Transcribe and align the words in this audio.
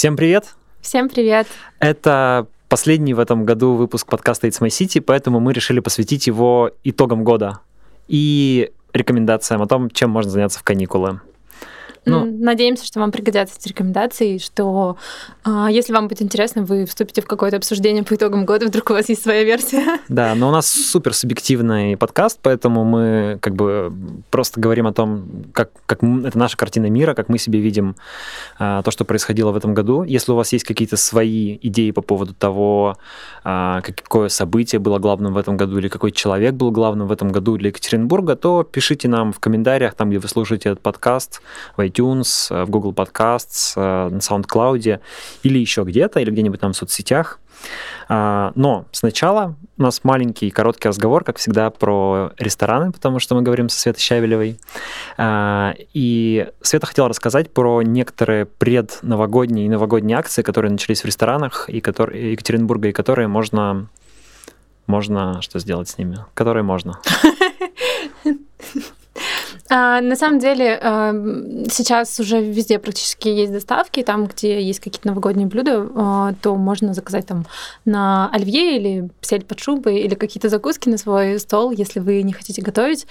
Всем 0.00 0.16
привет! 0.16 0.54
Всем 0.80 1.10
привет! 1.10 1.46
Это 1.78 2.46
последний 2.70 3.12
в 3.12 3.18
этом 3.18 3.44
году 3.44 3.74
выпуск 3.74 4.06
подкаста 4.06 4.46
It's 4.46 4.58
My 4.58 4.68
City, 4.68 4.98
поэтому 5.02 5.40
мы 5.40 5.52
решили 5.52 5.80
посвятить 5.80 6.26
его 6.26 6.70
итогам 6.84 7.22
года 7.22 7.60
и 8.08 8.72
рекомендациям 8.94 9.60
о 9.60 9.66
том, 9.66 9.90
чем 9.90 10.08
можно 10.08 10.30
заняться 10.30 10.58
в 10.58 10.62
каникулы. 10.62 11.20
Ну, 12.06 12.24
Надеемся, 12.24 12.86
что 12.86 13.00
вам 13.00 13.12
пригодятся 13.12 13.56
эти 13.58 13.68
рекомендации, 13.68 14.38
что 14.38 14.96
а, 15.44 15.70
если 15.70 15.92
вам 15.92 16.08
будет 16.08 16.22
интересно, 16.22 16.62
вы 16.62 16.86
вступите 16.86 17.20
в 17.20 17.26
какое-то 17.26 17.56
обсуждение 17.56 18.02
по 18.02 18.14
итогам 18.14 18.46
года, 18.46 18.66
вдруг 18.66 18.90
у 18.90 18.92
вас 18.94 19.08
есть 19.08 19.22
своя 19.22 19.44
версия. 19.44 19.98
Да, 20.08 20.34
но 20.34 20.48
у 20.48 20.50
нас 20.50 20.66
супер 20.70 21.14
субъективный 21.14 21.96
подкаст, 21.96 22.40
поэтому 22.42 22.84
мы 22.84 23.38
как 23.40 23.54
бы 23.54 23.92
просто 24.30 24.60
говорим 24.60 24.86
о 24.86 24.92
том, 24.92 25.44
как, 25.52 25.70
как 25.86 26.02
это 26.02 26.38
наша 26.38 26.56
картина 26.56 26.86
мира, 26.86 27.14
как 27.14 27.28
мы 27.28 27.38
себе 27.38 27.60
видим 27.60 27.96
а, 28.58 28.82
то, 28.82 28.90
что 28.90 29.04
происходило 29.04 29.52
в 29.52 29.56
этом 29.56 29.74
году. 29.74 30.02
Если 30.02 30.32
у 30.32 30.34
вас 30.34 30.52
есть 30.52 30.64
какие-то 30.64 30.96
свои 30.96 31.58
идеи 31.62 31.90
по 31.90 32.02
поводу 32.02 32.34
того, 32.34 32.96
а, 33.44 33.80
какое 33.82 34.28
событие 34.28 34.78
было 34.78 34.98
главным 34.98 35.34
в 35.34 35.36
этом 35.36 35.56
году, 35.56 35.78
или 35.78 35.88
какой 35.88 36.12
человек 36.12 36.54
был 36.54 36.70
главным 36.70 37.06
в 37.06 37.12
этом 37.12 37.28
году 37.28 37.56
для 37.56 37.68
Екатеринбурга, 37.68 38.36
то 38.36 38.64
пишите 38.64 39.08
нам 39.08 39.32
в 39.32 39.40
комментариях, 39.40 39.94
там, 39.94 40.10
где 40.10 40.18
вы 40.18 40.28
слушаете 40.28 40.70
этот 40.70 40.82
подкаст, 40.82 41.40
в 41.76 41.80
iTunes, 41.80 41.90
э, 42.50 42.64
в 42.64 42.70
Google 42.70 42.92
Podcasts, 42.92 43.72
э, 43.76 44.08
на 44.08 44.18
SoundCloud 44.18 45.00
или 45.42 45.58
еще 45.58 45.82
где-то, 45.82 46.20
или 46.20 46.30
где-нибудь 46.30 46.60
там 46.60 46.72
в 46.72 46.76
соцсетях. 46.76 47.40
А, 48.08 48.52
но 48.54 48.86
сначала 48.92 49.54
у 49.78 49.82
нас 49.82 50.02
маленький 50.02 50.50
короткий 50.50 50.88
разговор, 50.88 51.24
как 51.24 51.38
всегда, 51.38 51.70
про 51.70 52.32
рестораны, 52.38 52.92
потому 52.92 53.18
что 53.18 53.34
мы 53.34 53.42
говорим 53.42 53.68
со 53.68 53.80
Светой 53.80 54.00
Щавелевой. 54.00 54.58
А, 55.16 55.74
и 55.94 56.48
Света 56.60 56.86
хотела 56.86 57.08
рассказать 57.08 57.52
про 57.52 57.82
некоторые 57.82 58.46
предновогодние 58.46 59.66
и 59.66 59.68
новогодние 59.68 60.18
акции, 60.18 60.42
которые 60.42 60.72
начались 60.72 61.02
в 61.02 61.04
ресторанах 61.04 61.68
и 61.68 61.80
которые, 61.80 62.32
Екатеринбурга, 62.32 62.88
и 62.88 62.92
которые 62.92 63.28
можно 63.28 63.88
можно 64.86 65.40
что 65.40 65.60
сделать 65.60 65.88
с 65.88 65.98
ними? 65.98 66.18
Которые 66.34 66.64
можно. 66.64 66.98
А, 69.72 70.00
на 70.00 70.16
самом 70.16 70.40
деле 70.40 70.76
а, 70.82 71.12
сейчас 71.70 72.18
уже 72.18 72.42
везде 72.42 72.80
практически 72.80 73.28
есть 73.28 73.52
доставки, 73.52 74.02
там, 74.02 74.26
где 74.26 74.60
есть 74.60 74.80
какие-то 74.80 75.06
новогодние 75.06 75.46
блюда, 75.46 75.88
а, 75.94 76.34
то 76.42 76.56
можно 76.56 76.92
заказать 76.92 77.26
там 77.26 77.46
на 77.84 78.28
оливье 78.32 78.76
или 78.76 79.10
сель 79.20 79.44
под 79.44 79.60
шубой 79.60 80.00
или 80.00 80.16
какие-то 80.16 80.48
закуски 80.48 80.88
на 80.88 80.98
свой 80.98 81.38
стол, 81.38 81.70
если 81.70 82.00
вы 82.00 82.22
не 82.22 82.32
хотите 82.32 82.62
готовить. 82.62 83.06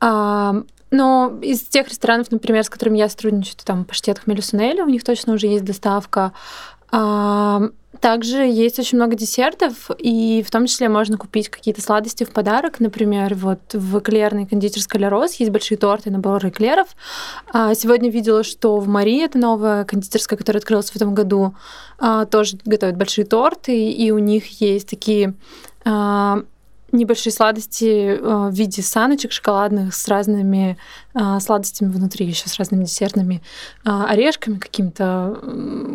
А, 0.00 0.56
но 0.90 1.38
из 1.40 1.60
тех 1.60 1.88
ресторанов, 1.88 2.32
например, 2.32 2.64
с 2.64 2.68
которыми 2.68 2.98
я 2.98 3.08
сотрудничаю, 3.08 3.56
там 3.64 3.84
паштет 3.84 4.18
Хмелю 4.18 4.84
у 4.84 4.88
них 4.88 5.04
точно 5.04 5.34
уже 5.34 5.46
есть 5.46 5.64
доставка. 5.64 6.32
А, 6.92 7.62
также 8.00 8.42
есть 8.42 8.78
очень 8.78 8.98
много 8.98 9.16
десертов, 9.16 9.90
и 9.98 10.44
в 10.46 10.50
том 10.50 10.66
числе 10.66 10.88
можно 10.88 11.16
купить 11.16 11.48
какие-то 11.48 11.80
сладости 11.80 12.24
в 12.24 12.30
подарок. 12.30 12.80
Например, 12.80 13.34
вот 13.34 13.60
в 13.72 13.98
эклерной 13.98 14.46
кондитерской 14.46 15.00
Ля 15.00 15.08
Рос 15.08 15.34
есть 15.34 15.50
большие 15.50 15.78
торты, 15.78 16.10
наборы 16.10 16.50
эклеров. 16.50 16.88
А, 17.52 17.74
сегодня 17.74 18.10
видела, 18.10 18.44
что 18.44 18.78
в 18.78 18.88
Мари, 18.88 19.24
это 19.24 19.38
новая 19.38 19.84
кондитерская, 19.84 20.36
которая 20.36 20.60
открылась 20.60 20.90
в 20.90 20.96
этом 20.96 21.14
году, 21.14 21.54
а, 21.98 22.26
тоже 22.26 22.58
готовят 22.64 22.96
большие 22.96 23.24
торты, 23.24 23.90
и 23.90 24.10
у 24.10 24.18
них 24.18 24.60
есть 24.60 24.88
такие 24.88 25.34
небольшие 26.92 27.32
сладости 27.32 28.16
э, 28.16 28.48
в 28.48 28.52
виде 28.52 28.82
саночек 28.82 29.32
шоколадных 29.32 29.94
с 29.94 30.06
разными 30.08 30.78
э, 31.14 31.40
сладостями 31.40 31.90
внутри, 31.90 32.26
еще 32.26 32.48
с 32.48 32.58
разными 32.58 32.84
десертными 32.84 33.42
э, 33.84 33.90
орешками, 33.90 34.58
какими-то, 34.58 35.40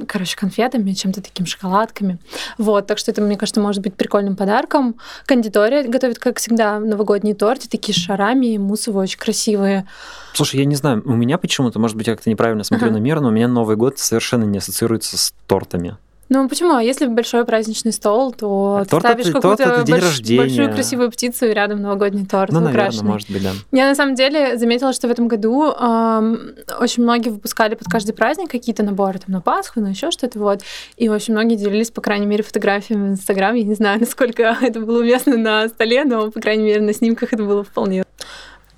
короче, 0.07 0.35
конфетами, 0.35 0.91
чем-то 0.91 1.21
таким 1.21 1.45
шоколадками. 1.45 2.19
Вот, 2.57 2.87
так 2.87 2.97
что 2.97 3.11
это, 3.11 3.21
мне 3.21 3.37
кажется, 3.37 3.61
может 3.61 3.81
быть 3.83 3.95
прикольным 3.95 4.35
подарком. 4.35 4.95
Кондитория 5.25 5.83
готовит, 5.83 6.19
как 6.19 6.39
всегда, 6.39 6.79
новогодние 6.79 7.35
торты, 7.35 7.69
такие 7.69 7.93
с 7.93 7.97
шарами, 7.97 8.57
муссовые, 8.57 9.03
очень 9.03 9.19
красивые. 9.19 9.87
Слушай, 10.33 10.61
я 10.61 10.65
не 10.65 10.75
знаю, 10.75 11.03
у 11.05 11.13
меня 11.13 11.37
почему-то, 11.37 11.79
может 11.79 11.95
быть, 11.95 12.07
я 12.07 12.15
как-то 12.15 12.29
неправильно 12.29 12.63
смотрю 12.63 12.87
ага. 12.87 12.97
на 12.97 13.01
мир, 13.01 13.21
но 13.21 13.29
у 13.29 13.31
меня 13.31 13.47
Новый 13.47 13.75
год 13.75 13.99
совершенно 13.99 14.43
не 14.43 14.57
ассоциируется 14.57 15.17
с 15.17 15.33
тортами. 15.47 15.97
Ну 16.29 16.49
почему? 16.49 16.75
А 16.75 16.83
если 16.83 17.05
большой 17.07 17.45
праздничный 17.45 17.93
стол, 17.93 18.33
то 18.33 18.79
а 18.81 18.85
ты 18.85 18.99
ставишь 18.99 19.31
какую-то 19.31 19.85
больш... 19.87 20.21
большую 20.21 20.71
красивую 20.73 21.11
птицу 21.11 21.45
и 21.45 21.53
рядом 21.53 21.81
новогодний 21.81 22.25
торт 22.25 22.51
ну, 22.51 22.59
наверное, 22.59 23.03
может 23.03 23.29
быть, 23.29 23.43
да. 23.43 23.51
Я 23.71 23.87
на 23.87 23.95
самом 23.95 24.15
деле 24.15 24.57
заметила, 24.57 24.93
что 24.93 25.07
в 25.07 25.11
этом 25.11 25.27
году 25.27 25.71
эм, 25.71 26.55
очень 26.79 27.03
многие 27.03 27.29
выпускали 27.29 27.75
под 27.75 27.87
каждый 27.87 28.13
праздник 28.13 28.51
какие-то 28.51 28.83
наборы 28.83 29.19
там 29.19 29.33
на 29.33 29.41
Пасху, 29.41 29.79
на 29.79 29.87
еще 29.87 30.11
что-то 30.11 30.39
вот. 30.39 30.61
И 30.97 31.07
очень 31.07 31.33
многие 31.33 31.55
делились, 31.55 31.91
по 31.91 32.01
крайней 32.01 32.25
мере, 32.25 32.43
фотографиями 32.43 33.09
в 33.09 33.11
Инстаграм. 33.13 33.55
Я 33.55 33.63
не 33.63 33.75
знаю, 33.75 33.99
насколько 34.01 34.57
это 34.61 34.79
было 34.81 34.99
уместно 34.99 35.37
на 35.37 35.69
столе, 35.69 36.03
но, 36.03 36.29
по 36.31 36.41
крайней 36.41 36.65
мере, 36.65 36.81
на 36.81 36.93
снимках 36.93 37.33
это 37.33 37.43
было 37.43 37.63
вполне. 37.63 38.03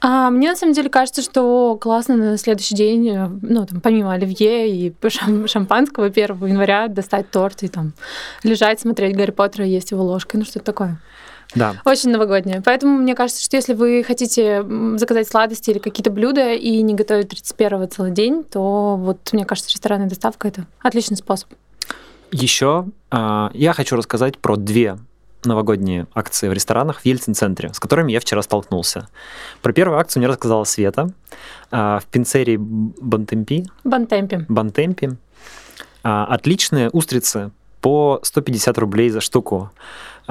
А 0.02 0.30
мне 0.30 0.50
на 0.50 0.56
самом 0.56 0.74
деле 0.74 0.90
кажется, 0.90 1.22
что 1.22 1.78
классно 1.80 2.16
на 2.16 2.38
следующий 2.38 2.76
день, 2.76 3.10
э, 3.10 3.28
ну, 3.42 3.66
там, 3.66 3.82
помимо 3.82 4.14
оливье 4.14 4.70
и 4.70 4.94
шампанского 5.48 6.06
1 6.06 6.46
января 6.46 6.88
достать 6.88 7.30
торт 7.32 7.64
и 7.64 7.68
там 7.68 7.94
лежать, 8.44 8.80
смотреть 8.80 9.16
Гарри 9.16 9.32
Поттера 9.32 9.66
и 9.66 9.70
есть 9.70 9.92
его 9.92 10.04
ложкой, 10.04 10.38
ну, 10.38 10.46
что-то 10.46 10.66
такое. 10.66 11.02
Да. 11.56 11.76
Очень 11.84 12.12
новогоднее. 12.12 12.62
Поэтому 12.64 12.98
мне 12.98 13.16
кажется, 13.16 13.44
что 13.44 13.58
если 13.58 13.74
вы 13.74 14.04
хотите 14.06 14.64
заказать 14.98 15.28
сладости 15.28 15.72
или 15.72 15.80
какие-то 15.80 16.12
блюда 16.12 16.54
и 16.54 16.82
не 16.82 16.94
готовить 16.94 17.34
31-го 17.34 17.86
целый 17.88 18.12
день, 18.12 18.44
то 18.44 18.96
вот, 18.96 19.34
мне 19.34 19.46
кажется, 19.46 19.72
ресторанная 19.72 20.08
доставка— 20.08 20.48
это 20.50 20.66
отличный 20.82 21.18
способ. 21.18 21.50
Еще 22.32 22.86
э, 23.12 23.50
я 23.54 23.74
хочу 23.74 23.96
рассказать 23.96 24.38
про 24.38 24.56
две 24.56 25.00
новогодние 25.44 26.08
акции 26.14 26.50
в 26.50 26.54
ресторанах 26.54 27.02
в 27.02 27.06
Ельцин-центре, 27.06 27.74
с 27.74 27.80
которыми 27.80 28.12
я 28.12 28.20
вчера 28.20 28.42
столкнулся. 28.42 29.08
Про 29.62 29.74
первую 29.74 30.00
акцию 30.00 30.22
мне 30.22 30.28
рассказала 30.28 30.64
Света 30.64 31.12
а, 31.72 32.00
в 32.00 32.06
пинцерии 32.06 32.58
Бантемпи. 32.58 33.66
Бантемпи. 33.84 34.46
Бантемпи. 34.50 35.18
А, 36.04 36.26
отличные 36.26 36.90
устрицы 36.90 37.52
по 37.82 38.20
150 38.24 38.78
рублей 38.78 39.10
за 39.10 39.22
штуку. 39.22 39.72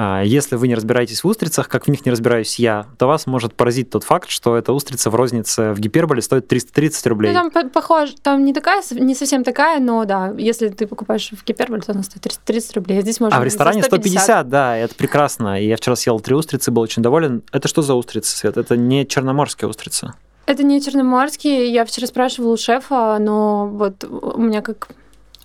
А, 0.00 0.22
если 0.22 0.54
вы 0.54 0.68
не 0.68 0.76
разбираетесь 0.76 1.24
в 1.24 1.26
устрицах, 1.26 1.68
как 1.68 1.86
в 1.86 1.90
них 1.90 2.06
не 2.06 2.12
разбираюсь 2.12 2.60
я, 2.60 2.86
то 2.98 3.08
вас 3.08 3.26
может 3.26 3.54
поразить 3.54 3.90
тот 3.90 4.04
факт, 4.04 4.30
что 4.30 4.56
эта 4.56 4.72
устрица 4.72 5.10
в 5.10 5.16
рознице 5.16 5.72
в 5.72 5.80
гиперболе 5.80 6.22
стоит 6.22 6.46
330 6.46 7.04
рублей. 7.08 7.32
Ну, 7.32 7.50
там 7.50 7.68
похоже, 7.68 8.14
там 8.22 8.44
не 8.44 8.52
такая, 8.52 8.80
не 8.92 9.16
совсем 9.16 9.42
такая, 9.42 9.80
но 9.80 10.04
да, 10.04 10.32
если 10.38 10.68
ты 10.68 10.86
покупаешь 10.86 11.32
в 11.32 11.44
гиперболе, 11.44 11.82
то 11.82 11.90
она 11.90 12.04
стоит 12.04 12.22
330 12.22 12.76
рублей. 12.76 12.98
А 13.00 13.02
здесь 13.02 13.18
можно 13.18 13.36
А 13.36 13.40
в 13.40 13.44
ресторане 13.44 13.82
150, 13.82 14.22
150 14.22 14.48
да, 14.48 14.76
это 14.76 14.94
прекрасно. 14.94 15.60
И 15.60 15.66
я 15.66 15.76
вчера 15.76 15.96
съел 15.96 16.20
три 16.20 16.36
устрицы, 16.36 16.70
был 16.70 16.82
очень 16.82 17.02
доволен. 17.02 17.42
Это 17.50 17.66
что 17.66 17.82
за 17.82 17.94
устрицы, 17.94 18.36
Свет? 18.36 18.56
Это 18.56 18.76
не 18.76 19.04
черноморские 19.04 19.68
устрицы? 19.68 20.12
Это 20.46 20.62
не 20.62 20.80
черноморские. 20.80 21.72
Я 21.72 21.84
вчера 21.84 22.06
спрашивала 22.06 22.52
у 22.52 22.56
шефа, 22.56 23.18
но 23.18 23.66
вот 23.66 24.04
у 24.04 24.40
меня 24.40 24.62
как 24.62 24.90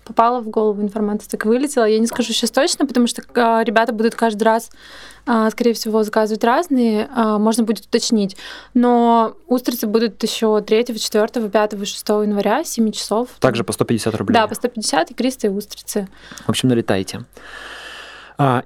попала 0.04 0.40
в 0.40 0.48
голову 0.48 0.82
информация, 0.82 1.28
так 1.30 1.44
вылетела. 1.46 1.84
Я 1.84 1.98
не 1.98 2.06
скажу 2.06 2.32
сейчас 2.32 2.50
точно, 2.50 2.86
потому 2.86 3.06
что 3.06 3.22
а, 3.34 3.62
ребята 3.64 3.92
будут 3.92 4.14
каждый 4.14 4.42
раз, 4.42 4.70
а, 5.26 5.50
скорее 5.50 5.72
всего, 5.72 6.02
заказывать 6.02 6.44
разные, 6.44 7.08
а, 7.14 7.38
можно 7.38 7.64
будет 7.64 7.86
уточнить. 7.86 8.36
Но 8.74 9.36
устрицы 9.46 9.86
будут 9.86 10.22
еще 10.22 10.60
3, 10.60 10.98
4, 10.98 11.48
5 11.48 11.72
и 11.74 11.84
6 11.84 12.08
января, 12.22 12.64
7 12.64 12.92
часов. 12.92 13.28
Также 13.40 13.64
по 13.64 13.72
150 13.72 14.14
рублей? 14.14 14.34
Да, 14.34 14.46
по 14.46 14.54
150 14.54 15.10
и 15.10 15.14
кристые 15.14 15.50
устрицы. 15.50 16.08
В 16.46 16.50
общем, 16.50 16.68
налетайте. 16.68 17.24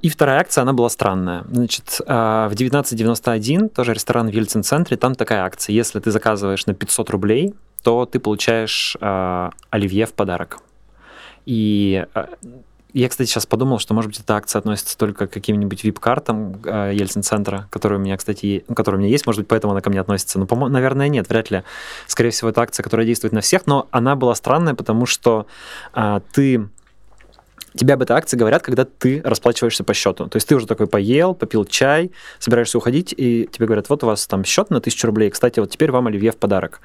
И 0.01 0.09
вторая 0.09 0.41
акция, 0.41 0.63
она 0.63 0.73
была 0.73 0.89
странная. 0.89 1.45
Значит, 1.51 2.01
в 2.01 2.53
1991, 2.55 3.69
тоже 3.69 3.93
ресторан 3.93 4.29
в 4.29 4.33
Ельцин-центре, 4.33 4.97
там 4.97 5.15
такая 5.15 5.45
акция. 5.45 5.75
Если 5.75 6.01
ты 6.01 6.11
заказываешь 6.11 6.65
на 6.65 6.73
500 6.73 7.11
рублей, 7.11 7.55
то 7.83 8.07
ты 8.07 8.19
получаешь 8.19 8.97
оливье 9.71 10.07
в 10.07 10.15
подарок. 10.15 10.61
И 11.49 12.05
э, 12.15 12.27
я, 12.93 13.09
кстати, 13.09 13.27
сейчас 13.27 13.47
подумал, 13.47 13.79
что, 13.79 13.95
может 13.95 14.11
быть, 14.11 14.21
эта 14.21 14.37
акция 14.37 14.59
относится 14.59 14.99
только 14.99 15.27
к 15.27 15.31
каким-нибудь 15.31 15.83
VIP-картам 15.83 16.61
э, 16.63 16.93
Ельцин-центра, 16.95 17.69
которые 17.71 17.99
у 17.99 18.03
меня, 18.03 18.19
кстати, 18.19 18.67
которые 18.77 18.99
у 18.99 19.01
меня 19.01 19.11
есть, 19.11 19.25
может 19.25 19.41
быть, 19.41 19.49
поэтому 19.49 19.73
она 19.73 19.81
ко 19.81 19.89
мне 19.89 19.99
относится. 19.99 20.39
Но, 20.39 20.45
по 20.45 20.69
наверное, 20.69 21.09
нет, 21.09 21.27
вряд 21.31 21.51
ли. 21.51 21.63
Скорее 22.07 22.33
всего, 22.33 22.51
это 22.51 22.61
акция, 22.61 22.83
которая 22.83 23.07
действует 23.07 23.33
на 23.33 23.41
всех, 23.41 23.67
но 23.67 23.89
она 23.93 24.15
была 24.15 24.35
странная, 24.35 24.75
потому 24.75 25.07
что 25.07 25.47
а, 25.95 26.21
ты 26.35 26.69
тебе 27.75 27.95
об 27.95 28.03
этой 28.03 28.15
акции 28.15 28.37
говорят, 28.37 28.63
когда 28.63 28.85
ты 28.85 29.23
расплачиваешься 29.25 29.85
по 29.85 29.95
счету. 29.95 30.27
То 30.29 30.37
есть 30.37 30.47
ты 30.47 30.55
уже 30.55 30.67
такой 30.67 30.87
поел, 30.87 31.35
попил 31.35 31.65
чай, 31.65 32.11
собираешься 32.39 32.77
уходить, 32.77 33.15
и 33.17 33.49
тебе 33.51 33.65
говорят, 33.65 33.89
вот 33.89 34.05
у 34.05 34.07
вас 34.07 34.27
там 34.27 34.45
счет 34.45 34.69
на 34.69 34.83
тысячу 34.83 35.07
рублей, 35.07 35.31
кстати, 35.31 35.61
вот 35.61 35.71
теперь 35.71 35.93
вам 35.93 36.09
оливье 36.09 36.33
в 36.33 36.37
подарок 36.37 36.83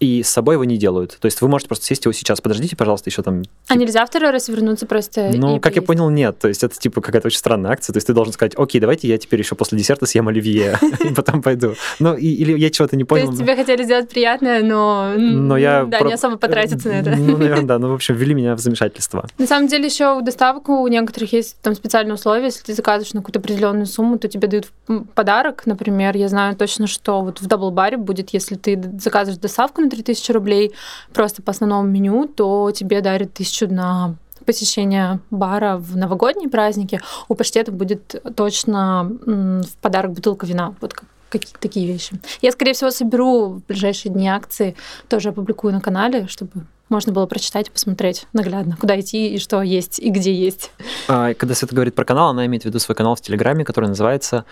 и 0.00 0.22
с 0.22 0.28
собой 0.28 0.56
его 0.56 0.64
не 0.64 0.76
делают. 0.76 1.16
То 1.18 1.26
есть 1.26 1.40
вы 1.40 1.48
можете 1.48 1.68
просто 1.68 1.86
сесть 1.86 2.04
его 2.04 2.12
сейчас, 2.12 2.40
подождите, 2.40 2.76
пожалуйста, 2.76 3.10
еще 3.10 3.22
там... 3.22 3.42
А 3.68 3.72
типа... 3.72 3.82
нельзя 3.82 4.04
второй 4.04 4.30
раз 4.30 4.48
вернуться 4.48 4.86
просто 4.86 5.30
Ну, 5.34 5.54
как 5.54 5.62
поесть? 5.62 5.76
я 5.76 5.82
понял, 5.82 6.10
нет. 6.10 6.38
То 6.38 6.48
есть 6.48 6.62
это 6.62 6.78
типа 6.78 7.00
какая-то 7.00 7.28
очень 7.28 7.38
странная 7.38 7.70
акция. 7.70 7.92
То 7.92 7.98
есть 7.98 8.06
ты 8.06 8.12
должен 8.12 8.32
сказать, 8.32 8.54
окей, 8.56 8.80
давайте 8.80 9.08
я 9.08 9.16
теперь 9.18 9.40
еще 9.40 9.54
после 9.54 9.78
десерта 9.78 10.06
съем 10.06 10.28
оливье, 10.28 10.78
и 11.04 11.14
потом 11.14 11.42
пойду. 11.42 11.74
Ну, 11.98 12.14
или 12.14 12.58
я 12.58 12.70
чего-то 12.70 12.96
не 12.96 13.04
понял. 13.04 13.26
То 13.26 13.30
есть 13.32 13.42
тебе 13.42 13.56
хотели 13.56 13.84
сделать 13.84 14.08
приятное, 14.08 14.62
но... 14.62 15.14
Но 15.16 15.56
я... 15.56 15.84
Да, 15.84 16.00
не 16.00 16.12
особо 16.12 16.36
потратиться 16.36 16.88
на 16.88 16.92
это. 17.00 17.16
Ну, 17.16 17.36
наверное, 17.36 17.64
да. 17.64 17.78
Ну, 17.78 17.90
в 17.90 17.94
общем, 17.94 18.14
ввели 18.14 18.34
меня 18.34 18.54
в 18.54 18.58
замешательство. 18.58 19.26
На 19.38 19.46
самом 19.46 19.68
деле 19.68 19.86
еще 19.86 20.16
у 20.16 20.20
доставку 20.20 20.82
у 20.82 20.88
некоторых 20.88 21.32
есть 21.32 21.56
там 21.62 21.74
специальные 21.74 22.14
условия. 22.14 22.46
Если 22.46 22.62
ты 22.64 22.74
заказываешь 22.74 23.14
на 23.14 23.20
какую-то 23.20 23.38
определенную 23.38 23.86
сумму, 23.86 24.18
то 24.18 24.28
тебе 24.28 24.48
дают 24.48 24.68
подарок. 25.14 25.62
Например, 25.66 26.16
я 26.16 26.28
знаю 26.28 26.56
точно, 26.56 26.86
что 26.86 27.22
вот 27.22 27.40
в 27.40 27.46
Bar 27.46 27.96
будет, 27.96 28.30
если 28.30 28.56
ты 28.56 28.80
заказываешь 28.98 29.40
доставку 29.40 29.85
на 29.86 29.90
3000 29.90 30.32
рублей 30.32 30.72
просто 31.12 31.42
по 31.42 31.50
основному 31.50 31.88
меню, 31.88 32.26
то 32.26 32.70
тебе 32.72 33.00
дарят 33.00 33.34
тысячу 33.34 33.68
на 33.68 34.16
посещение 34.44 35.20
бара 35.30 35.76
в 35.76 35.96
новогодние 35.96 36.48
праздники. 36.48 37.00
У 37.28 37.34
паштета 37.34 37.72
будет 37.72 38.22
точно 38.36 39.10
в 39.24 39.76
подарок 39.80 40.12
бутылка 40.12 40.46
вина. 40.46 40.74
Вот 40.80 40.94
какие-то 41.28 41.58
такие 41.60 41.86
вещи. 41.86 42.18
Я, 42.40 42.52
скорее 42.52 42.72
всего, 42.72 42.90
соберу 42.90 43.48
в 43.48 43.66
ближайшие 43.66 44.12
дни 44.12 44.28
акции, 44.28 44.76
тоже 45.08 45.30
опубликую 45.30 45.72
на 45.74 45.80
канале, 45.80 46.28
чтобы 46.28 46.52
можно 46.88 47.12
было 47.12 47.26
прочитать 47.26 47.68
и 47.68 47.70
посмотреть 47.70 48.28
наглядно, 48.32 48.76
куда 48.80 48.98
идти 49.00 49.34
и 49.34 49.38
что 49.40 49.60
есть, 49.60 49.98
и 49.98 50.10
где 50.10 50.32
есть. 50.32 50.70
А, 51.08 51.34
когда 51.34 51.54
Света 51.54 51.74
говорит 51.74 51.96
про 51.96 52.04
канал, 52.04 52.28
она 52.28 52.46
имеет 52.46 52.62
в 52.62 52.66
виду 52.66 52.78
свой 52.78 52.94
канал 52.94 53.16
в 53.16 53.20
Телеграме, 53.20 53.64
который 53.64 53.88
называется 53.88 54.44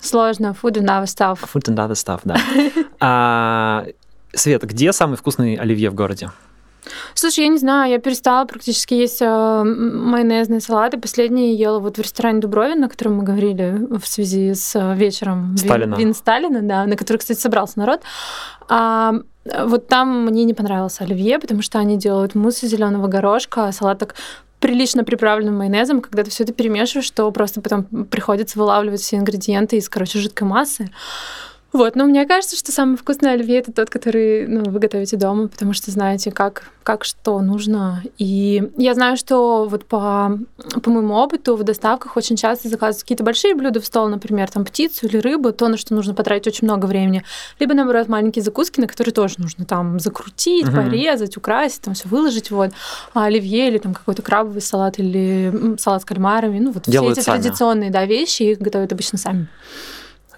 Сложно. 0.00 0.56
Food 0.60 0.78
and 0.78 0.86
other 0.86 1.04
stuff. 1.04 1.38
Food 1.54 1.68
and 1.68 1.76
other 1.76 1.94
stuff, 1.94 2.22
да. 2.24 3.86
Свет, 4.34 4.62
где 4.64 4.92
самый 4.92 5.16
вкусный 5.16 5.56
оливье 5.56 5.90
в 5.90 5.94
городе? 5.94 6.30
Слушай, 7.14 7.44
я 7.44 7.48
не 7.48 7.58
знаю, 7.58 7.90
я 7.90 7.98
перестала 7.98 8.44
практически 8.44 8.94
есть 8.94 9.22
э, 9.22 9.62
майонезные 9.64 10.60
салаты. 10.60 10.98
Последние 10.98 11.54
ела 11.54 11.78
вот 11.78 11.98
в 11.98 12.00
ресторане 12.00 12.40
Дубровин, 12.40 12.80
на 12.80 12.88
котором 12.88 13.16
мы 13.16 13.22
говорили 13.22 13.86
в 13.90 14.04
связи 14.06 14.54
с 14.54 14.74
э, 14.74 14.94
вечером 14.96 15.56
Сталина. 15.56 15.94
Вин, 15.94 16.06
Вин 16.06 16.14
Сталина, 16.14 16.60
да, 16.62 16.84
на 16.86 16.96
который, 16.96 17.18
кстати, 17.18 17.38
собрался 17.38 17.78
народ. 17.78 18.00
А, 18.68 19.14
вот 19.44 19.86
там 19.88 20.24
мне 20.24 20.44
не 20.44 20.54
понравился 20.54 21.04
оливье, 21.04 21.38
потому 21.38 21.62
что 21.62 21.78
они 21.78 21.96
делают 21.96 22.34
мусс 22.34 22.62
из 22.64 22.70
зеленого 22.70 23.06
горошка, 23.06 23.66
а 23.66 23.72
салат 23.72 23.98
так 23.98 24.14
прилично 24.58 25.04
приправленным 25.04 25.58
майонезом, 25.58 26.00
когда 26.00 26.24
ты 26.24 26.30
все 26.30 26.44
это 26.44 26.52
перемешиваешь, 26.52 27.06
что 27.06 27.30
просто 27.32 27.60
потом 27.60 27.84
приходится 27.84 28.58
вылавливать 28.58 29.00
все 29.00 29.16
ингредиенты 29.16 29.76
из, 29.76 29.88
короче, 29.88 30.18
жидкой 30.18 30.46
массы. 30.46 30.88
Вот, 31.72 31.96
но 31.96 32.04
мне 32.04 32.26
кажется, 32.26 32.56
что 32.56 32.70
самый 32.70 32.96
вкусный 32.96 33.32
оливье 33.32 33.58
это 33.58 33.72
тот, 33.72 33.88
который 33.88 34.46
ну, 34.46 34.62
вы 34.70 34.78
готовите 34.78 35.16
дома, 35.16 35.48
потому 35.48 35.72
что 35.72 35.90
знаете, 35.90 36.30
как, 36.30 36.70
как 36.82 37.04
что 37.04 37.40
нужно. 37.40 38.02
И 38.18 38.70
я 38.76 38.92
знаю, 38.94 39.16
что 39.16 39.66
вот 39.66 39.86
по, 39.86 40.38
по 40.82 40.90
моему 40.90 41.14
опыту 41.14 41.56
в 41.56 41.62
доставках 41.62 42.16
очень 42.18 42.36
часто 42.36 42.68
заказывают 42.68 43.02
какие-то 43.02 43.24
большие 43.24 43.54
блюда 43.54 43.80
в 43.80 43.86
стол, 43.86 44.08
например, 44.08 44.50
там 44.50 44.66
птицу 44.66 45.06
или 45.06 45.16
рыбу, 45.16 45.52
то, 45.52 45.68
на 45.68 45.78
что 45.78 45.94
нужно 45.94 46.12
потратить 46.12 46.46
очень 46.46 46.66
много 46.66 46.84
времени. 46.84 47.24
Либо, 47.58 47.72
наоборот, 47.72 48.06
маленькие 48.06 48.42
закуски, 48.42 48.78
на 48.78 48.86
которые 48.86 49.14
тоже 49.14 49.36
нужно 49.38 49.64
там 49.64 49.98
закрутить, 49.98 50.68
угу. 50.68 50.76
порезать, 50.76 51.38
украсить, 51.38 51.80
там 51.80 51.94
все 51.94 52.06
выложить. 52.06 52.50
Вот. 52.50 52.72
А 53.14 53.24
оливье 53.24 53.68
или 53.68 53.78
там 53.78 53.94
какой-то 53.94 54.20
крабовый 54.20 54.60
салат 54.60 54.98
или 54.98 55.76
салат 55.78 56.02
с 56.02 56.04
кальмарами. 56.04 56.58
Ну, 56.58 56.72
вот 56.72 56.84
Делают 56.86 57.14
все 57.14 57.22
эти 57.22 57.26
сами. 57.26 57.40
традиционные 57.40 57.90
да, 57.90 58.04
вещи, 58.04 58.42
их 58.42 58.58
готовят 58.58 58.92
обычно 58.92 59.16
сами. 59.16 59.48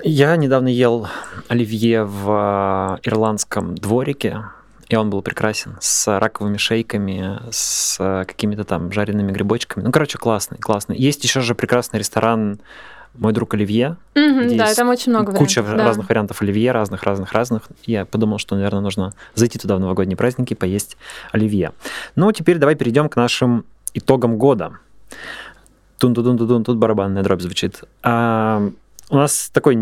Я 0.02 0.36
недавно 0.36 0.68
ел 0.68 1.06
оливье 1.48 2.04
в 2.04 2.98
э, 3.02 3.08
ирландском 3.08 3.74
дворике, 3.74 4.44
и 4.88 4.96
он 4.96 5.10
был 5.10 5.22
прекрасен, 5.22 5.76
с 5.80 6.18
раковыми 6.18 6.56
шейками, 6.56 7.40
с 7.50 7.96
какими-то 8.26 8.64
там 8.64 8.92
жареными 8.92 9.32
грибочками. 9.32 9.84
Ну, 9.84 9.92
короче, 9.92 10.18
классный, 10.18 10.58
классный. 10.58 10.96
Есть 10.96 11.24
еще 11.24 11.40
же 11.40 11.54
прекрасный 11.54 12.00
ресторан 12.00 12.60
мой 13.14 13.32
друг 13.32 13.54
Оливье. 13.54 13.96
Mm-hmm, 14.14 14.56
да, 14.56 14.74
там 14.74 14.88
очень 14.88 15.12
много 15.12 15.32
Куча 15.32 15.62
вариантов, 15.62 15.86
разных 15.86 16.06
да. 16.06 16.12
вариантов 16.12 16.42
Оливье, 16.42 16.72
разных-разных-разных. 16.72 17.62
Я 17.84 18.04
подумал, 18.04 18.38
что, 18.38 18.56
наверное, 18.56 18.80
нужно 18.80 19.14
зайти 19.34 19.58
туда 19.58 19.76
в 19.76 19.80
новогодние 19.80 20.16
праздники, 20.16 20.54
поесть 20.54 20.96
Оливье. 21.32 21.72
Ну, 22.16 22.32
теперь 22.32 22.58
давай 22.58 22.74
перейдем 22.74 23.08
к 23.08 23.16
нашим 23.16 23.64
итогам 23.94 24.36
года. 24.36 24.78
Тун-тун-тун-тун, 25.98 26.64
тут 26.64 26.76
барабанная 26.76 27.22
дробь 27.22 27.40
звучит. 27.40 27.82
А, 28.02 28.68
у 29.10 29.16
нас 29.16 29.50
такой, 29.52 29.74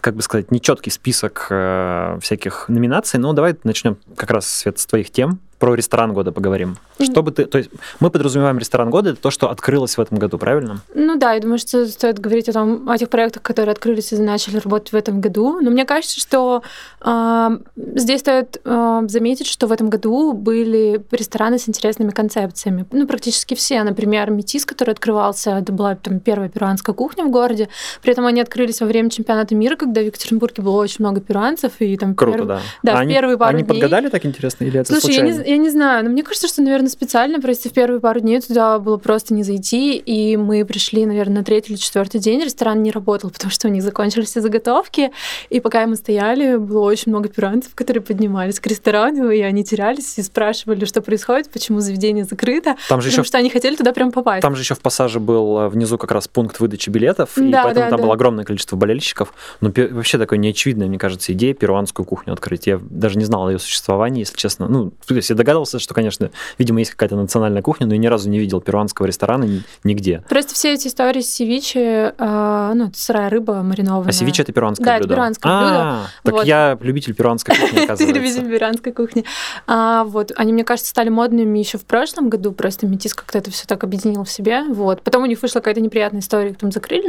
как 0.00 0.16
бы 0.16 0.22
сказать, 0.22 0.50
нечеткий 0.50 0.90
список 0.90 1.46
э, 1.50 2.18
всяких 2.20 2.68
номинаций, 2.68 3.20
но 3.20 3.32
давай 3.32 3.56
начнем 3.64 3.96
как 4.16 4.30
раз, 4.30 4.46
Свет, 4.46 4.78
с 4.78 4.86
твоих 4.86 5.10
тем 5.10 5.40
про 5.60 5.74
ресторан 5.74 6.14
года 6.14 6.32
поговорим. 6.32 6.78
Что 7.00 7.22
бы 7.22 7.30
ты, 7.30 7.44
то 7.44 7.58
есть 7.58 7.70
мы 8.00 8.10
подразумеваем 8.10 8.58
ресторан 8.58 8.90
года, 8.90 9.10
это 9.10 9.20
то, 9.20 9.30
что 9.30 9.50
открылось 9.50 9.98
в 9.98 10.00
этом 10.00 10.18
году, 10.18 10.38
правильно? 10.38 10.80
Ну 10.94 11.16
да, 11.16 11.34
я 11.34 11.40
думаю, 11.40 11.58
что 11.58 11.86
стоит 11.86 12.18
говорить 12.18 12.48
о 12.48 12.52
том, 12.52 12.88
о 12.88 12.96
тех 12.96 13.10
проектах, 13.10 13.42
которые 13.42 13.72
открылись 13.72 14.12
и 14.12 14.16
начали 14.16 14.56
работать 14.56 14.92
в 14.92 14.96
этом 14.96 15.20
году. 15.20 15.60
Но 15.60 15.70
мне 15.70 15.84
кажется, 15.84 16.18
что 16.18 16.62
э, 17.04 17.58
здесь 17.94 18.20
стоит 18.20 18.60
э, 18.64 19.02
заметить, 19.06 19.46
что 19.46 19.66
в 19.66 19.72
этом 19.72 19.90
году 19.90 20.32
были 20.32 21.04
рестораны 21.10 21.58
с 21.58 21.68
интересными 21.68 22.10
концепциями. 22.10 22.86
Ну, 22.90 23.06
практически 23.06 23.54
все. 23.54 23.82
Например, 23.82 24.30
Метис, 24.30 24.64
который 24.64 24.92
открывался, 24.92 25.58
это 25.58 25.72
была 25.72 25.94
там 25.94 26.20
первая 26.20 26.48
перуанская 26.48 26.94
кухня 26.94 27.24
в 27.24 27.30
городе. 27.30 27.68
При 28.00 28.12
этом 28.12 28.24
они 28.24 28.40
открылись 28.40 28.80
во 28.80 28.86
время 28.86 29.10
чемпионата 29.10 29.54
мира, 29.54 29.76
когда 29.76 30.00
в 30.00 30.04
Екатеринбурге 30.04 30.62
было 30.62 30.80
очень 30.80 31.04
много 31.04 31.20
перуанцев. 31.20 31.72
И 31.80 31.98
там 31.98 32.14
Круто, 32.14 32.38
перв... 32.38 32.48
да. 32.48 32.60
Да, 32.82 32.92
а 32.94 33.00
они, 33.00 33.12
первые 33.12 33.36
пару 33.36 33.50
Они 33.50 33.62
дней... 33.62 33.68
подгадали 33.68 34.08
так 34.08 34.24
интересно 34.24 34.64
или 34.64 34.80
это 34.80 34.88
Слушай, 34.92 35.14
случайно? 35.14 35.28
я 35.28 35.44
не, 35.44 35.49
я 35.50 35.56
не 35.56 35.68
знаю, 35.68 36.04
но 36.04 36.10
мне 36.10 36.22
кажется, 36.22 36.46
что, 36.46 36.62
наверное, 36.62 36.88
специально 36.88 37.40
просто 37.40 37.68
в 37.68 37.72
первые 37.72 38.00
пару 38.00 38.20
дней 38.20 38.40
туда 38.40 38.78
было 38.78 38.98
просто 38.98 39.34
не 39.34 39.42
зайти, 39.42 39.96
и 39.96 40.36
мы 40.36 40.64
пришли, 40.64 41.04
наверное, 41.06 41.38
на 41.38 41.44
третий 41.44 41.72
или 41.72 41.80
четвертый 41.80 42.20
день, 42.20 42.40
ресторан 42.42 42.82
не 42.82 42.90
работал, 42.92 43.30
потому 43.32 43.50
что 43.50 43.68
у 43.68 43.70
них 43.70 43.82
закончились 43.82 44.28
все 44.28 44.40
заготовки, 44.40 45.10
и 45.48 45.60
пока 45.60 45.86
мы 45.86 45.96
стояли, 45.96 46.56
было 46.56 46.84
очень 46.84 47.10
много 47.10 47.28
пиранцев, 47.28 47.74
которые 47.74 48.02
поднимались 48.02 48.60
к 48.60 48.66
ресторану, 48.66 49.30
и 49.30 49.40
они 49.40 49.64
терялись 49.64 50.18
и 50.18 50.22
спрашивали, 50.22 50.84
что 50.84 51.02
происходит, 51.02 51.50
почему 51.50 51.80
заведение 51.80 52.24
закрыто, 52.24 52.76
там 52.88 53.00
же 53.00 53.08
потому 53.08 53.22
еще... 53.22 53.24
что 53.24 53.38
они 53.38 53.50
хотели 53.50 53.74
туда 53.74 53.92
прям 53.92 54.12
попасть. 54.12 54.42
Там 54.42 54.54
же 54.54 54.62
еще 54.62 54.74
в 54.74 54.80
пассаже 54.80 55.18
был 55.18 55.58
э, 55.58 55.68
внизу 55.68 55.98
как 55.98 56.12
раз 56.12 56.28
пункт 56.28 56.60
выдачи 56.60 56.90
билетов, 56.90 57.36
и 57.36 57.50
Да, 57.50 57.64
поэтому 57.64 57.86
да, 57.86 57.90
там 57.90 57.98
да. 57.98 58.04
было 58.04 58.14
огромное 58.14 58.44
количество 58.44 58.76
болельщиков. 58.76 59.34
Но 59.60 59.72
вообще 59.74 60.18
такой 60.18 60.38
неочевидная, 60.38 60.86
мне 60.86 60.98
кажется, 60.98 61.32
идея 61.32 61.54
перуанскую 61.54 62.06
кухню 62.06 62.32
открыть. 62.32 62.66
Я 62.66 62.80
даже 62.88 63.18
не 63.18 63.24
знал 63.24 63.46
о 63.46 63.50
ее 63.50 63.58
существовании, 63.58 64.20
если 64.20 64.36
честно. 64.36 64.68
Ну, 64.68 64.92
то 65.06 65.14
есть 65.14 65.30
я 65.30 65.36
догадывался, 65.40 65.78
что, 65.78 65.94
конечно, 65.94 66.30
видимо, 66.58 66.78
есть 66.80 66.90
какая-то 66.92 67.16
национальная 67.16 67.62
кухня, 67.62 67.86
но 67.86 67.94
я 67.94 67.98
ни 67.98 68.06
разу 68.06 68.28
не 68.30 68.38
видел 68.38 68.60
перуанского 68.60 69.06
ресторана 69.06 69.44
ни- 69.44 69.62
нигде. 69.84 70.22
Просто 70.28 70.54
все 70.54 70.74
эти 70.74 70.88
истории 70.88 71.20
с 71.20 71.32
севиче, 71.32 72.14
э, 72.16 72.72
ну, 72.74 72.86
это 72.88 72.98
сырая 72.98 73.30
рыба 73.30 73.62
маринованная. 73.62 74.10
А 74.10 74.12
севиче 74.12 74.42
это 74.42 74.52
перуанское 74.52 74.84
Да, 74.84 74.92
это 74.96 75.00
блюдо. 75.04 75.14
перуанское 75.14 75.52
а, 75.52 76.06
Так 76.22 76.34
Вот. 76.34 76.44
я 76.46 76.78
любитель 76.80 77.14
перуанской 77.14 77.54
кухни, 77.56 77.78
оказывается. 77.84 78.14
любитель 78.18 78.48
перуанской 78.50 78.92
кухни. 78.92 79.24
А, 79.66 80.04
вот, 80.04 80.32
они, 80.36 80.52
мне 80.52 80.64
кажется, 80.64 80.90
стали 80.90 81.08
модными 81.08 81.58
еще 81.58 81.78
в 81.78 81.84
прошлом 81.84 82.28
году, 82.28 82.52
просто 82.52 82.86
Метис 82.86 83.14
как-то 83.14 83.38
это 83.38 83.50
все 83.50 83.66
так 83.66 83.82
объединил 83.84 84.24
в 84.24 84.30
себе. 84.30 84.64
Вот. 84.64 85.02
Потом 85.02 85.22
у 85.22 85.26
них 85.26 85.40
вышла 85.42 85.60
какая-то 85.60 85.80
неприятная 85.80 86.20
история, 86.20 86.50
их 86.50 86.58
там 86.58 86.70
закрыли 86.72 87.06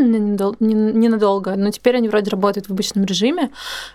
ненадолго, 0.60 1.56
но 1.56 1.72
теперь 1.72 1.98
они 1.98 2.10
вроде 2.10 2.30
работают 2.32 2.68
в 2.68 2.72
обычном 2.72 3.06
режиме. 3.06 3.50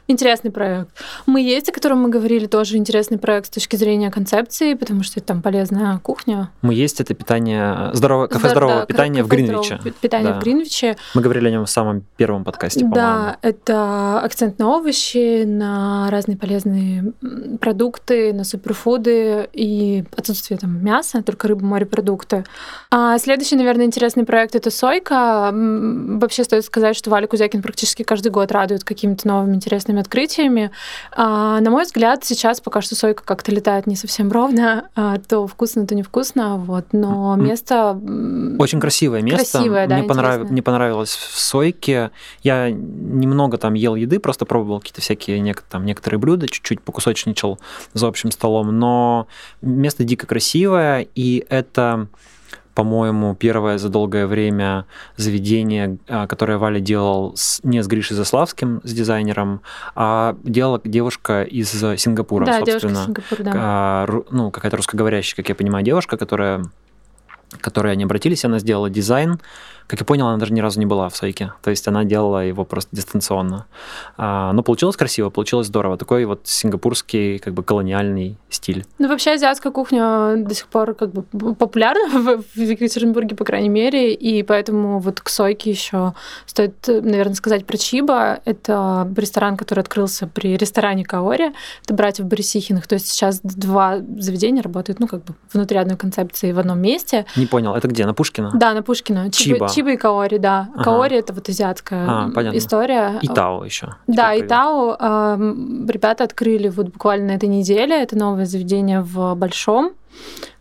Интересный 0.08 0.50
проект. 0.50 0.88
Мы 1.26 1.40
есть, 1.42 1.68
о 1.68 1.72
котором 1.72 2.00
мы 2.00 2.08
говорили, 2.08 2.46
тоже 2.46 2.76
интересный 2.76 3.18
проект 3.18 3.46
с 3.46 3.50
точки 3.50 3.76
зрения 3.76 4.10
концепции, 4.26 4.74
потому 4.74 5.04
что 5.04 5.20
это 5.20 5.28
там 5.28 5.42
полезная 5.42 5.98
кухня. 5.98 6.50
Мы 6.62 6.74
есть 6.74 7.00
это 7.00 7.14
питание, 7.14 7.90
здоровое, 7.92 8.26
кафе 8.26 8.40
Здор- 8.48 8.50
здорового 8.50 8.80
да, 8.80 8.86
питания 8.86 9.22
в 9.22 9.28
Гринвиче. 9.28 9.78
Питание 10.00 10.32
Да. 10.32 10.40
в 10.40 10.42
Гринвиче. 10.42 10.96
Мы 11.14 11.22
говорили 11.22 11.46
о 11.46 11.50
нем 11.52 11.64
в 11.64 11.70
самом 11.70 12.02
первом 12.16 12.42
подкасте, 12.44 12.80
по-моему. 12.80 12.94
Да, 12.96 13.36
это 13.42 14.20
акцент 14.20 14.58
на 14.58 14.68
овощи, 14.68 15.44
на 15.44 16.10
разные 16.10 16.36
полезные 16.36 17.12
продукты, 17.60 18.32
на 18.32 18.42
суперфуды 18.42 19.48
и 19.52 20.04
отсутствие 20.16 20.58
там 20.58 20.84
мяса, 20.84 21.22
только 21.22 21.46
рыба, 21.46 21.64
морепродукты. 21.64 22.44
А 22.90 23.18
следующий, 23.18 23.54
наверное, 23.54 23.86
интересный 23.86 24.24
проект 24.24 24.56
это 24.56 24.70
сойка. 24.72 25.52
Вообще 25.54 26.42
стоит 26.42 26.64
сказать, 26.64 26.96
что 26.96 27.10
Валя 27.10 27.28
Кузякин 27.28 27.62
практически 27.62 28.02
каждый 28.02 28.30
год 28.32 28.50
радует 28.50 28.82
какими-то 28.82 29.28
новыми 29.28 29.54
интересными 29.54 30.00
открытиями. 30.00 30.72
А, 31.12 31.60
на 31.60 31.70
мой 31.70 31.84
взгляд, 31.84 32.24
сейчас 32.24 32.60
пока 32.60 32.80
что 32.80 32.96
сойка 32.96 33.22
как-то 33.24 33.52
летает 33.52 33.86
не 33.86 33.94
совсем 33.94 34.05
ровно, 34.30 34.88
а, 34.94 35.18
то 35.18 35.46
вкусно, 35.46 35.86
то 35.86 35.94
невкусно, 35.94 36.56
вот. 36.56 36.86
Но 36.92 37.36
место 37.36 38.00
Очень 38.58 38.80
красивое 38.80 39.22
место. 39.22 39.58
Красивое, 39.58 39.86
да, 39.86 39.98
мне, 39.98 40.08
понрав- 40.08 40.50
мне 40.50 40.62
понравилось 40.62 41.10
в 41.14 41.38
Сойке. 41.38 42.10
Я 42.42 42.70
немного 42.70 43.58
там 43.58 43.74
ел 43.74 43.94
еды, 43.94 44.18
просто 44.18 44.44
пробовал 44.46 44.80
какие-то 44.80 45.00
всякие 45.00 45.38
нек- 45.40 45.62
там, 45.68 45.84
некоторые 45.84 46.18
блюда, 46.18 46.48
чуть-чуть 46.48 46.80
покусочничал 46.80 47.58
за 47.94 48.06
общим 48.08 48.30
столом. 48.30 48.78
Но 48.78 49.26
место 49.62 50.04
дико 50.04 50.26
красивое, 50.26 51.06
и 51.14 51.44
это 51.48 52.08
по-моему, 52.76 53.34
первое 53.34 53.78
за 53.78 53.88
долгое 53.88 54.26
время 54.26 54.84
заведение, 55.16 55.96
а, 56.08 56.26
которое 56.26 56.58
Валя 56.58 56.78
делал 56.78 57.32
с, 57.34 57.64
не 57.64 57.82
с 57.82 57.86
Гришей 57.86 58.16
Заславским, 58.16 58.82
с 58.84 58.92
дизайнером, 58.92 59.62
а 59.94 60.36
делала 60.44 60.78
девушка 60.84 61.42
из 61.42 61.70
Сингапура, 61.70 62.44
да, 62.44 62.58
собственно. 62.58 62.78
девушка 62.78 63.00
из 63.00 63.04
Сингапура, 63.06 63.42
да. 63.44 63.52
А, 63.56 64.06
ну, 64.30 64.50
какая-то 64.50 64.76
русскоговорящая, 64.76 65.36
как 65.36 65.48
я 65.48 65.54
понимаю, 65.54 65.86
девушка, 65.86 66.18
которая 66.18 66.64
которые 67.60 67.92
они 67.92 68.04
обратились, 68.04 68.44
она 68.44 68.58
сделала 68.58 68.90
дизайн. 68.90 69.40
Как 69.86 70.00
я 70.00 70.06
понял, 70.06 70.26
она 70.26 70.36
даже 70.36 70.52
ни 70.52 70.60
разу 70.60 70.80
не 70.80 70.86
была 70.86 71.08
в 71.08 71.16
Сайке. 71.16 71.52
То 71.62 71.70
есть 71.70 71.86
она 71.86 72.04
делала 72.04 72.44
его 72.44 72.64
просто 72.64 72.94
дистанционно. 72.96 73.66
А, 74.16 74.52
но 74.52 74.62
получилось 74.64 74.96
красиво, 74.96 75.30
получилось 75.30 75.68
здорово. 75.68 75.96
Такой 75.96 76.24
вот 76.24 76.40
сингапурский, 76.44 77.38
как 77.38 77.54
бы 77.54 77.62
колониальный 77.62 78.36
стиль. 78.50 78.84
Ну, 78.98 79.08
вообще 79.08 79.32
азиатская 79.32 79.72
кухня 79.72 80.34
до 80.38 80.54
сих 80.54 80.66
пор 80.66 80.94
как 80.94 81.12
бы 81.12 81.22
популярна 81.54 82.08
в 82.54 82.58
Екатеринбурге, 82.58 83.36
по 83.36 83.44
крайней 83.44 83.68
мере, 83.68 84.12
и 84.12 84.42
поэтому 84.42 84.98
вот 84.98 85.20
к 85.20 85.28
Сойке 85.28 85.70
еще 85.70 86.14
стоит, 86.46 86.74
наверное, 86.88 87.34
сказать 87.34 87.64
про 87.64 87.76
Чиба. 87.76 88.40
Это 88.44 89.08
ресторан, 89.16 89.56
который 89.56 89.80
открылся 89.80 90.26
при 90.26 90.56
ресторане 90.56 91.04
Каори. 91.04 91.52
Это 91.84 91.94
братьев 91.94 92.26
Борисихиных. 92.26 92.88
То 92.88 92.94
есть 92.94 93.06
сейчас 93.06 93.40
два 93.40 93.98
заведения 94.18 94.62
работают, 94.62 94.98
ну, 94.98 95.06
как 95.06 95.22
бы 95.22 95.34
внутри 95.52 95.78
одной 95.78 95.96
концепции 95.96 96.50
в 96.50 96.58
одном 96.58 96.80
месте. 96.80 97.24
Не 97.36 97.46
понял, 97.46 97.74
это 97.74 97.88
где? 97.88 98.06
На 98.06 98.14
Пушкина? 98.14 98.50
Да, 98.54 98.72
на 98.74 98.82
Пушкина. 98.82 99.30
Чиба. 99.30 99.68
Чиба 99.68 99.92
и 99.92 99.96
Каори, 99.96 100.38
да. 100.38 100.68
Ага. 100.74 100.84
Каори 100.84 101.16
это 101.16 101.32
вот 101.32 101.48
азиатская 101.48 102.06
А, 102.08 102.30
понятно. 102.34 102.58
история. 102.58 103.18
И 103.22 103.28
Тао 103.28 103.64
еще. 103.64 103.94
Да, 104.06 104.34
и 104.34 104.42
Тау 104.42 104.92
э, 104.98 105.36
ребята 105.88 106.24
открыли 106.24 106.68
вот 106.68 106.86
буквально 106.86 107.26
на 107.28 107.36
этой 107.36 107.48
неделе. 107.48 108.02
Это 108.02 108.16
новое 108.16 108.46
заведение 108.46 109.00
в 109.00 109.34
Большом. 109.34 109.92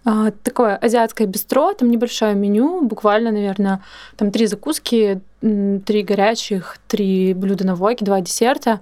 Э, 0.05 0.31
такое 0.43 0.75
азиатское 0.75 1.27
бистро, 1.27 1.73
там 1.73 1.89
небольшое 1.89 2.35
меню, 2.35 2.81
буквально, 2.83 3.31
наверное, 3.31 3.81
там 4.17 4.31
три 4.31 4.45
закуски, 4.45 5.21
три 5.41 6.03
горячих, 6.03 6.77
три 6.87 7.33
блюда 7.33 7.65
на 7.65 7.75
воке, 7.75 8.05
два 8.05 8.21
десерта. 8.21 8.81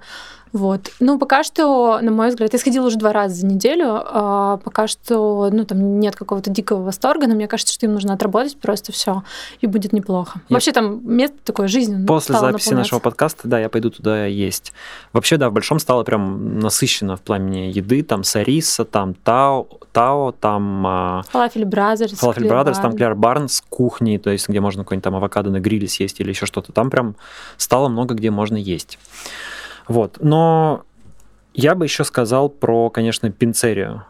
Вот. 0.53 0.91
Ну, 0.99 1.17
пока 1.17 1.43
что, 1.43 1.99
на 2.01 2.11
мой 2.11 2.29
взгляд, 2.29 2.53
я 2.53 2.59
сходила 2.59 2.85
уже 2.85 2.97
два 2.97 3.11
раза 3.11 3.35
за 3.35 3.45
неделю, 3.47 3.87
а 4.05 4.57
пока 4.57 4.87
что, 4.87 5.49
ну, 5.51 5.65
там 5.65 5.99
нет 5.99 6.15
какого-то 6.15 6.51
дикого 6.51 6.83
восторга, 6.83 7.25
но 7.25 7.33
мне 7.33 7.47
кажется, 7.47 7.73
что 7.73 7.87
им 7.87 7.93
нужно 7.93 8.13
отработать 8.13 8.55
просто 8.57 8.91
все, 8.91 9.23
и 9.61 9.67
будет 9.67 9.93
неплохо. 9.93 10.41
Я- 10.49 10.53
Вообще 10.55 10.71
там 10.71 11.01
место 11.11 11.35
такое 11.43 11.67
жизненное. 11.67 12.05
После 12.05 12.33
записи 12.35 12.45
наполняться. 12.45 12.75
нашего 12.75 12.99
подкаста, 12.99 13.47
да, 13.47 13.59
я 13.59 13.67
пойду 13.67 13.89
туда 13.89 14.27
есть. 14.27 14.73
Вообще, 15.11 15.37
да, 15.37 15.49
в 15.49 15.53
Большом 15.53 15.79
стало 15.79 16.03
прям 16.03 16.59
насыщенно 16.59 17.17
в 17.17 17.21
плане 17.21 17.71
еды. 17.71 18.03
Там 18.03 18.23
Сариса, 18.23 18.85
там 18.85 19.15
Тао, 19.15 19.65
Тао 19.91 20.33
там. 20.33 20.85
Falafel 22.21 22.35
Clear 22.43 22.49
Brothers, 22.49 22.73
Bar. 22.73 22.81
там 22.81 22.91
Clear 22.91 23.15
Barn 23.15 23.47
с 23.47 23.61
кухней, 23.69 24.19
то 24.19 24.29
есть 24.29 24.47
где 24.47 24.59
можно 24.59 24.83
какой-нибудь 24.83 25.03
там 25.03 25.15
авокадо 25.15 25.49
на 25.49 25.59
гриле 25.59 25.87
съесть 25.87 26.19
или 26.19 26.29
еще 26.29 26.45
что-то. 26.45 26.71
Там 26.71 26.91
прям 26.91 27.15
стало 27.57 27.89
много 27.89 28.13
где 28.13 28.29
можно 28.29 28.55
есть. 28.55 28.99
Вот. 29.87 30.17
Но 30.21 30.85
я 31.53 31.75
бы 31.75 31.85
еще 31.85 32.03
сказал 32.03 32.49
про, 32.49 32.89
конечно, 32.89 33.31
пинцерию 33.31 34.05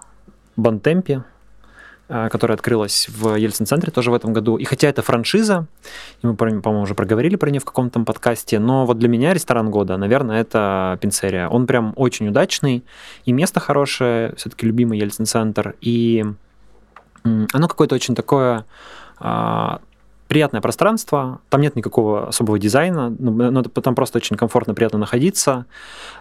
Бонтемпи, 0.56 1.24
а, 2.10 2.30
которая 2.30 2.56
открылась 2.56 3.08
в 3.10 3.36
Ельцин-центре 3.36 3.92
тоже 3.92 4.12
в 4.12 4.14
этом 4.14 4.34
году. 4.34 4.58
И 4.58 4.66
хотя 4.66 4.88
это 4.88 5.02
франшиза, 5.02 5.68
и 6.22 6.28
мы, 6.28 6.36
по-моему, 6.36 6.82
уже 6.82 6.96
проговорили 6.96 7.36
про 7.38 7.50
нее 7.50 7.60
в 7.60 7.66
каком-то 7.66 7.94
там 7.94 8.06
подкасте, 8.06 8.60
но 8.60 8.86
вот 8.86 9.00
для 9.00 9.08
меня 9.08 9.34
ресторан 9.34 9.72
года, 9.72 9.98
наверное, 9.98 10.42
это 10.42 10.98
пинцерия. 11.02 11.48
Он 11.48 11.66
прям 11.66 11.94
очень 11.96 12.28
удачный, 12.28 12.84
и 13.26 13.32
место 13.32 13.60
хорошее, 13.60 14.34
все-таки 14.38 14.66
любимый 14.66 15.00
Ельцин-центр, 15.00 15.76
и 15.82 16.26
оно 17.24 17.68
какое-то 17.68 17.96
очень 17.96 18.16
такое 18.16 18.66
а, 19.18 19.80
приятное 20.34 20.62
пространство, 20.62 21.40
там 21.50 21.62
нет 21.62 21.76
никакого 21.76 22.28
особого 22.28 22.58
дизайна, 22.58 23.16
ну, 23.20 23.32
но 23.32 23.62
это- 23.62 23.70
там 23.82 23.94
просто 23.96 24.18
очень 24.18 24.36
комфортно, 24.36 24.74
приятно 24.74 25.00
находиться, 25.00 25.66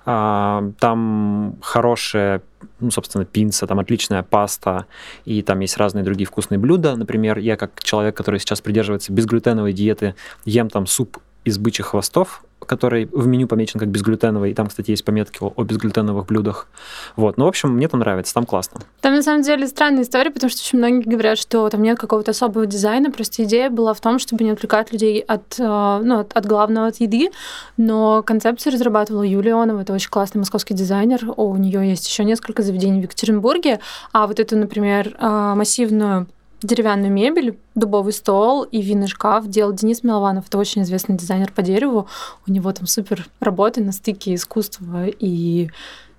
А, 0.04 0.71
там 0.81 1.57
хорошая, 1.62 2.42
ну, 2.81 2.90
собственно, 2.90 3.25
пинца, 3.25 3.66
там 3.66 3.78
отличная 3.78 4.23
паста, 4.23 4.87
и 5.25 5.42
там 5.42 5.61
есть 5.61 5.76
разные 5.76 6.04
другие 6.04 6.26
вкусные 6.26 6.59
блюда. 6.59 6.97
Например, 6.97 7.38
я 7.38 7.57
как 7.57 7.83
человек, 7.83 8.16
который 8.16 8.40
сейчас 8.40 8.61
придерживается 8.61 9.12
безглютеновой 9.12 9.73
диеты, 9.73 10.14
ем 10.45 10.69
там 10.69 10.87
суп 10.87 11.19
из 11.45 11.59
бычьих 11.59 11.87
хвостов, 11.87 12.42
который 12.66 13.09
в 13.12 13.26
меню 13.26 13.47
помечен 13.47 13.81
как 13.81 13.88
безглютеновый, 13.88 14.50
и 14.50 14.54
там, 14.54 14.69
кстати, 14.69 14.90
есть 14.90 15.04
пометки 15.04 15.38
о, 15.40 15.52
о 15.54 15.64
безглютеновых 15.64 16.26
блюдах. 16.26 16.69
Вот, 17.16 17.37
ну, 17.37 17.45
в 17.45 17.49
общем, 17.49 17.71
мне 17.71 17.88
там 17.88 18.00
нравится, 18.00 18.35
там 18.35 18.47
классно. 18.47 18.81
Там 19.00 19.14
на 19.14 19.23
самом 19.23 19.42
деле 19.42 19.66
странная 19.66 20.02
история, 20.02 20.31
потому 20.31 20.50
что 20.50 20.61
очень 20.61 20.78
многие 20.78 21.09
говорят, 21.09 21.38
что 21.38 21.69
там 21.69 21.83
нет 21.83 21.99
какого-то 21.99 22.31
особого 22.31 22.66
дизайна. 22.66 23.11
Просто 23.11 23.45
идея 23.45 23.71
была 23.71 23.95
в 23.95 24.00
том, 24.00 24.19
чтобы 24.19 24.45
не 24.45 24.50
отвлекать 24.50 24.92
людей 24.92 25.21
от, 25.21 25.59
э, 25.59 26.00
ну, 26.02 26.21
от, 26.21 26.33
от 26.33 26.47
главного, 26.47 26.88
от 26.88 26.97
еды. 27.00 27.31
Но 27.76 28.23
концепцию 28.23 28.73
разрабатывала 28.73 29.23
Юлия 29.23 29.52
Ионова, 29.52 29.81
это 29.81 29.92
очень 29.92 30.11
классный 30.11 30.38
московский 30.38 30.75
дизайнер. 30.75 31.21
У 31.37 31.57
нее 31.57 31.88
есть 31.88 32.07
еще 32.07 32.25
несколько 32.25 32.62
заведений 32.62 33.00
в 33.00 33.04
Екатеринбурге. 33.04 33.81
А 34.12 34.26
вот 34.26 34.40
эту, 34.40 34.57
например, 34.57 35.16
э, 35.19 35.54
массивную 35.57 36.26
деревянную 36.66 37.12
мебель, 37.12 37.59
дубовый 37.75 38.12
стол 38.12 38.62
и 38.64 38.81
винный 38.83 39.09
шкаф 39.09 39.47
делал 39.49 39.73
Денис 39.73 40.02
Милованов. 40.02 40.47
Это 40.49 40.59
очень 40.59 40.83
известный 40.83 41.16
дизайнер 41.16 41.52
по 41.52 41.62
дереву. 41.62 42.07
У 42.47 42.50
него 42.52 42.73
там 42.73 42.87
супер 42.87 43.26
работы 43.40 43.83
на 43.83 43.92
стыке 43.92 44.35
искусства 44.35 45.07
и 45.07 45.71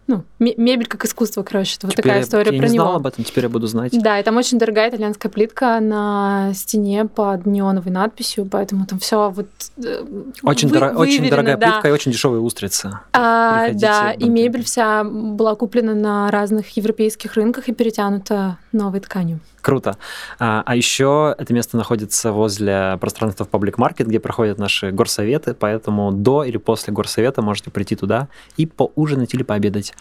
ну, 0.06 0.26
ме- 0.38 0.54
мебель 0.58 0.88
как 0.88 1.06
искусство, 1.06 1.44
короче. 1.44 1.78
Это 1.78 1.88
вот 1.88 1.94
Теперь 1.94 2.04
такая 2.04 2.18
я- 2.18 2.24
история 2.26 2.52
я 2.54 2.60
про 2.60 2.68
не 2.68 2.74
него. 2.74 2.84
знал 2.84 2.96
об 2.98 3.08
этом, 3.08 3.24
теперь 3.24 3.46
я 3.46 3.50
буду 3.50 3.68
знать. 3.68 3.94
Да, 3.94 4.20
и 4.20 4.24
там 4.24 4.36
очень 4.36 4.60
дорогая 4.60 4.90
итальянская 4.90 5.32
плитка 5.32 5.80
на 5.80 6.52
стене 6.54 7.06
под 7.06 7.46
неоновой 7.46 7.90
надписью, 7.94 8.46
поэтому 8.46 8.86
там 8.86 9.00
все 9.00 9.30
вот 9.30 9.48
э, 9.78 10.04
Очень, 10.44 10.68
вы- 10.68 10.74
дора- 10.78 10.94
очень 10.98 11.30
дорогая 11.30 11.56
да. 11.56 11.72
плитка 11.72 11.88
и 11.88 11.92
очень 11.94 12.12
дешевые 12.12 12.42
устрицы. 12.42 13.00
А, 13.14 13.62
Приходите 13.68 13.86
да, 13.88 14.12
и 14.12 14.28
мебель 14.28 14.66
вся 14.66 15.06
была 15.06 15.56
куплена 15.56 15.94
на 15.96 16.30
разных 16.32 16.76
европейских 16.76 17.36
рынках 17.36 17.70
и 17.70 17.74
перетянута 17.74 18.58
новой 18.74 19.00
тканью. 19.00 19.40
Круто. 19.62 19.98
А, 20.40 20.62
а 20.66 20.76
еще 20.76 21.34
это 21.38 21.54
место 21.54 21.78
находится 21.78 22.34
возле 22.34 22.98
пространства 23.00 23.46
в 23.46 23.50
Public 23.50 23.76
Market, 23.76 24.06
где 24.06 24.20
проходят 24.20 24.58
наши 24.58 24.92
горсоветы, 24.92 25.54
поэтому 25.54 26.12
до 26.12 26.44
или 26.44 26.58
после 26.58 26.94
горсовета 26.94 27.42
можете 27.42 27.72
прийти 27.72 27.96
туда 27.96 28.28
и 28.58 28.66
поужинать 28.66 29.34
или 29.34 29.44
пообедать. 29.44 29.94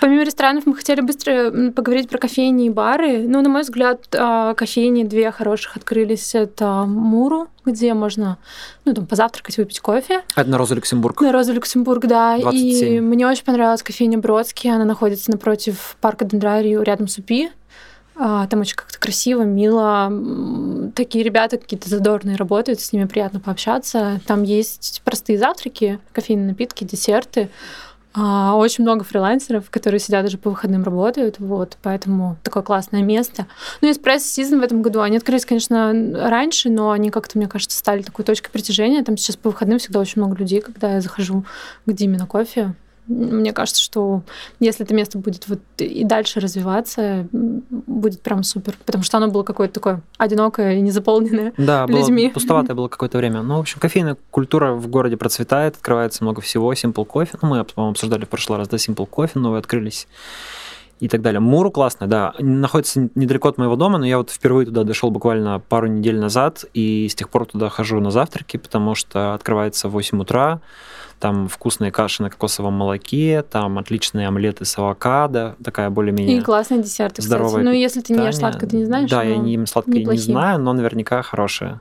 Помимо 0.00 0.22
ресторанов 0.22 0.66
мы 0.66 0.76
хотели 0.76 1.00
быстро 1.00 1.72
поговорить 1.72 2.08
про 2.08 2.18
кофейни 2.18 2.66
и 2.66 2.70
бары. 2.70 3.26
Ну, 3.26 3.42
на 3.42 3.48
мой 3.48 3.62
взгляд, 3.62 4.06
а, 4.14 4.54
кофейни 4.54 5.02
две 5.02 5.32
хороших 5.32 5.76
открылись. 5.76 6.36
Это 6.36 6.84
Муру, 6.86 7.48
где 7.64 7.94
можно 7.94 8.38
ну, 8.84 8.94
там, 8.94 9.06
позавтракать, 9.06 9.56
выпить 9.56 9.80
кофе. 9.80 10.22
Это 10.36 10.48
на 10.48 10.58
Розу 10.58 10.74
Люксембург. 10.74 11.20
На 11.20 11.32
Розу 11.32 11.52
Люксембург, 11.52 12.06
да. 12.06 12.38
27. 12.38 12.94
И 12.94 13.00
мне 13.00 13.26
очень 13.26 13.44
понравилась 13.44 13.82
кофейня 13.82 14.18
Бродский. 14.18 14.72
Она 14.72 14.84
находится 14.84 15.30
напротив 15.30 15.96
парка 16.00 16.24
Дендрарию, 16.24 16.82
рядом 16.82 17.08
с 17.08 17.18
УПИ. 17.18 17.50
А, 18.14 18.46
Там 18.46 18.60
очень 18.60 18.76
как-то 18.76 18.98
красиво, 18.98 19.42
мило. 19.42 20.12
Такие 20.94 21.24
ребята 21.24 21.58
какие-то 21.58 21.88
задорные 21.88 22.36
работают, 22.36 22.80
с 22.80 22.92
ними 22.92 23.06
приятно 23.06 23.40
пообщаться. 23.40 24.20
Там 24.26 24.42
есть 24.42 25.02
простые 25.04 25.38
завтраки, 25.38 25.98
кофейные 26.12 26.48
напитки, 26.48 26.84
десерты. 26.84 27.48
А, 28.14 28.54
Очень 28.56 28.84
много 28.84 29.04
фрилансеров, 29.04 29.70
которые 29.70 29.98
сидят 29.98 30.24
даже 30.24 30.36
по 30.36 30.50
выходным 30.50 30.84
работают, 30.84 31.36
вот, 31.38 31.78
поэтому 31.82 32.36
такое 32.42 32.62
классное 32.62 33.02
место. 33.02 33.46
Ну, 33.80 33.88
и 33.88 33.92
Espresso 33.92 34.18
Season 34.18 34.60
в 34.60 34.62
этом 34.62 34.82
году, 34.82 35.00
они 35.00 35.16
открылись, 35.16 35.46
конечно, 35.46 35.92
раньше, 36.28 36.68
но 36.68 36.90
они 36.90 37.10
как-то, 37.10 37.38
мне 37.38 37.48
кажется, 37.48 37.78
стали 37.78 38.02
такой 38.02 38.26
точкой 38.26 38.50
притяжения. 38.50 39.02
Там 39.02 39.16
сейчас 39.16 39.36
по 39.36 39.48
выходным 39.48 39.78
всегда 39.78 40.00
очень 40.00 40.20
много 40.20 40.36
людей, 40.36 40.60
когда 40.60 40.94
я 40.94 41.00
захожу 41.00 41.44
к 41.86 41.92
Диме 41.92 42.18
на 42.18 42.26
кофе. 42.26 42.74
Мне 43.08 43.52
кажется, 43.52 43.82
что 43.82 44.22
если 44.60 44.84
это 44.84 44.94
место 44.94 45.18
будет 45.18 45.48
вот 45.48 45.58
и 45.78 46.04
дальше 46.04 46.38
развиваться, 46.38 47.26
будет 47.32 48.22
прям 48.22 48.44
супер, 48.44 48.76
потому 48.86 49.02
что 49.02 49.16
оно 49.16 49.28
было 49.28 49.42
какое-то 49.42 49.74
такое 49.74 50.02
одинокое 50.18 50.76
и 50.76 50.80
незаполненное. 50.80 51.52
Да, 51.56 51.86
было 51.86 51.98
людьми. 51.98 52.30
пустоватое 52.30 52.76
было 52.76 52.88
какое-то 52.88 53.18
время. 53.18 53.42
Ну, 53.42 53.56
в 53.56 53.60
общем, 53.60 53.80
кофейная 53.80 54.16
культура 54.30 54.74
в 54.74 54.86
городе 54.88 55.16
процветает, 55.16 55.74
открывается 55.74 56.22
много 56.22 56.40
всего. 56.40 56.72
Simple 56.72 57.06
Coffee, 57.06 57.38
ну, 57.42 57.48
мы, 57.48 57.64
по-моему, 57.64 57.92
обсуждали 57.92 58.24
в 58.24 58.28
прошлый 58.28 58.58
раз, 58.58 58.68
да, 58.68 58.76
Simple 58.76 59.08
Coffee 59.08 59.38
новые 59.38 59.58
открылись 59.58 60.06
и 61.00 61.08
так 61.08 61.20
далее. 61.20 61.40
Муру 61.40 61.72
классная, 61.72 62.06
да, 62.06 62.32
находится 62.38 63.10
недалеко 63.16 63.48
от 63.48 63.58
моего 63.58 63.74
дома, 63.74 63.98
но 63.98 64.06
я 64.06 64.18
вот 64.18 64.30
впервые 64.30 64.66
туда 64.66 64.84
дошел 64.84 65.10
буквально 65.10 65.58
пару 65.58 65.88
недель 65.88 66.20
назад, 66.20 66.64
и 66.74 67.08
с 67.08 67.16
тех 67.16 67.28
пор 67.28 67.46
туда 67.46 67.68
хожу 67.68 67.98
на 67.98 68.12
завтраки, 68.12 68.56
потому 68.56 68.94
что 68.94 69.34
открывается 69.34 69.88
в 69.88 69.92
8 69.92 70.20
утра, 70.20 70.60
там 71.22 71.46
вкусные 71.46 71.92
каши 71.92 72.20
на 72.20 72.30
кокосовом 72.30 72.72
молоке, 72.72 73.44
там 73.48 73.78
отличные 73.78 74.26
омлеты 74.26 74.64
с 74.64 74.76
авокадо, 74.76 75.54
такая 75.62 75.88
более-менее 75.88 76.38
И 76.38 76.40
классные 76.40 76.82
десерты, 76.82 77.22
здоровое 77.22 77.50
кстати. 77.50 77.64
Ну, 77.64 77.70
если 77.70 78.00
ты 78.00 78.12
не 78.12 78.26
ешь 78.26 78.38
сладкое, 78.38 78.68
ты 78.68 78.76
не 78.76 78.84
знаешь. 78.86 79.08
Да, 79.08 79.22
я 79.22 79.36
но 79.36 79.42
не 79.44 79.66
сладкое, 79.66 80.04
не 80.04 80.16
знаю, 80.16 80.58
но 80.58 80.72
наверняка 80.72 81.22
хорошее. 81.22 81.78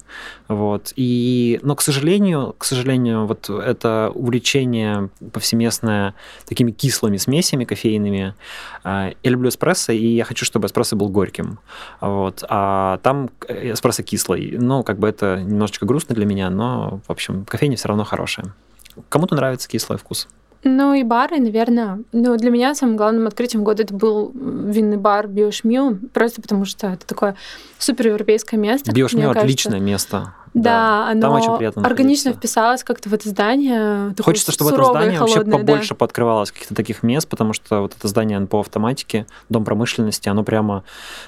Вот. 0.48 0.94
И, 0.96 1.60
но, 1.64 1.76
к 1.76 1.82
сожалению, 1.82 2.54
к 2.56 2.64
сожалению, 2.66 3.26
вот 3.26 3.50
это 3.50 4.12
увлечение 4.14 5.10
повсеместное 5.34 6.14
такими 6.46 6.70
кислыми 6.70 7.18
смесями 7.18 7.66
кофейными. 7.66 8.36
а, 8.84 9.10
Я 9.24 9.32
люблю 9.32 9.50
эспрессо, 9.50 9.92
и 9.92 10.06
я 10.06 10.24
хочу, 10.24 10.46
чтобы 10.46 10.68
эспрессо 10.68 10.96
был 10.96 11.10
горьким. 11.10 11.58
Вот. 12.00 12.44
А 12.48 13.00
там 13.02 13.32
эспрессо 13.50 14.04
кислый. 14.04 14.56
Ну, 14.60 14.84
как 14.84 15.00
бы 15.00 15.10
это 15.10 15.42
немножечко 15.42 15.88
грустно 15.88 16.14
для 16.14 16.28
меня, 16.28 16.52
но, 16.52 17.00
в 17.08 17.12
общем, 17.12 17.44
кофейня 17.46 17.76
все 17.76 17.88
равно 17.88 18.04
хорошая. 18.04 18.54
Кому-то 19.10 19.36
нравится 19.36 19.68
кислый 19.70 19.98
вкус. 19.98 20.28
Ну 20.64 20.94
и 20.94 21.04
бары, 21.04 21.40
наверное. 21.40 22.04
Ну, 22.12 22.38
для 22.38 22.52
меня 22.52 22.76
самым 22.76 22.96
главным 22.96 23.26
открытием 23.26 23.64
года 23.64 23.82
это 23.82 23.96
был 23.96 24.32
винный 24.34 24.98
бар 24.98 25.28
Биошмю, 25.28 25.98
просто 26.14 26.42
потому 26.42 26.66
что 26.66 26.88
это 26.88 27.06
такое 27.08 27.36
суперевропейское 27.80 28.60
место. 28.60 28.92
Кажется. 28.92 29.42
отличное 29.42 29.80
место. 29.80 30.34
Да, 30.54 31.08
оно 31.08 31.22
там 31.22 31.34
очень 31.34 31.56
приятно 31.56 31.82
органично 31.84 32.32
находиться. 32.32 32.50
вписалось 32.50 32.84
как-то 32.84 33.10
в 33.10 33.14
это 33.14 33.30
здание. 33.30 34.14
Хочется, 34.22 34.52
чтобы 34.52 34.72
это 34.72 34.82
суровое, 34.82 35.02
здание 35.02 35.20
вообще 35.20 35.36
холодное, 35.36 35.60
да. 35.60 35.66
побольше 35.66 35.96
пооткрывалось 35.96 36.52
каких-то 36.52 36.76
таких 36.76 37.04
мест, 37.04 37.28
потому 37.30 37.54
что 37.54 37.82
вот 37.82 37.96
это 37.98 38.08
здание 38.10 38.38
НПО 38.38 38.60
автоматики, 38.60 39.26
дом 39.48 39.64
промышленности, 39.64 40.28
оно 40.28 40.44
прямо, 40.44 40.84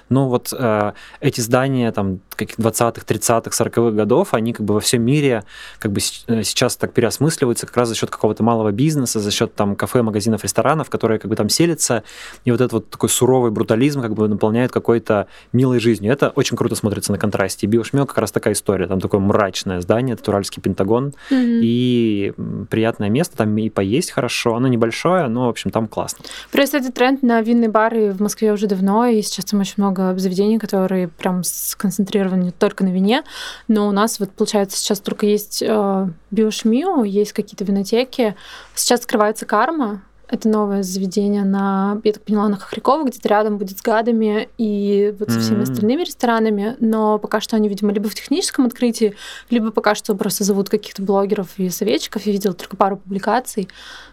ну 0.10 0.28
вот 0.28 0.52
э, 0.52 0.92
эти 1.22 1.40
здания 1.40 1.92
там 1.94 2.20
каких 2.36 2.58
20-х, 2.58 3.02
30-х, 3.08 3.64
40-х 3.64 3.92
годов, 3.92 4.34
они 4.34 4.54
как 4.54 4.66
бы 4.66 4.74
во 4.76 4.80
всем 4.80 5.02
мире 5.04 5.44
как 5.80 5.92
бы 5.92 6.00
э, 6.28 6.44
сейчас 6.44 6.76
так 6.76 6.94
переосмысливаются 6.94 7.66
как 7.66 7.78
раз 7.78 7.90
за 7.90 7.96
счет 7.96 8.10
какого-то 8.10 8.44
малого 8.44 8.72
бизнеса, 8.72 9.20
за 9.20 9.32
счет 9.32 9.56
там 9.56 9.76
кафе, 9.76 10.02
магазинов, 10.02 10.44
ресторанов, 10.44 10.90
которые 10.90 11.20
как 11.20 11.30
бы 11.30 11.36
там 11.36 11.50
селятся, 11.50 12.04
и 12.46 12.52
вот 12.52 12.62
этот 12.62 12.74
вот 12.74 12.90
такой 12.90 13.10
суровый 13.10 13.52
брутализм 13.52 14.02
как 14.02 14.14
бы 14.14 14.28
наполняет 14.28 14.72
какой-то 14.72 15.28
милой 15.52 15.80
жизнью. 15.80 16.12
Это 16.12 16.30
очень 16.30 16.58
круто 16.58 16.76
смотрится 16.76 17.12
на 17.12 17.18
контрасте. 17.18 17.68
И 17.68 17.70
Биошмё 17.70 18.06
как 18.06 18.18
раз 18.18 18.32
такая 18.32 18.54
история, 18.54 18.88
там 18.88 19.00
такое 19.00 19.20
мрачное 19.20 19.82
здание, 19.82 20.16
это 20.16 20.32
Уральский 20.32 20.62
Пентагон, 20.62 21.14
Мгм. 21.30 21.60
и 21.64 22.34
приятное 22.70 23.10
место, 23.10 23.38
там 23.38 23.58
и 23.58 23.70
поесть 23.70 24.12
хорошо. 24.12 24.56
Оно 24.56 24.68
небольшое, 24.68 25.28
но, 25.28 25.46
в 25.48 25.50
общем, 25.50 25.72
там 25.72 25.88
классно. 25.88 26.26
Просто 26.52 26.78
этот 26.78 26.94
тренд 26.94 27.24
на 27.24 27.42
винные 27.42 27.70
бары 27.70 28.12
в 28.12 28.22
Москве 28.22 28.52
уже 28.54 28.68
давно, 28.68 29.06
и 29.06 29.22
сейчас 29.22 29.46
там 29.46 29.60
очень 29.60 29.76
много 29.78 30.18
заведений, 30.18 30.60
которые 30.60 31.08
прям 31.08 31.44
сконцентрированы 31.44 32.23
только 32.58 32.84
на 32.84 32.90
вине. 32.90 33.24
Но 33.68 33.88
у 33.88 33.92
нас 33.92 34.20
вот, 34.20 34.32
получается, 34.32 34.78
сейчас 34.78 35.00
только 35.00 35.26
есть 35.26 35.64
э, 35.66 36.08
биошмио, 36.32 37.04
есть 37.04 37.34
какие-то 37.34 37.64
винотеки. 37.64 38.36
Сейчас 38.76 39.02
открывается 39.02 39.46
карма, 39.46 40.02
это 40.34 40.50
новое 40.50 40.82
заведение 40.82 41.44
на, 41.44 42.02
я 42.04 42.12
так 42.14 42.24
поняла, 42.24 42.50
на 42.50 42.58
Хохрякова, 42.58 43.04
где-то 43.08 43.30
рядом 43.30 43.58
будет 43.60 43.78
с 43.78 43.82
гадами 43.82 44.50
и 44.58 45.14
вот 45.20 45.30
со 45.30 45.40
всеми 45.40 45.58
М. 45.58 45.62
остальными 45.64 46.02
ресторанами. 46.04 46.76
Но 46.80 47.20
пока 47.20 47.40
что 47.40 47.56
они, 47.56 47.70
видимо, 47.70 47.92
либо 47.94 48.10
в 48.10 48.16
техническом 48.16 48.66
открытии, 48.66 49.14
либо 49.52 49.70
пока 49.72 49.94
что 49.94 50.16
просто 50.16 50.44
зовут 50.44 50.70
каких-то 50.70 51.04
блогеров 51.04 51.50
и 51.58 51.70
советчиков. 51.70 52.26
Я 52.26 52.32
видела 52.32 52.54
только 52.56 52.76
пару 52.76 52.98
публикаций. 52.98 53.70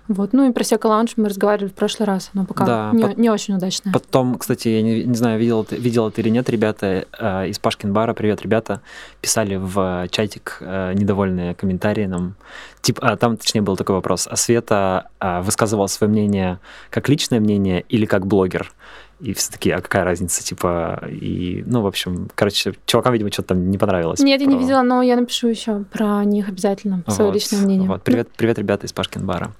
Вот. 0.08 0.32
Ну 0.32 0.48
и 0.48 0.52
про 0.52 0.64
Сека 0.64 0.86
Лаунж 0.86 1.12
мы 1.16 1.28
разговаривали 1.28 1.68
в 1.70 1.74
прошлый 1.74 2.06
раз, 2.06 2.30
но 2.34 2.44
пока 2.44 2.64
Да, 2.66 2.90
не, 2.92 3.04
пот- 3.04 3.16
не 3.16 3.30
очень 3.30 3.54
удачно. 3.54 3.92
Потом, 3.92 4.36
кстати, 4.38 4.68
я 4.68 4.82
не, 4.82 5.04
не 5.04 5.14
знаю, 5.14 5.38
видел, 5.38 5.64
ты- 5.64 5.76
видел 5.76 6.10
ты 6.10 6.20
или 6.20 6.30
нет, 6.30 6.50
ребята 6.50 7.06
э, 7.18 7.48
из 7.48 7.58
Пашкин 7.60 7.92
бара, 7.92 8.12
привет, 8.12 8.42
ребята, 8.42 8.80
писали 9.20 9.54
в 9.56 10.08
чатик 10.10 10.58
э, 10.60 10.92
недовольные 10.94 11.54
комментарии 11.54 12.06
нам. 12.06 12.34
Типа, 12.82 13.10
а, 13.12 13.16
там, 13.16 13.36
точнее, 13.36 13.60
был 13.62 13.76
такой 13.76 13.94
вопрос. 13.94 14.26
А 14.28 14.34
Света 14.36 15.09
а, 15.20 15.42
высказывала 15.42 15.86
свое 15.86 16.10
мнение 16.10 16.58
как 16.90 17.08
личное 17.08 17.40
мнение 17.40 17.84
или 17.88 18.06
как 18.06 18.26
блогер? 18.26 18.72
И 19.20 19.34
все 19.34 19.52
таки 19.52 19.70
а 19.70 19.82
какая 19.82 20.04
разница, 20.04 20.42
типа, 20.42 21.04
и, 21.06 21.62
ну, 21.66 21.82
в 21.82 21.86
общем, 21.86 22.30
короче, 22.34 22.72
чувакам, 22.86 23.12
видимо, 23.12 23.30
что-то 23.30 23.48
там 23.48 23.70
не 23.70 23.76
понравилось. 23.76 24.20
Нет, 24.20 24.40
я 24.40 24.46
не 24.46 24.54
про- 24.54 24.62
видела, 24.62 24.82
но 24.82 25.02
я 25.02 25.14
напишу 25.16 25.48
еще 25.48 25.84
про 25.92 26.24
них 26.24 26.48
обязательно, 26.48 27.04
свое 27.06 27.30
Вот, 27.30 27.34
личное 27.34 27.60
мнение. 27.60 27.86
Вот. 27.86 28.02
Привет, 28.02 28.30
привет, 28.34 28.58
ребята 28.58 28.86
из 28.86 28.94
Пашкин 28.94 29.26
бара. 29.26 29.52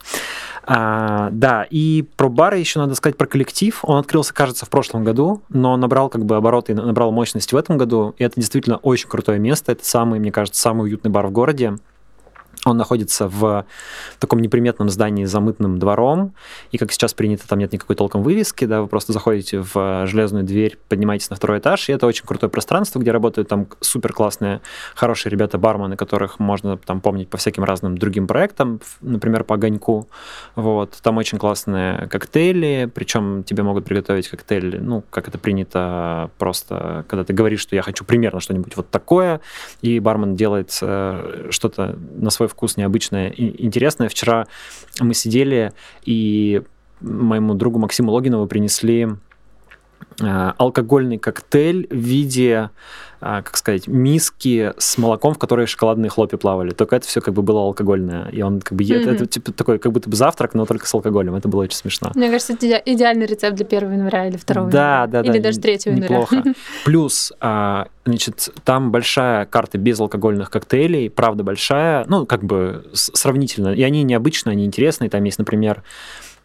А, 0.65 1.29
да, 1.31 1.67
и 1.69 2.07
про 2.17 2.29
бары 2.31 2.59
еще 2.59 2.79
надо 2.79 2.95
сказать 2.95 3.19
про 3.19 3.27
коллектив. 3.27 3.79
Он 3.83 3.99
открылся, 3.99 4.33
кажется, 4.33 4.65
в 4.65 4.71
прошлом 4.71 5.05
году, 5.05 5.43
но 5.51 5.77
набрал 5.77 6.09
как 6.09 6.25
бы 6.25 6.37
обороты, 6.37 6.75
набрал 6.75 7.13
мощности 7.13 7.55
в 7.55 7.59
этом 7.59 7.77
году. 7.77 8.15
И 8.17 8.25
это 8.25 8.37
действительно 8.37 8.77
очень 8.79 9.09
крутое 9.09 9.39
место. 9.39 9.73
Это 9.73 9.85
самый, 9.85 10.21
мне 10.21 10.33
кажется, 10.33 10.61
самый 10.61 10.85
уютный 10.85 11.11
бар 11.11 11.27
в 11.27 11.33
городе. 11.33 11.77
Он 12.67 12.77
находится 12.77 13.27
в 13.27 13.65
таком 14.19 14.41
неприметном 14.41 14.91
здании 14.91 15.25
с 15.25 15.31
замытным 15.31 15.79
двором, 15.79 16.35
и 16.73 16.79
как 16.79 16.93
сейчас 16.93 17.15
принято, 17.15 17.49
там 17.49 17.59
нет 17.59 17.73
никакой 17.73 17.97
толком 17.97 18.23
вывески, 18.23 18.67
да, 18.67 18.83
вы 18.83 18.87
просто 18.87 19.15
заходите 19.15 19.61
в 19.61 20.07
железную 20.07 20.45
дверь, 20.45 20.77
поднимаетесь 20.89 21.31
на 21.31 21.37
второй 21.37 21.59
этаж, 21.59 21.89
и 21.89 21.93
это 21.93 22.07
очень 22.07 22.27
крутое 22.27 22.51
пространство, 22.51 22.99
где 22.99 23.13
работают 23.13 23.49
там 23.49 23.67
супер 23.81 24.13
классные, 24.13 24.61
хорошие 24.95 25.31
ребята-бармены, 25.31 25.97
которых 25.97 26.39
можно 26.39 26.77
там 26.77 27.01
помнить 27.01 27.31
по 27.31 27.39
всяким 27.39 27.65
разным 27.65 27.97
другим 27.97 28.27
проектам, 28.27 28.81
например, 29.01 29.45
по 29.45 29.55
огоньку. 29.55 30.09
Вот. 30.55 30.99
Там 31.03 31.17
очень 31.17 31.39
классные 31.39 32.09
коктейли, 32.09 32.91
причем 32.95 33.43
тебе 33.43 33.63
могут 33.63 33.87
приготовить 33.87 34.29
коктейль, 34.29 34.83
ну, 34.83 35.03
как 35.09 35.29
это 35.29 35.39
принято, 35.39 36.31
просто 36.37 37.07
когда 37.09 37.25
ты 37.25 37.33
говоришь, 37.33 37.61
что 37.61 37.75
я 37.75 37.81
хочу 37.81 38.05
примерно 38.05 38.41
что-нибудь 38.41 38.77
вот 38.77 38.91
такое, 38.91 39.41
и 39.81 39.99
бармен 39.99 40.37
делает 40.37 40.77
э, 40.83 41.49
что-то 41.51 41.99
на 42.17 42.29
свой 42.29 42.50
вкус 42.51 42.77
необычное 42.77 43.31
и 43.31 43.65
интересное. 43.65 44.09
Вчера 44.09 44.47
мы 45.01 45.15
сидели, 45.15 45.73
и 46.05 46.63
моему 47.01 47.55
другу 47.55 47.79
Максиму 47.79 48.13
Логинову 48.13 48.47
принесли 48.47 49.09
алкогольный 50.19 51.19
коктейль 51.19 51.87
в 51.91 51.95
виде, 51.97 52.71
э, 53.21 53.43
как 53.43 53.57
сказать, 53.57 53.87
миски 53.89 54.73
с 54.77 54.99
молоком, 54.99 55.35
в 55.35 55.39
которой 55.39 55.67
шоколадные 55.67 56.11
хлопья 56.11 56.37
плавали. 56.37 56.71
Только 56.71 56.97
это 56.97 57.07
все 57.07 57.21
как 57.21 57.35
бы 57.35 57.43
было 57.43 57.61
алкогольное. 57.63 58.29
И 58.29 58.43
он 58.43 58.61
как 58.61 58.77
бы... 58.77 58.85
е- 58.85 59.01
Мгм. 59.01 59.11
Это 59.15 59.27
типа 59.27 59.53
такой 59.53 59.79
как 59.79 59.93
будто 59.93 60.11
бы 60.11 60.17
завтрак, 60.17 60.55
но 60.55 60.67
только 60.67 60.87
с 60.87 60.95
алкоголем. 60.95 61.35
Это 61.35 61.49
было 61.49 61.63
очень 61.63 61.77
смешно. 61.77 62.13
Мне 62.15 62.31
кажется, 62.31 62.53
это 62.55 62.67
иде- 62.67 62.83
идеальный 62.85 63.27
рецепт 63.27 63.57
для 63.57 63.67
1 63.67 63.93
января 63.93 64.27
или 64.29 64.37
2 64.37 64.55
Да, 64.71 65.03
января. 65.03 65.07
да, 65.07 65.21
Или 65.23 65.39
да, 65.39 65.45
даже 65.45 65.61
3 65.61 65.73
января. 65.87 66.03
Неплохо. 66.09 66.43
Плюс, 66.85 67.33
а, 67.41 67.89
значит, 68.05 68.51
там 68.65 68.91
большая 68.91 69.47
карта 69.47 69.79
безалкогольных 69.79 70.51
коктейлей, 70.51 71.09
правда 71.09 71.45
большая, 71.45 72.05
ну, 72.09 72.27
как 72.27 72.45
бы 72.45 72.85
сравнительно. 72.93 73.69
И 73.73 73.83
они 73.83 74.03
необычные, 74.03 74.53
они 74.53 74.65
интересные. 74.67 75.09
Там 75.09 75.25
есть, 75.25 75.39
например, 75.39 75.83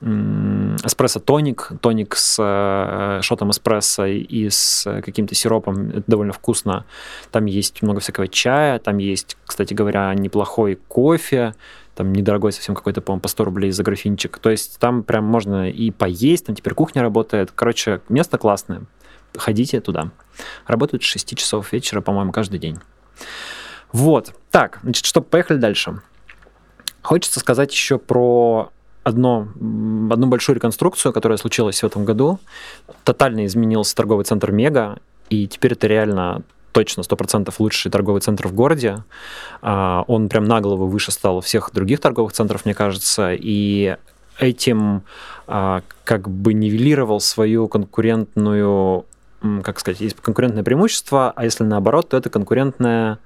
эспрессо-тоник, 0.02 1.72
тоник 1.82 2.16
с 2.16 2.38
э, 2.40 3.22
шотом 3.22 3.52
эспрессо 3.52 4.06
и 4.06 4.50
с 4.50 4.84
каким-то 5.02 5.36
сиропом. 5.36 5.90
Это 5.90 6.04
довольно 6.08 6.34
вкусно. 6.34 6.86
Там 7.32 7.46
есть 7.46 7.82
много 7.82 8.02
всякого 8.02 8.28
чая, 8.28 8.80
там 8.80 8.98
есть, 8.98 9.38
кстати 9.46 9.74
говоря, 9.74 10.14
неплохой 10.14 10.76
кофе, 10.76 11.56
там 11.96 12.12
недорогой 12.12 12.52
совсем 12.52 12.76
какой-то, 12.76 13.02
по-моему, 13.02 13.22
по 13.22 13.30
100 13.30 13.46
рублей 13.46 13.72
за 13.72 13.84
графинчик. 13.84 14.38
То 14.38 14.50
есть 14.50 14.80
там 14.80 15.04
прям 15.04 15.24
можно 15.24 15.70
и 15.70 15.92
поесть, 15.92 16.46
там 16.46 16.56
теперь 16.56 16.74
кухня 16.74 17.02
работает. 17.02 17.52
Короче, 17.56 18.02
место 18.10 18.38
классное. 18.38 18.84
Ходите 19.36 19.82
туда. 19.82 20.12
Работают 20.68 21.04
с 21.04 21.08
6 21.08 21.38
часов 21.38 21.72
вечера, 21.74 22.02
по-моему, 22.02 22.32
каждый 22.32 22.60
день. 22.60 22.78
Вот. 23.92 24.34
Так, 24.52 24.80
значит, 24.84 25.06
что, 25.06 25.22
поехали 25.22 25.58
дальше. 25.58 26.02
Хочется 27.02 27.40
сказать 27.40 27.72
еще 27.72 27.98
про 27.98 28.72
одно, 29.06 29.48
одну 30.10 30.28
большую 30.28 30.56
реконструкцию, 30.56 31.14
которая 31.14 31.38
случилась 31.38 31.82
в 31.82 31.86
этом 31.86 32.04
году. 32.06 32.40
Тотально 33.04 33.46
изменился 33.46 33.96
торговый 33.96 34.26
центр 34.26 34.52
Мега, 34.52 34.98
и 35.30 35.48
теперь 35.48 35.74
это 35.74 35.88
реально 35.88 36.42
точно 36.72 37.02
100% 37.02 37.54
лучший 37.60 37.92
торговый 37.92 38.22
центр 38.22 38.48
в 38.48 38.54
городе. 38.54 39.04
А, 39.62 40.04
Он 40.08 40.28
прям 40.28 40.46
на 40.46 40.60
голову 40.60 40.88
выше 40.88 41.12
стал 41.12 41.40
всех 41.42 41.70
других 41.72 42.00
торговых 42.00 42.34
центров, 42.34 42.66
мне 42.66 42.74
кажется, 42.74 43.32
и 43.34 43.96
этим 44.40 45.04
а, 45.48 45.84
как 46.04 46.28
бы 46.28 46.54
нивелировал 46.54 47.20
свою 47.20 47.68
конкурентную, 47.68 49.06
как 49.64 49.80
сказать, 49.80 50.02
есть 50.02 50.16
конкурентное 50.20 50.64
преимущество, 50.64 51.32
а 51.36 51.44
если 51.44 51.64
наоборот, 51.64 52.10
то 52.10 52.18
это 52.18 52.32
конкурентное 52.32 53.20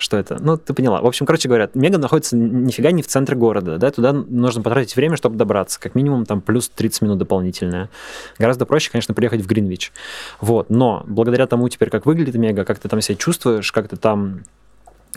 что 0.00 0.16
это? 0.16 0.38
Ну, 0.40 0.56
ты 0.56 0.74
поняла. 0.74 1.00
В 1.00 1.06
общем, 1.06 1.26
короче 1.26 1.48
говоря, 1.48 1.70
Мега 1.74 1.98
находится 1.98 2.36
нифига 2.36 2.90
не 2.90 3.02
в 3.02 3.06
центре 3.06 3.36
города, 3.36 3.78
да, 3.78 3.90
туда 3.90 4.12
нужно 4.12 4.62
потратить 4.62 4.96
время, 4.96 5.16
чтобы 5.16 5.36
добраться, 5.36 5.78
как 5.80 5.94
минимум 5.94 6.26
там 6.26 6.40
плюс 6.40 6.68
30 6.68 7.02
минут 7.02 7.18
дополнительное. 7.18 7.90
Гораздо 8.38 8.66
проще, 8.66 8.90
конечно, 8.90 9.14
приехать 9.14 9.42
в 9.42 9.46
Гринвич. 9.46 9.92
Вот, 10.40 10.70
но 10.70 11.04
благодаря 11.06 11.46
тому 11.46 11.68
теперь, 11.68 11.90
как 11.90 12.06
выглядит 12.06 12.34
Мега, 12.34 12.64
как 12.64 12.78
ты 12.78 12.88
там 12.88 13.00
себя 13.00 13.16
чувствуешь, 13.16 13.70
как 13.72 13.88
ты 13.88 13.96
там 13.96 14.42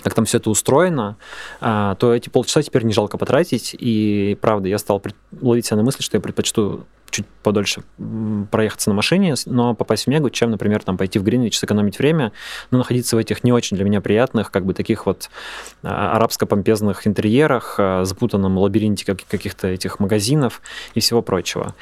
как 0.02 0.14
там 0.16 0.26
все 0.26 0.38
это 0.40 0.50
устроено, 0.50 1.18
а, 1.62 1.96
то 1.96 2.14
эти 2.14 2.28
полчаса 2.28 2.62
теперь 2.62 2.84
не 2.84 2.94
жалко 2.94 3.18
потратить. 3.18 3.76
И 3.80 4.38
правда, 4.42 4.68
я 4.68 4.78
стал 4.78 5.02
ловить 5.40 5.66
себя 5.66 5.78
на 5.78 5.84
мысли, 5.84 6.02
что 6.02 6.18
я 6.18 6.22
предпочту 6.22 6.86
чуть 7.14 7.26
подольше 7.44 7.84
проехаться 8.52 8.90
на 8.90 8.96
машине, 8.96 9.36
но 9.46 9.76
попасть 9.76 10.06
в 10.06 10.08
Мегу, 10.08 10.30
чем, 10.30 10.52
например, 10.52 10.84
там 10.84 10.98
пойти 10.98 11.20
в 11.20 11.24
Гринвич, 11.24 11.58
сэкономить 11.58 12.00
время, 12.00 12.34
но 12.72 12.80
находиться 12.80 13.16
в 13.16 13.20
этих 13.20 13.44
не 13.44 13.54
очень 13.54 13.78
для 13.78 13.86
меня 13.86 14.02
приятных, 14.02 14.52
как 14.52 14.66
бы 14.66 14.74
таких 14.74 15.06
вот 15.06 15.30
а, 15.84 16.18
арабско-помпезных 16.18 17.08
интерьерах, 17.08 17.80
запутанном 18.04 18.58
лабиринте 18.58 19.06
каких-то 19.06 19.68
этих 19.68 20.00
магазинов 20.00 20.62
и 20.96 21.00
всего 21.00 21.22
прочего. 21.22 21.76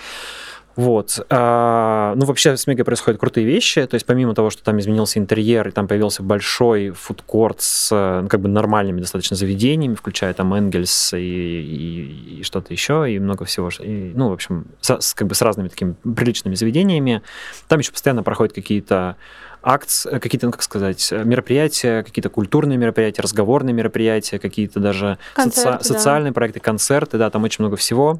Вот. 0.75 1.25
А, 1.29 2.13
ну, 2.15 2.25
вообще 2.25 2.55
с 2.55 2.65
Мегой 2.67 2.85
происходят 2.85 3.19
крутые 3.19 3.45
вещи. 3.45 3.85
То 3.85 3.95
есть, 3.95 4.05
помимо 4.05 4.33
того, 4.33 4.49
что 4.49 4.63
там 4.63 4.79
изменился 4.79 5.19
интерьер, 5.19 5.67
и 5.67 5.71
там 5.71 5.87
появился 5.87 6.23
большой 6.23 6.91
фудкорт 6.91 7.61
с 7.61 7.91
ну, 8.21 8.27
как 8.27 8.39
бы 8.39 8.49
нормальными 8.49 9.01
достаточно 9.01 9.35
заведениями, 9.35 9.95
включая 9.95 10.33
там 10.33 10.53
Энгельс 10.53 11.13
и, 11.13 11.17
и, 11.17 12.39
и 12.39 12.43
что-то 12.43 12.73
еще, 12.73 13.11
и 13.11 13.19
много 13.19 13.45
всего. 13.45 13.69
И, 13.79 14.11
ну, 14.15 14.29
в 14.29 14.33
общем, 14.33 14.65
с, 14.79 15.13
как 15.13 15.27
бы 15.27 15.35
с 15.35 15.41
разными 15.41 15.67
такими 15.67 15.95
приличными 16.15 16.55
заведениями. 16.55 17.21
Там 17.67 17.79
еще 17.79 17.91
постоянно 17.91 18.23
проходят 18.23 18.53
какие-то 18.53 19.17
акции, 19.63 20.19
какие-то, 20.19 20.47
ну, 20.47 20.51
как 20.51 20.63
сказать, 20.63 21.11
мероприятия, 21.11 22.03
какие-то 22.03 22.29
культурные 22.29 22.77
мероприятия, 22.77 23.21
разговорные 23.21 23.73
мероприятия, 23.73 24.39
какие-то 24.39 24.79
даже 24.79 25.17
концерты, 25.33 25.69
соци- 25.69 25.77
да. 25.77 25.83
социальные 25.83 26.33
проекты, 26.33 26.59
концерты, 26.59 27.17
да, 27.17 27.29
там 27.29 27.43
очень 27.43 27.63
много 27.63 27.75
всего. 27.77 28.19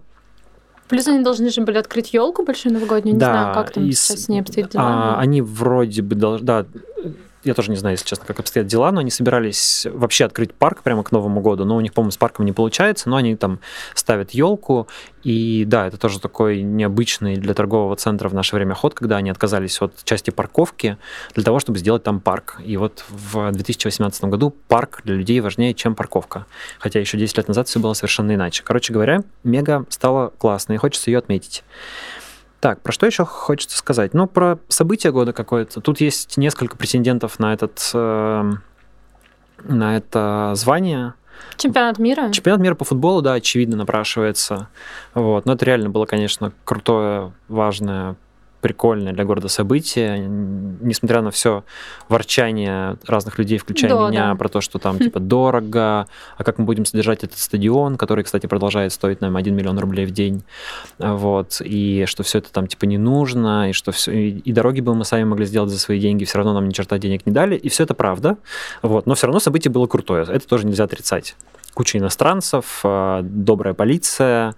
Плюс 0.91 1.07
они 1.07 1.23
должны 1.23 1.49
же 1.49 1.61
были 1.61 1.77
открыть 1.77 2.13
елку 2.13 2.43
большую 2.43 2.73
новогоднюю. 2.73 3.13
Не 3.13 3.19
да, 3.19 3.31
знаю, 3.31 3.53
как 3.55 3.71
там 3.71 3.89
сейчас 3.91 4.25
с 4.25 4.27
ней 4.27 4.41
обстоит 4.41 4.71
дела. 4.71 5.15
А, 5.15 5.19
они 5.21 5.41
вроде 5.41 6.01
бы 6.01 6.15
должны. 6.15 6.45
Да, 6.45 6.65
я 7.43 7.53
тоже 7.53 7.71
не 7.71 7.77
знаю, 7.77 7.93
если 7.93 8.05
честно, 8.05 8.25
как 8.25 8.39
обстоят 8.39 8.67
дела, 8.67 8.91
но 8.91 8.99
они 8.99 9.11
собирались 9.11 9.87
вообще 9.91 10.25
открыть 10.25 10.53
парк 10.53 10.83
прямо 10.83 11.03
к 11.03 11.11
Новому 11.11 11.41
году, 11.41 11.65
но 11.65 11.75
у 11.75 11.81
них, 11.81 11.93
по-моему, 11.93 12.11
с 12.11 12.17
парком 12.17 12.45
не 12.45 12.51
получается, 12.51 13.09
но 13.09 13.17
они 13.17 13.35
там 13.35 13.59
ставят 13.95 14.31
елку, 14.31 14.87
и 15.23 15.65
да, 15.67 15.87
это 15.87 15.97
тоже 15.97 16.19
такой 16.19 16.61
необычный 16.61 17.35
для 17.35 17.53
торгового 17.53 17.95
центра 17.95 18.29
в 18.29 18.33
наше 18.33 18.55
время 18.55 18.73
ход, 18.73 18.93
когда 18.93 19.17
они 19.17 19.29
отказались 19.29 19.81
от 19.81 20.03
части 20.03 20.31
парковки 20.31 20.97
для 21.35 21.43
того, 21.43 21.59
чтобы 21.59 21.79
сделать 21.79 22.03
там 22.03 22.19
парк. 22.19 22.59
И 22.63 22.77
вот 22.77 23.03
в 23.09 23.51
2018 23.51 24.23
году 24.25 24.55
парк 24.67 25.01
для 25.03 25.15
людей 25.15 25.39
важнее, 25.39 25.73
чем 25.73 25.95
парковка. 25.95 26.45
Хотя 26.79 26.99
еще 26.99 27.17
10 27.17 27.37
лет 27.37 27.47
назад 27.47 27.67
все 27.67 27.79
было 27.79 27.93
совершенно 27.93 28.33
иначе. 28.33 28.63
Короче 28.63 28.93
говоря, 28.93 29.23
мега 29.43 29.85
стала 29.89 30.31
классной, 30.37 30.75
и 30.75 30.79
хочется 30.79 31.11
ее 31.11 31.19
отметить. 31.19 31.63
Так, 32.61 32.81
про 32.81 32.91
что 32.91 33.07
еще 33.07 33.25
хочется 33.25 33.75
сказать? 33.75 34.13
Ну, 34.13 34.27
про 34.27 34.59
события 34.67 35.11
года 35.11 35.33
какое-то. 35.33 35.81
Тут 35.81 35.99
есть 35.99 36.37
несколько 36.37 36.77
претендентов 36.77 37.39
на 37.39 37.53
этот 37.53 37.89
э, 37.93 38.51
на 39.63 39.97
это 39.97 40.51
звание. 40.55 41.15
Чемпионат 41.57 41.97
мира? 41.97 42.29
Чемпионат 42.31 42.61
мира 42.61 42.75
по 42.75 42.85
футболу, 42.85 43.23
да, 43.23 43.33
очевидно, 43.33 43.77
напрашивается. 43.77 44.67
Вот. 45.15 45.45
Но 45.45 45.53
это 45.53 45.65
реально 45.65 45.89
было, 45.89 46.05
конечно, 46.05 46.53
крутое, 46.63 47.33
важное 47.47 48.15
прикольное 48.61 49.13
для 49.13 49.25
города 49.25 49.47
событие, 49.47 50.19
несмотря 50.19 51.21
на 51.21 51.31
все 51.31 51.63
ворчание 52.07 52.97
разных 53.05 53.37
людей, 53.39 53.57
включая 53.57 53.91
да, 53.91 54.09
меня, 54.09 54.29
да. 54.29 54.35
про 54.35 54.49
то, 54.49 54.61
что 54.61 54.79
там 54.79 54.99
типа 54.99 55.19
дорого, 55.19 56.07
а 56.37 56.43
как 56.43 56.57
мы 56.59 56.65
будем 56.65 56.85
содержать 56.85 57.23
этот 57.23 57.37
стадион, 57.37 57.97
который, 57.97 58.23
кстати, 58.23 58.45
продолжает 58.45 58.93
стоить 58.93 59.21
нам 59.21 59.35
1 59.35 59.55
миллион 59.55 59.79
рублей 59.79 60.05
в 60.05 60.11
день, 60.11 60.43
вот, 60.99 61.61
и 61.61 62.05
что 62.07 62.23
все 62.23 62.37
это 62.37 62.51
там 62.51 62.67
типа 62.67 62.85
не 62.85 62.97
нужно, 62.97 63.69
и 63.69 63.73
что 63.73 63.91
все, 63.91 64.11
и, 64.11 64.29
и 64.39 64.51
дороги 64.51 64.81
бы 64.81 64.95
мы 64.95 65.05
сами 65.05 65.23
могли 65.23 65.45
сделать 65.45 65.69
за 65.71 65.79
свои 65.79 65.99
деньги, 65.99 66.23
все 66.25 66.37
равно 66.37 66.53
нам 66.53 66.67
ни 66.67 66.71
черта 66.71 66.97
денег 66.97 67.25
не 67.25 67.31
дали, 67.31 67.55
и 67.55 67.69
все 67.69 67.83
это 67.83 67.93
правда, 67.93 68.37
вот, 68.81 69.07
но 69.07 69.15
все 69.15 69.27
равно 69.27 69.39
событие 69.39 69.71
было 69.71 69.87
крутое, 69.87 70.23
это 70.23 70.47
тоже 70.47 70.65
нельзя 70.65 70.83
отрицать 70.83 71.35
куча 71.73 71.97
иностранцев, 71.97 72.81
а, 72.83 73.21
добрая 73.23 73.73
полиция, 73.73 74.55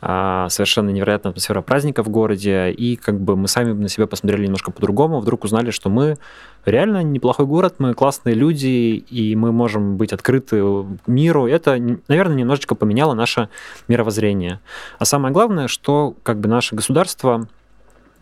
а, 0.00 0.48
совершенно 0.48 0.90
невероятная 0.90 1.30
атмосфера 1.30 1.60
праздника 1.60 2.02
в 2.02 2.08
городе, 2.08 2.70
и 2.70 2.96
как 2.96 3.20
бы 3.20 3.36
мы 3.36 3.48
сами 3.48 3.72
на 3.72 3.88
себя 3.88 4.06
посмотрели 4.06 4.44
немножко 4.44 4.70
по-другому, 4.70 5.20
вдруг 5.20 5.44
узнали, 5.44 5.70
что 5.70 5.88
мы 5.90 6.16
реально 6.64 7.02
неплохой 7.02 7.46
город, 7.46 7.76
мы 7.78 7.94
классные 7.94 8.34
люди, 8.34 8.66
и 9.08 9.36
мы 9.36 9.52
можем 9.52 9.96
быть 9.96 10.12
открыты 10.12 10.62
миру. 11.06 11.46
Это, 11.46 11.76
наверное, 12.08 12.36
немножечко 12.36 12.74
поменяло 12.74 13.14
наше 13.14 13.48
мировоззрение. 13.88 14.60
А 14.98 15.04
самое 15.04 15.32
главное, 15.32 15.68
что 15.68 16.14
как 16.22 16.38
бы 16.38 16.48
наше 16.48 16.74
государство 16.74 17.46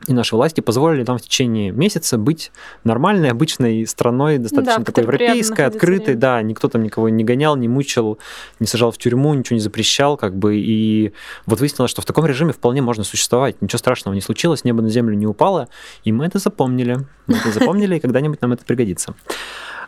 и 0.06 0.12
наши 0.12 0.34
власти 0.34 0.60
позволили 0.60 1.04
нам 1.06 1.18
в 1.18 1.22
течение 1.22 1.70
месяца 1.70 2.18
быть 2.18 2.50
нормальной, 2.84 3.30
обычной 3.30 3.86
страной, 3.86 4.38
достаточно 4.38 4.78
да, 4.78 4.84
такой 4.84 5.04
европейской, 5.04 5.66
открытой, 5.66 6.14
да, 6.14 6.42
никто 6.42 6.68
там 6.68 6.82
никого 6.82 7.08
не 7.08 7.24
гонял, 7.24 7.56
не 7.56 7.68
мучил, 7.68 8.18
не 8.58 8.66
сажал 8.66 8.90
в 8.90 8.98
тюрьму, 8.98 9.34
ничего 9.34 9.54
не 9.54 9.60
запрещал, 9.60 10.16
как 10.16 10.36
бы, 10.36 10.56
и 10.56 11.12
вот 11.46 11.60
выяснилось, 11.60 11.90
что 11.90 12.02
в 12.02 12.04
таком 12.04 12.26
режиме 12.26 12.52
вполне 12.52 12.82
можно 12.82 13.04
существовать, 13.04 13.60
ничего 13.62 13.78
страшного 13.78 14.14
не 14.14 14.20
случилось, 14.20 14.64
небо 14.64 14.82
на 14.82 14.88
землю 14.88 15.14
не 15.14 15.26
упало, 15.26 15.68
и 16.04 16.12
мы 16.12 16.26
это 16.26 16.38
запомнили, 16.38 16.98
мы 17.26 17.36
это 17.36 17.50
запомнили, 17.52 17.96
и 17.96 18.00
когда-нибудь 18.00 18.40
нам 18.42 18.52
это 18.52 18.64
пригодится. 18.64 19.14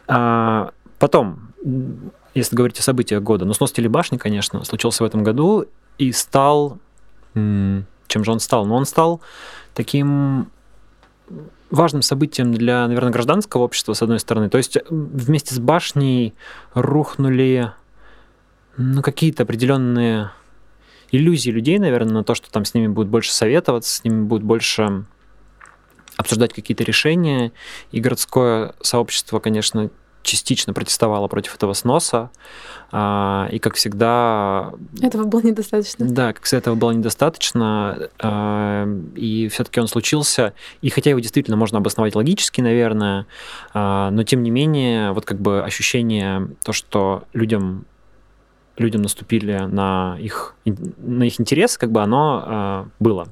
А, 0.06 0.72
потом, 0.98 1.52
если 2.34 2.54
говорить 2.56 2.78
о 2.78 2.82
событиях 2.82 3.22
года, 3.22 3.44
ну, 3.44 3.52
снос 3.54 3.72
телебашни, 3.72 4.16
конечно, 4.16 4.64
случился 4.64 5.02
в 5.02 5.06
этом 5.06 5.24
году 5.24 5.66
и 5.98 6.12
стал... 6.12 6.78
Чем 8.06 8.24
же 8.24 8.32
он 8.32 8.40
стал? 8.40 8.66
Ну, 8.66 8.74
он 8.74 8.86
стал 8.86 9.20
таким 9.74 10.50
важным 11.70 12.02
событием 12.02 12.52
для, 12.52 12.86
наверное, 12.86 13.12
гражданского 13.12 13.62
общества, 13.62 13.94
с 13.94 14.02
одной 14.02 14.20
стороны. 14.20 14.48
То 14.48 14.58
есть 14.58 14.78
вместе 14.88 15.54
с 15.54 15.58
башней 15.58 16.34
рухнули 16.74 17.72
ну, 18.76 19.02
какие-то 19.02 19.42
определенные 19.42 20.30
иллюзии 21.10 21.50
людей, 21.50 21.78
наверное, 21.78 22.14
на 22.14 22.24
то, 22.24 22.34
что 22.34 22.50
там 22.50 22.64
с 22.64 22.74
ними 22.74 22.88
будет 22.88 23.08
больше 23.08 23.32
советоваться, 23.32 23.96
с 23.96 24.04
ними 24.04 24.22
будет 24.22 24.42
больше 24.42 25.04
обсуждать 26.16 26.52
какие-то 26.52 26.84
решения. 26.84 27.52
И 27.92 28.00
городское 28.00 28.74
сообщество, 28.80 29.38
конечно, 29.38 29.90
частично 30.24 30.72
протестовала 30.72 31.28
против 31.28 31.54
этого 31.54 31.72
сноса. 31.74 32.30
А, 32.90 33.48
и, 33.50 33.58
как 33.58 33.74
всегда... 33.74 34.72
Этого 35.00 35.24
было 35.24 35.40
недостаточно. 35.40 36.06
Да, 36.06 36.32
как 36.32 36.44
всегда, 36.44 36.58
этого 36.58 36.74
было 36.74 36.90
недостаточно. 36.92 38.08
А, 38.20 38.88
и 39.14 39.48
все-таки 39.48 39.80
он 39.80 39.88
случился. 39.88 40.54
И 40.80 40.90
хотя 40.90 41.10
его 41.10 41.20
действительно 41.20 41.56
можно 41.56 41.78
обосновать 41.78 42.14
логически, 42.14 42.60
наверное, 42.60 43.26
а, 43.72 44.10
но 44.10 44.22
тем 44.24 44.42
не 44.42 44.50
менее, 44.50 45.12
вот 45.12 45.24
как 45.24 45.40
бы 45.40 45.62
ощущение, 45.62 46.48
то, 46.64 46.72
что 46.72 47.24
людям 47.32 47.84
людям 48.76 49.02
наступили 49.02 49.58
на 49.58 50.16
их, 50.18 50.54
на 50.64 51.24
их 51.24 51.40
интерес, 51.40 51.78
как 51.78 51.92
бы 51.92 52.02
оно 52.02 52.44
э, 52.46 52.84
было. 52.98 53.28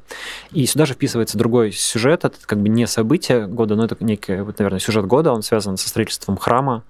И 0.52 0.66
сюда 0.66 0.86
же 0.86 0.94
вписывается 0.94 1.36
другой 1.36 1.72
сюжет, 1.72 2.24
это 2.24 2.36
как 2.44 2.60
бы 2.60 2.68
не 2.68 2.86
событие 2.86 3.46
года, 3.46 3.74
но 3.74 3.84
это 3.84 3.96
некий, 4.00 4.40
вот, 4.40 4.58
наверное, 4.58 4.80
сюжет 4.80 5.06
года, 5.06 5.32
он 5.32 5.42
связан 5.42 5.76
со 5.76 5.88
строительством 5.88 6.36
храма 6.36 6.84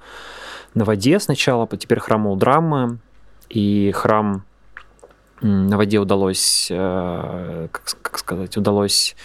на 0.74 0.84
воде 0.84 1.18
сначала, 1.20 1.66
теперь 1.76 1.98
храм 1.98 2.26
Улдрамы, 2.26 2.98
и 3.48 3.92
храм 3.94 4.44
на 5.40 5.76
воде 5.76 5.98
удалось, 5.98 6.68
э, 6.70 7.68
как, 7.70 7.96
как 8.00 8.18
сказать, 8.18 8.56
удалось 8.56 9.16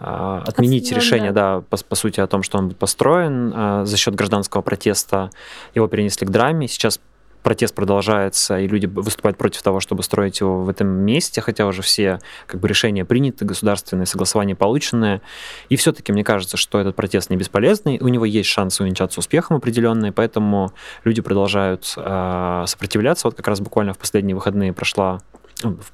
э, 0.00 0.42
отменить 0.46 0.84
Отстань, 0.84 0.98
решение, 0.98 1.32
да, 1.32 1.56
да 1.56 1.64
по, 1.68 1.76
по 1.76 1.94
сути, 1.96 2.20
о 2.20 2.26
том, 2.26 2.42
что 2.42 2.58
он 2.58 2.68
будет 2.68 2.78
построен 2.78 3.52
э, 3.54 3.84
за 3.84 3.96
счет 3.96 4.14
гражданского 4.14 4.62
протеста. 4.62 5.30
Его 5.74 5.88
перенесли 5.88 6.26
к 6.26 6.30
драме. 6.30 6.68
Сейчас 6.68 7.00
протест 7.46 7.76
продолжается, 7.76 8.58
и 8.58 8.66
люди 8.66 8.86
выступают 8.86 9.38
против 9.38 9.62
того, 9.62 9.78
чтобы 9.78 10.02
строить 10.02 10.40
его 10.40 10.64
в 10.64 10.68
этом 10.68 10.88
месте, 10.88 11.40
хотя 11.40 11.64
уже 11.66 11.80
все 11.80 12.18
как 12.48 12.60
бы, 12.60 12.66
решения 12.66 13.04
приняты, 13.04 13.44
государственные 13.44 14.06
согласования 14.06 14.56
полученные. 14.56 15.22
И 15.68 15.76
все-таки 15.76 16.10
мне 16.10 16.24
кажется, 16.24 16.56
что 16.56 16.80
этот 16.80 16.96
протест 16.96 17.30
не 17.30 17.36
бесполезный, 17.36 17.98
у 18.00 18.08
него 18.08 18.24
есть 18.24 18.48
шансы 18.48 18.82
увенчаться 18.82 19.20
успехом 19.20 19.58
определенный, 19.58 20.10
поэтому 20.10 20.72
люди 21.04 21.22
продолжают 21.22 21.94
э, 21.96 22.64
сопротивляться. 22.66 23.28
Вот 23.28 23.36
как 23.36 23.46
раз 23.46 23.60
буквально 23.60 23.92
в 23.92 23.98
последние 23.98 24.34
выходные 24.34 24.72
прошла 24.72 25.20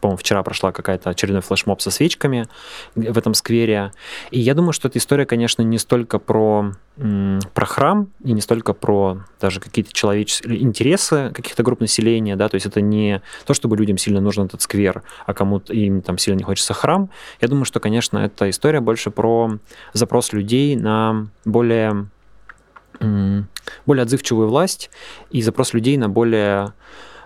по-моему, 0.00 0.16
вчера 0.16 0.42
прошла 0.42 0.72
какая-то 0.72 1.10
очередной 1.10 1.40
флешмоб 1.40 1.80
со 1.80 1.90
свечками 1.90 2.48
в 2.94 3.16
этом 3.16 3.34
сквере. 3.34 3.92
И 4.30 4.40
я 4.40 4.54
думаю, 4.54 4.72
что 4.72 4.88
эта 4.88 4.98
история, 4.98 5.24
конечно, 5.24 5.62
не 5.62 5.78
столько 5.78 6.18
про, 6.18 6.72
про 6.96 7.66
храм 7.66 8.08
и 8.24 8.32
не 8.32 8.40
столько 8.40 8.72
про 8.72 9.18
даже 9.40 9.60
какие-то 9.60 9.92
человеческие 9.92 10.62
интересы 10.62 11.30
каких-то 11.32 11.62
групп 11.62 11.80
населения, 11.80 12.34
да, 12.34 12.48
то 12.48 12.56
есть 12.56 12.66
это 12.66 12.80
не 12.80 13.22
то, 13.46 13.54
чтобы 13.54 13.76
людям 13.76 13.98
сильно 13.98 14.20
нужен 14.20 14.46
этот 14.46 14.62
сквер, 14.62 15.02
а 15.26 15.34
кому-то 15.34 15.72
им 15.72 16.02
там 16.02 16.18
сильно 16.18 16.38
не 16.38 16.44
хочется 16.44 16.74
храм. 16.74 17.10
Я 17.40 17.48
думаю, 17.48 17.64
что, 17.64 17.78
конечно, 17.78 18.18
эта 18.18 18.50
история 18.50 18.80
больше 18.80 19.10
про 19.10 19.58
запрос 19.92 20.32
людей 20.32 20.74
на 20.76 21.28
более 21.44 22.08
более 23.86 24.02
отзывчивую 24.02 24.48
власть 24.48 24.90
и 25.30 25.42
запрос 25.42 25.72
людей 25.72 25.96
на 25.96 26.08
более 26.08 26.72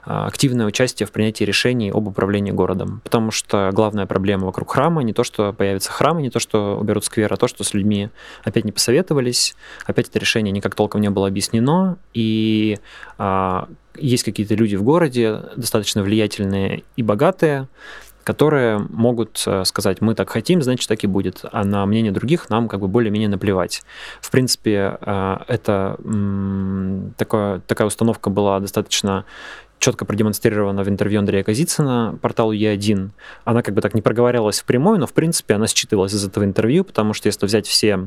активное 0.06 0.66
участие 0.66 1.06
в 1.06 1.12
принятии 1.12 1.44
решений 1.44 1.90
об 1.90 2.06
управлении 2.06 2.52
городом. 2.52 3.00
Потому 3.04 3.30
что 3.30 3.70
главная 3.72 4.06
проблема 4.06 4.46
вокруг 4.46 4.72
храма 4.72 5.02
не 5.02 5.12
то, 5.12 5.24
что 5.24 5.52
появится 5.52 5.90
храм, 5.90 6.18
не 6.18 6.30
то, 6.30 6.38
что 6.38 6.78
уберут 6.78 7.04
сквер, 7.04 7.32
а 7.32 7.36
то, 7.36 7.48
что 7.48 7.64
с 7.64 7.74
людьми 7.74 8.10
опять 8.44 8.64
не 8.64 8.72
посоветовались, 8.72 9.56
опять 9.84 10.08
это 10.08 10.18
решение 10.18 10.52
никак 10.52 10.74
толком 10.74 11.00
не 11.00 11.10
было 11.10 11.26
объяснено, 11.26 11.98
и 12.14 12.78
а, 13.18 13.68
есть 13.96 14.24
какие-то 14.24 14.54
люди 14.54 14.76
в 14.76 14.82
городе, 14.82 15.40
достаточно 15.56 16.02
влиятельные 16.02 16.84
и 16.96 17.02
богатые, 17.02 17.68
которые 18.26 18.78
могут 18.78 19.44
э, 19.46 19.64
сказать, 19.64 20.00
мы 20.00 20.16
так 20.16 20.28
хотим, 20.30 20.60
значит, 20.60 20.88
так 20.88 21.04
и 21.04 21.06
будет, 21.06 21.44
а 21.52 21.62
на 21.62 21.86
мнение 21.86 22.10
других 22.10 22.50
нам 22.50 22.66
как 22.66 22.80
бы 22.80 22.88
более-менее 22.88 23.28
наплевать. 23.28 23.84
В 24.20 24.32
принципе, 24.32 24.98
э, 25.00 25.36
это 25.46 25.96
такая, 27.16 27.60
такая 27.60 27.86
установка 27.86 28.28
была 28.28 28.58
достаточно 28.58 29.26
четко 29.78 30.04
продемонстрирована 30.04 30.82
в 30.82 30.88
интервью 30.88 31.20
Андрея 31.20 31.44
Казицына 31.44 32.18
порталу 32.20 32.52
Е1. 32.52 33.10
Она 33.44 33.62
как 33.62 33.74
бы 33.74 33.80
так 33.80 33.94
не 33.94 34.02
проговаривалась 34.02 34.60
впрямую, 34.60 34.98
но 34.98 35.06
в 35.06 35.12
принципе 35.12 35.54
она 35.54 35.66
считывалась 35.66 36.14
из 36.14 36.26
этого 36.26 36.44
интервью, 36.44 36.84
потому 36.84 37.12
что 37.12 37.26
если 37.28 37.46
взять 37.46 37.66
все 37.66 38.06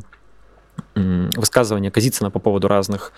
высказывания 1.36 1.92
Казицына 1.92 2.30
по 2.32 2.40
поводу 2.40 2.68
разных 2.68 3.12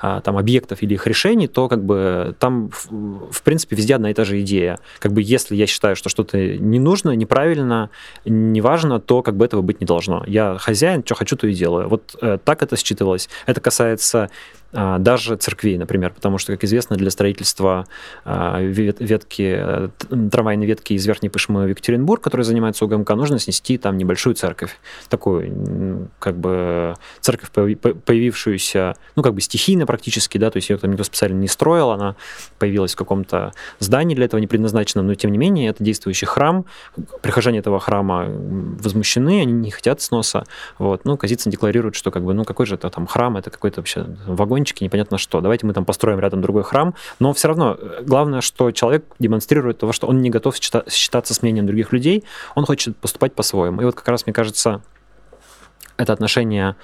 а, 0.00 0.20
там 0.20 0.36
объектов 0.36 0.82
или 0.82 0.94
их 0.94 1.06
решений, 1.06 1.48
то 1.48 1.68
как 1.68 1.84
бы 1.84 2.34
там 2.38 2.70
в 2.70 3.42
принципе 3.42 3.76
везде 3.76 3.94
одна 3.94 4.10
и 4.10 4.14
та 4.14 4.24
же 4.24 4.40
идея. 4.40 4.78
Как 4.98 5.12
бы 5.12 5.22
если 5.22 5.56
я 5.56 5.66
считаю, 5.66 5.96
что 5.96 6.08
что-то 6.08 6.38
не 6.38 6.78
нужно, 6.78 7.10
неправильно, 7.10 7.90
неважно, 8.24 9.00
то 9.00 9.22
как 9.22 9.36
бы 9.36 9.44
этого 9.44 9.62
быть 9.62 9.80
не 9.80 9.86
должно. 9.86 10.24
Я 10.26 10.56
хозяин, 10.58 11.02
что 11.04 11.14
хочу, 11.14 11.36
то 11.36 11.46
и 11.46 11.54
делаю. 11.54 11.88
Вот 11.88 12.16
э, 12.20 12.38
так 12.42 12.62
это 12.62 12.76
считывалось. 12.76 13.28
Это 13.46 13.60
касается 13.60 14.30
а, 14.70 14.98
даже 14.98 15.36
церквей, 15.36 15.78
например, 15.78 16.12
потому 16.12 16.36
что, 16.36 16.52
как 16.52 16.62
известно, 16.64 16.96
для 16.96 17.10
строительства 17.10 17.86
а, 18.24 18.60
ветки, 18.60 19.56
э, 19.58 19.88
трамвайной 20.30 20.66
ветки 20.66 20.92
из 20.92 21.06
Верхней 21.06 21.30
Пышмы 21.30 21.64
в 21.64 21.68
Екатеринбург, 21.68 22.22
который 22.22 22.42
занимается 22.42 22.84
УГМК, 22.84 23.10
нужно 23.12 23.38
снести 23.38 23.78
там 23.78 23.96
небольшую 23.96 24.34
церковь. 24.34 24.78
Такую, 25.08 26.10
как 26.18 26.36
бы, 26.36 26.96
церковь, 27.28 27.50
появившуюся, 27.50 28.96
ну, 29.16 29.22
как 29.22 29.34
бы 29.34 29.40
стихийно 29.40 29.86
практически, 29.86 30.38
да, 30.38 30.50
то 30.50 30.56
есть 30.58 30.68
ее 30.70 30.78
там 30.78 30.90
никто 30.90 31.04
специально 31.04 31.38
не 31.38 31.48
строил, 31.48 31.90
она 31.90 32.16
появилась 32.58 32.94
в 32.94 32.96
каком-то 32.96 33.52
здании 33.78 34.14
для 34.14 34.26
этого 34.26 34.40
не 34.40 34.46
предназначенном, 34.46 35.06
но, 35.06 35.14
тем 35.14 35.32
не 35.32 35.38
менее, 35.38 35.70
это 35.70 35.82
действующий 35.82 36.26
храм. 36.26 36.64
Прихожане 37.22 37.60
этого 37.60 37.80
храма 37.80 38.26
возмущены, 38.28 39.40
они 39.40 39.52
не 39.52 39.70
хотят 39.70 40.00
сноса. 40.00 40.44
Вот. 40.78 41.04
Ну, 41.04 41.16
Казицын 41.16 41.50
декларирует, 41.50 41.94
что, 41.94 42.10
как 42.10 42.24
бы, 42.24 42.34
ну, 42.34 42.44
какой 42.44 42.66
же 42.66 42.74
это 42.74 42.90
там 42.90 43.06
храм, 43.06 43.36
это 43.36 43.50
какой-то 43.50 43.80
вообще 43.80 44.06
вагон 44.26 44.58
вагончики, 44.58 44.84
непонятно 44.84 45.18
что. 45.18 45.40
Давайте 45.40 45.66
мы 45.66 45.72
там 45.72 45.84
построим 45.84 46.18
рядом 46.18 46.40
другой 46.40 46.64
храм. 46.64 46.94
Но 47.20 47.32
все 47.32 47.48
равно 47.48 47.76
э, 47.78 48.02
главное, 48.02 48.40
что 48.40 48.70
человек 48.72 49.04
демонстрирует 49.18 49.78
того, 49.78 49.92
что 49.92 50.06
он 50.06 50.20
не 50.20 50.30
готов 50.30 50.56
считаться 50.56 51.34
с 51.34 51.42
мнением 51.42 51.66
других 51.66 51.92
людей, 51.92 52.24
он 52.54 52.64
хочет 52.64 52.96
поступать 52.96 53.34
по-своему. 53.34 53.80
И 53.82 53.84
вот 53.84 53.94
как 53.94 54.08
раз, 54.08 54.26
мне 54.26 54.32
кажется, 54.32 54.82
это 55.96 56.12
отношение 56.12 56.76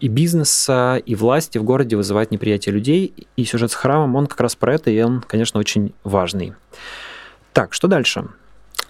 и 0.00 0.08
бизнеса, 0.08 1.00
и 1.04 1.14
власти 1.14 1.58
в 1.58 1.64
городе 1.64 1.96
вызывает 1.96 2.30
неприятие 2.30 2.74
людей. 2.74 3.12
И 3.36 3.44
сюжет 3.44 3.70
с 3.70 3.74
храмом, 3.74 4.16
он 4.16 4.26
как 4.26 4.40
раз 4.40 4.56
про 4.56 4.74
это, 4.74 4.90
и 4.90 5.00
он, 5.02 5.20
конечно, 5.20 5.60
очень 5.60 5.92
важный. 6.04 6.54
Так, 7.52 7.72
что 7.72 7.88
дальше? 7.88 8.24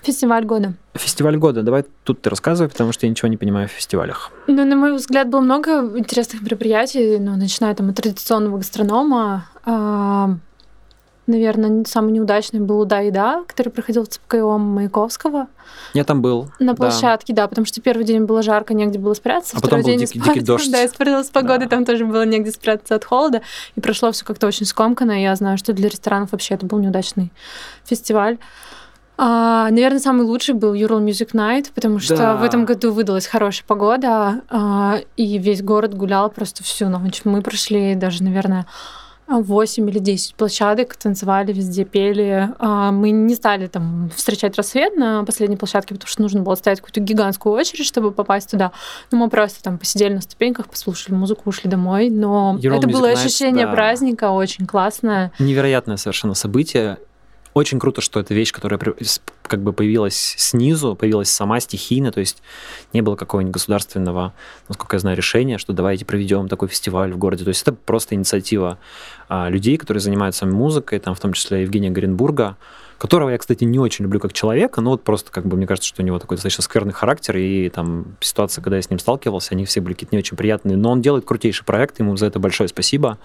Фестиваль 0.03 0.44
года. 0.44 0.75
Фестиваль 0.94 1.37
года. 1.37 1.62
Давай 1.62 1.85
тут 2.05 2.23
ты 2.23 2.31
рассказывай, 2.31 2.68
потому 2.68 2.92
что 2.92 3.07
я 3.07 3.11
ничего 3.11 3.29
не 3.29 3.37
понимаю 3.37 3.68
в 3.68 3.73
фестивалях. 3.73 4.31
Ну, 4.47 4.64
на 4.64 4.77
мой 4.77 4.94
взгляд, 4.94 5.29
было 5.29 5.40
много 5.40 5.99
интересных 5.99 6.42
мероприятий, 6.42 7.18
ну, 7.18 7.37
начиная 7.37 7.75
там 7.75 7.90
от 7.90 7.97
традиционного 7.97 8.59
гастронома. 8.59 9.44
Наверное, 11.29 11.85
самый 11.87 12.12
неудачный 12.12 12.61
был 12.61 12.87
«Да 12.87 13.03
и 13.03 13.11
да», 13.11 13.45
который 13.47 13.69
проходил 13.69 14.05
в 14.05 14.09
ЦПКО 14.09 14.57
Маяковского. 14.57 15.49
Я 15.93 16.05
там 16.05 16.23
был. 16.23 16.49
На 16.59 16.75
площадке, 16.75 17.35
да. 17.35 17.43
да, 17.43 17.49
потому 17.49 17.67
что 17.67 17.83
первый 17.83 18.05
день 18.05 18.25
было 18.25 18.43
жарко, 18.43 18.73
негде 18.73 18.99
было 18.99 19.12
спрятаться. 19.12 19.55
А 19.57 19.61
потом 19.61 19.81
был 19.83 19.87
день 19.87 19.99
дикий, 19.99 20.19
дикий 20.19 20.41
дождь. 20.41 20.73
Да, 20.73 20.85
испортилась 20.87 21.29
погода, 21.29 21.61
да. 21.61 21.69
там 21.69 21.85
тоже 21.85 22.07
было 22.07 22.25
негде 22.25 22.51
спрятаться 22.51 22.95
от 22.95 23.05
холода. 23.05 23.43
И 23.77 23.81
прошло 23.81 24.11
все 24.11 24.25
как-то 24.25 24.47
очень 24.47 24.64
скомканно. 24.64 25.23
Я 25.23 25.37
знаю, 25.37 25.59
что 25.59 25.75
для 25.75 25.91
ресторанов 25.91 26.33
вообще 26.33 26.55
это 26.55 26.64
был 26.64 26.79
неудачный 26.79 27.31
фестиваль. 27.85 28.38
А, 29.21 29.69
наверное, 29.71 29.99
самый 29.99 30.25
лучший 30.25 30.55
был 30.55 30.73
Ural 30.73 31.05
Music 31.05 31.33
Night, 31.33 31.67
потому 31.75 31.99
что 31.99 32.17
да. 32.17 32.37
в 32.37 32.43
этом 32.43 32.64
году 32.64 32.93
выдалась 32.93 33.27
хорошая 33.27 33.67
погода, 33.67 34.43
а, 34.49 35.01
и 35.17 35.38
весь 35.38 35.61
город 35.61 35.93
гулял 35.93 36.31
просто 36.31 36.62
всю 36.62 36.88
ночь. 36.88 37.23
Мы 37.25 37.43
прошли 37.43 37.97
даже, 37.97 38.23
наверное, 38.23 38.67
8 39.29 39.88
или 39.91 39.99
10 39.99 40.35
площадок, 40.35 40.97
танцевали 40.97 41.53
везде, 41.53 41.85
пели. 41.85 42.51
А, 42.59 42.91
мы 42.91 43.11
не 43.11 43.35
стали 43.35 43.67
там 43.67 44.11
встречать 44.14 44.57
рассвет 44.57 44.97
на 44.97 45.25
последней 45.25 45.57
площадке, 45.57 45.95
потому 45.95 46.09
что 46.09 46.23
нужно 46.23 46.41
было 46.41 46.55
стоять 46.55 46.81
какую-то 46.81 47.01
гигантскую 47.01 47.55
очередь, 47.55 47.87
чтобы 47.87 48.11
попасть 48.11 48.51
туда. 48.51 48.73
Но 49.11 49.19
мы 49.19 49.29
просто 49.29 49.62
там 49.62 49.79
посидели 49.79 50.14
на 50.14 50.23
ступеньках, 50.23 50.69
послушали 50.69 51.14
музыку, 51.14 51.43
ушли 51.47 51.69
домой. 51.71 52.09
Но 52.09 52.59
Ural 52.61 52.79
это 52.79 52.88
было 52.88 53.09
ощущение 53.11 53.64
Night, 53.67 53.71
да. 53.71 53.75
праздника 53.75 54.31
очень 54.31 54.67
классное. 54.67 55.33
Невероятное 55.38 55.97
совершенно 55.97 56.35
событие. 56.35 56.99
Очень 57.54 57.78
круто, 57.78 58.00
что 58.00 58.20
это 58.20 58.34
вещь, 58.34 58.52
которая 58.52 58.78
как 59.42 59.62
бы 59.62 59.72
появилась 59.72 60.34
снизу, 60.37 60.94
появилась 60.94 61.30
сама 61.30 61.61
стихийно, 61.61 62.12
то 62.12 62.20
есть 62.20 62.42
не 62.92 63.00
было 63.00 63.16
какого-нибудь 63.16 63.54
государственного, 63.54 64.34
насколько 64.68 64.96
я 64.96 65.00
знаю, 65.00 65.16
решения, 65.16 65.58
что 65.58 65.72
давайте 65.72 66.04
проведем 66.04 66.48
такой 66.48 66.68
фестиваль 66.68 67.12
в 67.12 67.18
городе. 67.18 67.44
То 67.44 67.48
есть 67.48 67.62
это 67.62 67.72
просто 67.72 68.14
инициатива 68.14 68.78
а, 69.28 69.48
людей, 69.48 69.76
которые 69.76 70.00
занимаются 70.00 70.46
музыкой, 70.46 70.98
там 70.98 71.14
в 71.14 71.20
том 71.20 71.32
числе 71.32 71.62
Евгения 71.62 71.90
Горенбурга, 71.90 72.56
которого 72.98 73.30
я, 73.30 73.38
кстати, 73.38 73.62
не 73.64 73.78
очень 73.78 74.02
люблю 74.02 74.18
как 74.18 74.32
человека, 74.32 74.80
но 74.80 74.90
вот 74.90 75.04
просто, 75.04 75.30
как 75.30 75.46
бы, 75.46 75.56
мне 75.56 75.66
кажется, 75.66 75.88
что 75.88 76.02
у 76.02 76.04
него 76.04 76.18
такой 76.18 76.37
достаточно 76.37 76.62
скверный 76.62 76.92
характер, 76.92 77.37
и 77.37 77.68
там 77.68 78.16
ситуация, 78.20 78.61
когда 78.61 78.76
я 78.76 78.82
с 78.82 78.90
ним 78.90 78.98
сталкивался, 78.98 79.54
они 79.54 79.64
все 79.64 79.80
были 79.80 79.94
какие-то 79.94 80.14
не 80.14 80.18
очень 80.18 80.37
приятные, 80.37 80.76
но 80.76 80.90
он 80.90 81.00
делает 81.00 81.24
крутейший 81.24 81.64
проект, 81.64 82.00
ему 82.00 82.16
за 82.16 82.26
это 82.26 82.40
большое 82.40 82.68
спасибо. 82.68 83.18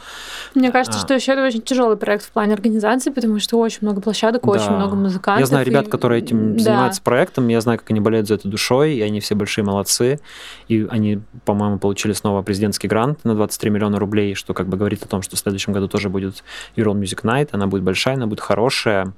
Мне 0.53 0.71
кажется, 0.71 0.99
а. 0.99 1.01
что 1.01 1.15
еще 1.15 1.33
это 1.33 1.45
очень 1.45 1.61
тяжелый 1.61 1.97
проект 1.97 2.23
в 2.25 2.31
плане 2.31 2.53
организации, 2.53 3.09
потому 3.09 3.39
что 3.39 3.57
очень 3.57 3.79
много 3.81 3.99
площадок, 3.99 4.43
да. 4.43 4.49
очень 4.49 4.71
много 4.71 4.95
музыкантов. 4.95 5.39
Я 5.39 5.45
знаю 5.47 5.65
ребят, 5.65 5.87
и... 5.87 5.89
которые 5.89 6.21
этим 6.21 6.55
да. 6.57 6.63
занимаются 6.63 7.01
проектом, 7.01 7.47
я 7.47 7.59
знаю, 7.59 7.79
как 7.79 7.89
они 7.89 7.99
болеют 7.99 8.27
за 8.27 8.35
это 8.35 8.47
душой, 8.47 8.93
и 8.93 9.01
они 9.01 9.19
все 9.21 9.33
большие 9.33 9.65
молодцы, 9.65 10.19
и 10.67 10.85
они, 10.89 11.19
по-моему, 11.45 11.79
получили 11.79 12.13
снова 12.13 12.43
президентский 12.43 12.87
грант 12.87 13.25
на 13.25 13.33
23 13.33 13.71
миллиона 13.71 13.97
рублей, 13.97 14.35
что 14.35 14.53
как 14.53 14.67
бы 14.67 14.77
говорит 14.77 15.01
о 15.03 15.07
том, 15.07 15.23
что 15.23 15.35
в 15.35 15.39
следующем 15.39 15.73
году 15.73 15.87
тоже 15.87 16.09
будет 16.09 16.43
Ural 16.75 16.93
Music 16.93 17.23
Night, 17.23 17.49
она 17.53 17.65
будет 17.65 17.81
большая, 17.81 18.15
она 18.15 18.27
будет 18.27 18.39
хорошая, 18.39 19.13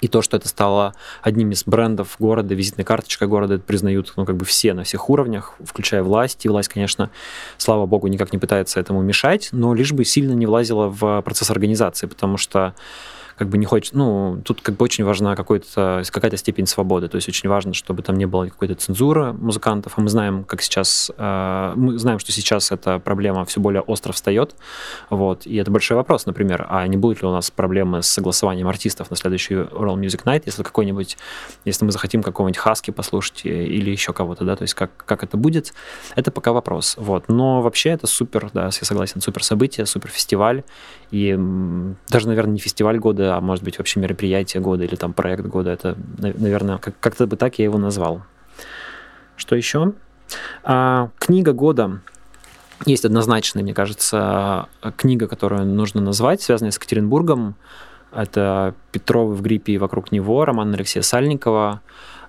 и 0.00 0.08
то, 0.08 0.22
что 0.22 0.36
это 0.36 0.48
стало 0.48 0.94
одним 1.22 1.50
из 1.52 1.64
брендов 1.64 2.16
города, 2.18 2.54
визитной 2.54 2.84
карточкой 2.84 3.28
города, 3.28 3.54
это 3.54 3.64
признают 3.64 4.12
ну, 4.16 4.24
как 4.24 4.36
бы 4.36 4.44
все 4.44 4.74
на 4.74 4.84
всех 4.84 5.08
уровнях, 5.10 5.54
включая 5.64 6.02
власть. 6.02 6.44
И 6.44 6.48
власть, 6.48 6.68
конечно, 6.68 7.10
слава 7.56 7.86
богу, 7.86 8.06
никак 8.08 8.32
не 8.32 8.38
пытается 8.38 8.80
этому 8.80 9.02
мешать, 9.02 9.48
но 9.52 9.74
лишь 9.74 9.92
бы 9.92 10.04
сильно 10.04 10.32
не 10.32 10.46
влазила 10.46 10.88
в 10.88 11.22
процесс 11.22 11.50
организации, 11.50 12.06
потому 12.06 12.36
что 12.36 12.74
как 13.36 13.48
бы 13.48 13.58
не 13.58 13.66
хочет, 13.66 13.94
ну, 13.94 14.40
тут 14.44 14.62
как 14.62 14.76
бы 14.76 14.84
очень 14.84 15.04
важна 15.04 15.36
какая-то 15.36 16.36
степень 16.36 16.66
свободы, 16.66 17.08
то 17.08 17.16
есть 17.16 17.28
очень 17.28 17.48
важно, 17.48 17.74
чтобы 17.74 18.02
там 18.02 18.16
не 18.16 18.26
было 18.26 18.46
какой-то 18.46 18.74
цензуры 18.74 19.32
музыкантов, 19.34 19.92
а 19.96 20.00
мы 20.00 20.08
знаем, 20.08 20.44
как 20.44 20.62
сейчас, 20.62 21.10
э, 21.16 21.72
мы 21.76 21.98
знаем, 21.98 22.18
что 22.18 22.32
сейчас 22.32 22.72
эта 22.72 22.98
проблема 22.98 23.44
все 23.44 23.60
более 23.60 23.82
остро 23.82 24.12
встает, 24.12 24.54
вот, 25.10 25.46
и 25.46 25.56
это 25.56 25.70
большой 25.70 25.96
вопрос, 25.96 26.24
например, 26.24 26.66
а 26.70 26.86
не 26.86 26.96
будет 26.96 27.22
ли 27.22 27.28
у 27.28 27.32
нас 27.32 27.50
проблемы 27.50 28.02
с 28.02 28.08
согласованием 28.08 28.68
артистов 28.68 29.10
на 29.10 29.16
следующий 29.16 29.54
Royal 29.54 29.96
Music 29.96 30.24
Night, 30.24 30.44
если 30.46 30.62
какой-нибудь, 30.62 31.18
если 31.66 31.84
мы 31.84 31.92
захотим 31.92 32.22
какого-нибудь 32.22 32.58
Хаски 32.58 32.90
послушать 32.90 33.42
или 33.44 33.90
еще 33.90 34.14
кого-то, 34.14 34.44
да, 34.44 34.56
то 34.56 34.62
есть 34.62 34.74
как, 34.74 34.90
как 35.04 35.22
это 35.22 35.36
будет, 35.36 35.74
это 36.14 36.30
пока 36.30 36.52
вопрос, 36.52 36.94
вот, 36.96 37.28
но 37.28 37.60
вообще 37.60 37.90
это 37.90 38.06
супер, 38.06 38.50
да, 38.54 38.64
я 38.64 38.70
согласен, 38.70 39.20
супер 39.20 39.44
событие, 39.44 39.84
супер 39.84 40.08
фестиваль, 40.10 40.64
и 41.10 41.38
даже, 42.08 42.28
наверное, 42.28 42.54
не 42.54 42.58
фестиваль 42.58 42.98
года, 42.98 43.25
года, 43.26 43.36
а 43.36 43.40
может 43.40 43.64
быть 43.64 43.78
вообще 43.78 44.00
мероприятие 44.00 44.62
года 44.62 44.84
или 44.84 44.94
там 44.94 45.12
проект 45.12 45.46
года. 45.46 45.70
Это, 45.70 45.96
наверное, 46.18 46.78
как-то 46.78 47.26
бы 47.26 47.36
так 47.36 47.58
я 47.58 47.64
его 47.64 47.78
назвал. 47.78 48.22
Что 49.36 49.56
еще? 49.56 49.92
А, 50.64 51.10
книга 51.18 51.52
года. 51.52 52.00
Есть 52.84 53.04
однозначная, 53.04 53.62
мне 53.62 53.74
кажется, 53.74 54.68
книга, 54.96 55.28
которую 55.28 55.64
нужно 55.64 56.00
назвать, 56.00 56.42
связанная 56.42 56.70
с 56.70 56.76
Екатеринбургом. 56.76 57.54
Это 58.12 58.74
Петровы 58.92 59.34
в 59.34 59.42
гриппе 59.42 59.72
и 59.72 59.78
вокруг 59.78 60.12
него, 60.12 60.44
роман 60.44 60.74
Алексея 60.74 61.02
Сальникова. 61.02 61.80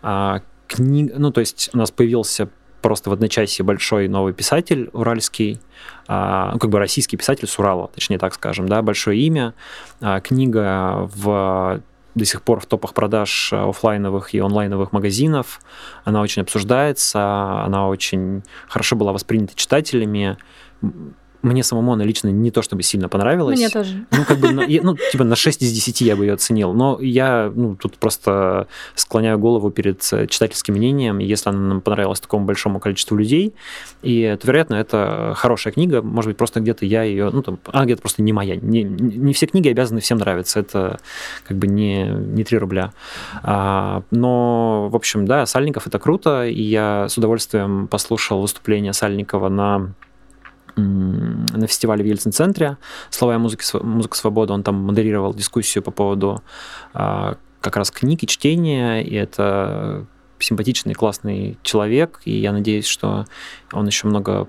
А, 0.02 0.42
книга, 0.68 1.14
ну, 1.18 1.32
то 1.32 1.42
есть 1.42 1.70
у 1.74 1.78
нас 1.78 1.92
появился 1.92 2.50
просто 2.88 3.10
в 3.10 3.14
одночасье 3.14 3.66
большой 3.66 4.08
новый 4.08 4.32
писатель 4.32 4.90
уральский, 4.94 5.60
а, 6.08 6.52
ну, 6.54 6.58
как 6.58 6.70
бы 6.70 6.80
российский 6.80 7.18
писатель 7.18 7.46
с 7.46 7.60
Урала, 7.60 7.90
точнее 7.94 8.18
так 8.18 8.34
скажем, 8.34 8.70
да, 8.70 8.82
большое 8.82 9.20
имя. 9.20 9.54
А, 10.00 10.22
книга 10.22 11.10
в 11.14 11.82
до 12.16 12.26
сих 12.26 12.42
пор 12.44 12.62
в 12.62 12.66
топах 12.66 12.94
продаж 12.94 13.52
офлайновых 13.52 14.34
и 14.34 14.40
онлайновых 14.40 14.94
магазинов. 14.94 15.60
Она 16.06 16.22
очень 16.22 16.44
обсуждается, 16.44 17.66
она 17.66 17.90
очень 17.90 18.42
хорошо 18.70 18.96
была 18.96 19.12
воспринята 19.12 19.54
читателями. 19.54 20.38
Мне 21.42 21.64
самому 21.64 21.94
она 21.94 22.04
лично 22.04 22.30
не 22.30 22.52
то 22.52 22.62
чтобы 22.62 22.84
сильно 22.84 23.10
понравилась. 23.10 23.58
Мне 23.58 23.70
тоже. 23.70 24.06
Ну, 24.12 24.26
как 24.26 24.40
бы, 24.40 24.52
ну, 24.52 24.98
типа 25.12 25.24
на 25.24 25.36
6 25.36 25.62
из 25.62 25.72
10 25.72 26.02
я 26.02 26.16
бы 26.16 26.26
ее 26.26 26.34
оценил. 26.34 26.74
Но 26.74 27.00
я, 27.02 27.52
ну, 27.54 27.76
тут 27.76 27.98
просто 27.98 28.68
склоняю 28.96 29.40
голову 29.40 29.70
перед 29.70 30.02
э, 30.12 30.28
читательским 30.28 30.76
мнением. 30.76 31.20
Если 31.20 31.50
она 31.50 31.60
нам 31.60 31.82
понравилась 31.82 32.20
такому 32.20 32.46
большому 32.46 32.80
количеству 32.80 33.16
людей, 33.18 33.54
и, 34.02 34.38
то, 34.40 34.48
вероятно, 34.48 34.76
это 34.76 35.34
хорошая 35.36 35.74
книга. 35.74 36.02
Может 36.02 36.30
быть, 36.30 36.38
просто 36.38 36.60
где-то 36.60 36.86
я 36.86 37.04
ее, 37.04 37.30
ну, 37.32 37.42
там, 37.42 37.60
она 37.66 37.86
где-то 37.86 38.02
просто 38.02 38.22
не 38.22 38.34
моя. 38.34 38.56
Не, 38.56 38.84
не 38.84 39.34
все 39.34 39.46
книги 39.46 39.70
обязаны 39.70 40.02
всем 40.02 40.18
нравиться. 40.18 40.60
Это 40.60 41.00
как 41.48 41.58
бы 41.58 41.68
не, 41.68 42.06
не 42.06 42.44
3 42.44 42.58
рубля. 42.58 42.94
А, 43.44 44.04
но, 44.12 44.90
в 44.90 44.96
общем, 44.96 45.26
да, 45.26 45.46
Сальников 45.46 45.88
это 45.88 46.00
круто, 46.00 46.46
и 46.46 46.62
я 46.62 47.08
с 47.10 47.18
удовольствием 47.18 47.88
послушал 47.88 48.42
выступление 48.42 48.94
Сальникова 48.94 49.50
на 49.50 49.94
на 50.78 51.68
фестивале 51.68 52.04
в 52.04 52.08
Ельцин-центре 52.08 52.78
«Слова 53.10 53.36
и 53.36 53.38
музыки, 53.38 53.64
музыка 53.84 54.18
свободы». 54.18 54.54
Он 54.54 54.64
там 54.64 54.76
модерировал 54.76 55.34
дискуссию 55.34 55.84
по 55.84 55.92
поводу 55.92 56.44
а, 56.94 57.38
как 57.62 57.78
раз 57.78 57.92
книг 57.92 58.24
и 58.24 58.28
чтения, 58.28 59.02
и 59.04 59.16
это 59.16 60.06
симпатичный, 60.40 60.94
классный 60.94 61.58
человек, 61.64 62.22
и 62.26 62.38
я 62.38 62.52
надеюсь, 62.52 62.86
что 62.86 63.26
он 63.74 63.88
еще 63.88 64.08
много 64.08 64.48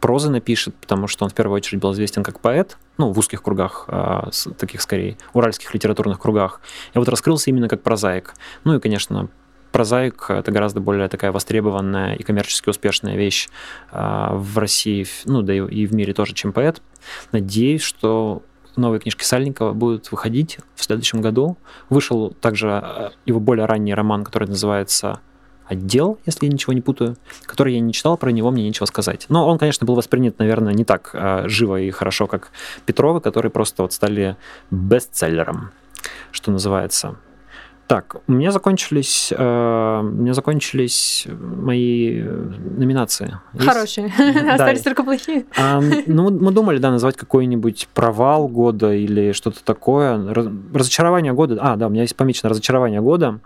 прозы 0.00 0.30
напишет, 0.30 0.74
потому 0.76 1.06
что 1.06 1.24
он 1.24 1.30
в 1.30 1.34
первую 1.34 1.56
очередь 1.56 1.80
был 1.80 1.92
известен 1.92 2.22
как 2.22 2.40
поэт, 2.40 2.76
ну, 2.98 3.12
в 3.12 3.18
узких 3.18 3.42
кругах, 3.42 3.84
а, 3.88 4.30
таких 4.58 4.82
скорее, 4.82 5.16
уральских 5.32 5.72
литературных 5.74 6.18
кругах. 6.20 6.60
И 6.94 6.98
вот 6.98 7.08
раскрылся 7.08 7.50
именно 7.50 7.68
как 7.68 7.82
прозаик. 7.82 8.34
Ну 8.64 8.74
и, 8.74 8.80
конечно, 8.80 9.28
прозаик— 9.72 10.26
это 10.28 10.50
гораздо 10.50 10.80
более 10.80 11.08
такая 11.08 11.32
востребованная 11.32 12.14
и 12.14 12.22
коммерчески 12.22 12.68
успешная 12.68 13.16
вещь 13.16 13.48
а, 13.90 14.34
в 14.34 14.58
России, 14.58 15.06
ну 15.24 15.42
да 15.42 15.54
и 15.54 15.86
в 15.86 15.94
мире 15.94 16.14
тоже, 16.14 16.34
чем 16.34 16.52
поэт. 16.52 16.82
Надеюсь, 17.32 17.82
что 17.82 18.42
новые 18.76 19.00
книжки 19.00 19.24
Сальникова 19.24 19.72
будут 19.72 20.10
выходить 20.10 20.58
в 20.74 20.84
следующем 20.84 21.20
году. 21.20 21.58
Вышел 21.90 22.30
также 22.30 22.70
а, 22.70 23.12
его 23.26 23.40
более 23.40 23.66
ранний 23.66 23.94
роман, 23.94 24.24
который 24.24 24.48
называется 24.48 25.20
отдел, 25.66 26.18
если 26.24 26.46
я 26.46 26.52
ничего 26.52 26.72
не 26.72 26.80
путаю, 26.80 27.16
который 27.44 27.74
я 27.74 27.80
не 27.80 27.92
читал, 27.92 28.16
про 28.16 28.30
него 28.30 28.50
мне 28.50 28.64
нечего 28.64 28.86
сказать. 28.86 29.26
Но 29.28 29.46
он, 29.46 29.58
конечно, 29.58 29.86
был 29.86 29.94
воспринят, 29.94 30.38
наверное, 30.38 30.72
не 30.72 30.84
так 30.84 31.10
э, 31.12 31.46
живо 31.46 31.78
и 31.78 31.90
хорошо, 31.90 32.26
как 32.26 32.50
Петровы, 32.86 33.20
которые 33.20 33.52
просто 33.52 33.82
вот 33.82 33.92
стали 33.92 34.36
бестселлером, 34.70 35.72
что 36.32 36.50
называется. 36.50 37.16
Так, 37.88 38.16
у 38.26 38.32
меня 38.32 38.52
закончились, 38.52 39.32
э, 39.34 40.00
у 40.02 40.02
меня 40.02 40.34
закончились 40.34 41.26
мои 41.26 42.22
номинации. 42.22 43.40
Хорошие. 43.58 44.08
Остались 44.52 44.82
только 44.82 45.02
плохие. 45.02 45.46
А, 45.58 45.80
ну, 46.06 46.30
мы 46.30 46.52
думали, 46.52 46.76
да, 46.76 46.90
назвать 46.90 47.16
какой-нибудь 47.16 47.88
провал 47.94 48.46
года 48.46 48.92
или 48.92 49.32
что-то 49.32 49.64
такое. 49.64 50.18
Разочарование 50.74 51.32
года. 51.32 51.56
А, 51.62 51.76
да, 51.76 51.86
у 51.86 51.90
меня 51.90 52.02
есть 52.02 52.14
помечено 52.14 52.50
разочарование 52.50 53.00
года. 53.00 53.40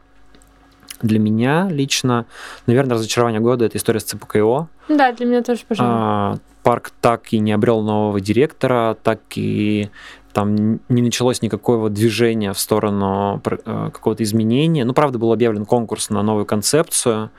Для 1.02 1.20
меня 1.20 1.68
лично, 1.70 2.26
наверное, 2.66 2.94
разочарование 2.94 3.40
года 3.40 3.66
это 3.66 3.78
история 3.78 4.00
с 4.00 4.04
ЦПКО. 4.04 4.66
Да, 4.88 5.12
для 5.12 5.26
меня 5.26 5.42
тоже, 5.42 5.60
пожалуйста. 5.68 5.96
А, 5.96 6.38
парк 6.62 6.90
так 7.00 7.32
и 7.32 7.38
не 7.38 7.52
обрел 7.52 7.82
нового 7.82 8.20
директора, 8.20 8.96
так 9.02 9.20
и 9.36 9.90
там 10.32 10.80
не 10.88 11.02
началось 11.02 11.42
никакого 11.42 11.90
движения 11.90 12.52
в 12.52 12.58
сторону 12.58 13.40
э, 13.44 13.90
какого-то 13.92 14.22
изменения. 14.22 14.84
Ну, 14.84 14.94
правда, 14.94 15.18
был 15.18 15.32
объявлен 15.32 15.64
конкурс 15.66 16.10
на 16.10 16.22
новую 16.22 16.46
концепцию, 16.46 17.30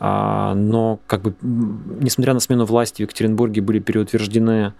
а, 0.00 0.54
но 0.54 1.00
как 1.06 1.22
бы, 1.22 1.34
несмотря 1.42 2.34
на 2.34 2.40
смену 2.40 2.64
власти 2.64 3.02
в 3.02 3.06
Екатеринбурге, 3.06 3.60
были 3.60 3.80
переутверждены 3.80 4.74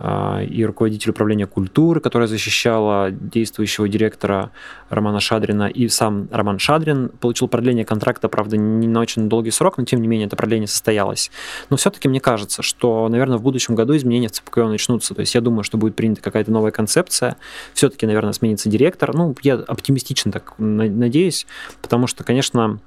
и 0.00 0.64
руководитель 0.64 1.10
управления 1.10 1.46
культуры, 1.46 2.00
которая 2.00 2.28
защищала 2.28 3.10
действующего 3.10 3.88
директора 3.88 4.52
Романа 4.90 5.18
Шадрина, 5.18 5.68
и 5.68 5.88
сам 5.88 6.28
Роман 6.30 6.58
Шадрин 6.58 7.08
получил 7.08 7.48
продление 7.48 7.84
контракта, 7.84 8.28
правда, 8.28 8.56
не 8.56 8.86
на 8.86 9.00
очень 9.00 9.28
долгий 9.28 9.50
срок, 9.50 9.76
но 9.78 9.84
тем 9.84 10.00
не 10.00 10.06
менее 10.06 10.26
это 10.26 10.36
продление 10.36 10.68
состоялось. 10.68 11.30
Но 11.68 11.76
все-таки 11.76 12.08
мне 12.08 12.20
кажется, 12.20 12.62
что, 12.62 13.08
наверное, 13.08 13.38
в 13.38 13.42
будущем 13.42 13.74
году 13.74 13.96
изменения 13.96 14.28
в 14.28 14.32
ЦПКО 14.32 14.68
начнутся. 14.68 15.14
То 15.14 15.20
есть 15.20 15.34
я 15.34 15.40
думаю, 15.40 15.64
что 15.64 15.78
будет 15.78 15.96
принята 15.96 16.22
какая-то 16.22 16.52
новая 16.52 16.70
концепция. 16.70 17.36
Все-таки, 17.74 18.06
наверное, 18.06 18.32
сменится 18.32 18.68
директор. 18.68 19.12
Ну, 19.14 19.34
я 19.42 19.54
оптимистично 19.54 20.30
так 20.30 20.54
надеюсь, 20.58 21.46
потому 21.82 22.06
что, 22.06 22.22
конечно, 22.22 22.78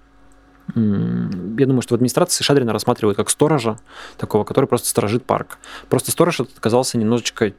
я 1.57 1.65
думаю, 1.65 1.81
что 1.81 1.93
в 1.93 1.95
администрации 1.95 2.43
Шадрина 2.43 2.73
рассматривают 2.73 3.17
как 3.17 3.29
сторожа, 3.29 3.77
такого, 4.17 4.43
который 4.43 4.65
просто 4.65 4.87
сторожит 4.87 5.25
парк. 5.25 5.57
Просто 5.89 6.11
сторож 6.11 6.39
этот 6.39 6.57
оказался 6.57 6.97
немножечко, 6.97 7.53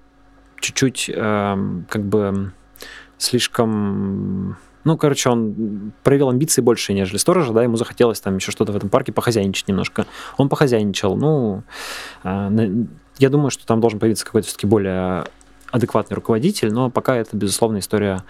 чуть-чуть, 0.61 1.11
э, 1.14 1.57
как 1.88 2.05
бы, 2.05 2.52
слишком... 3.18 4.57
Ну, 4.85 4.96
короче, 4.98 5.31
он 5.31 5.92
проявил 6.02 6.28
амбиции 6.28 6.61
больше, 6.61 6.92
нежели 6.92 7.16
сторожа, 7.16 7.52
да, 7.52 7.62
ему 7.62 7.76
захотелось 7.76 8.20
там 8.20 8.37
еще 8.37 8.50
что-то 8.50 8.72
в 8.72 8.76
этом 8.76 8.88
парке 8.88 9.12
похозяйничать 9.12 9.68
немножко. 9.68 10.07
Он 10.38 10.48
похозяйничал, 10.48 11.16
ну, 11.16 11.62
э, 12.24 12.68
я 13.18 13.28
думаю, 13.28 13.50
что 13.50 13.66
там 13.66 13.81
должен 13.81 13.98
появиться 13.98 14.24
какой-то 14.24 14.48
все-таки 14.48 14.66
более 14.66 15.24
адекватный 15.70 16.16
руководитель, 16.16 16.72
но 16.72 16.90
пока 16.90 17.16
это, 17.16 17.37
безусловно, 17.37 17.78
история 17.78 18.24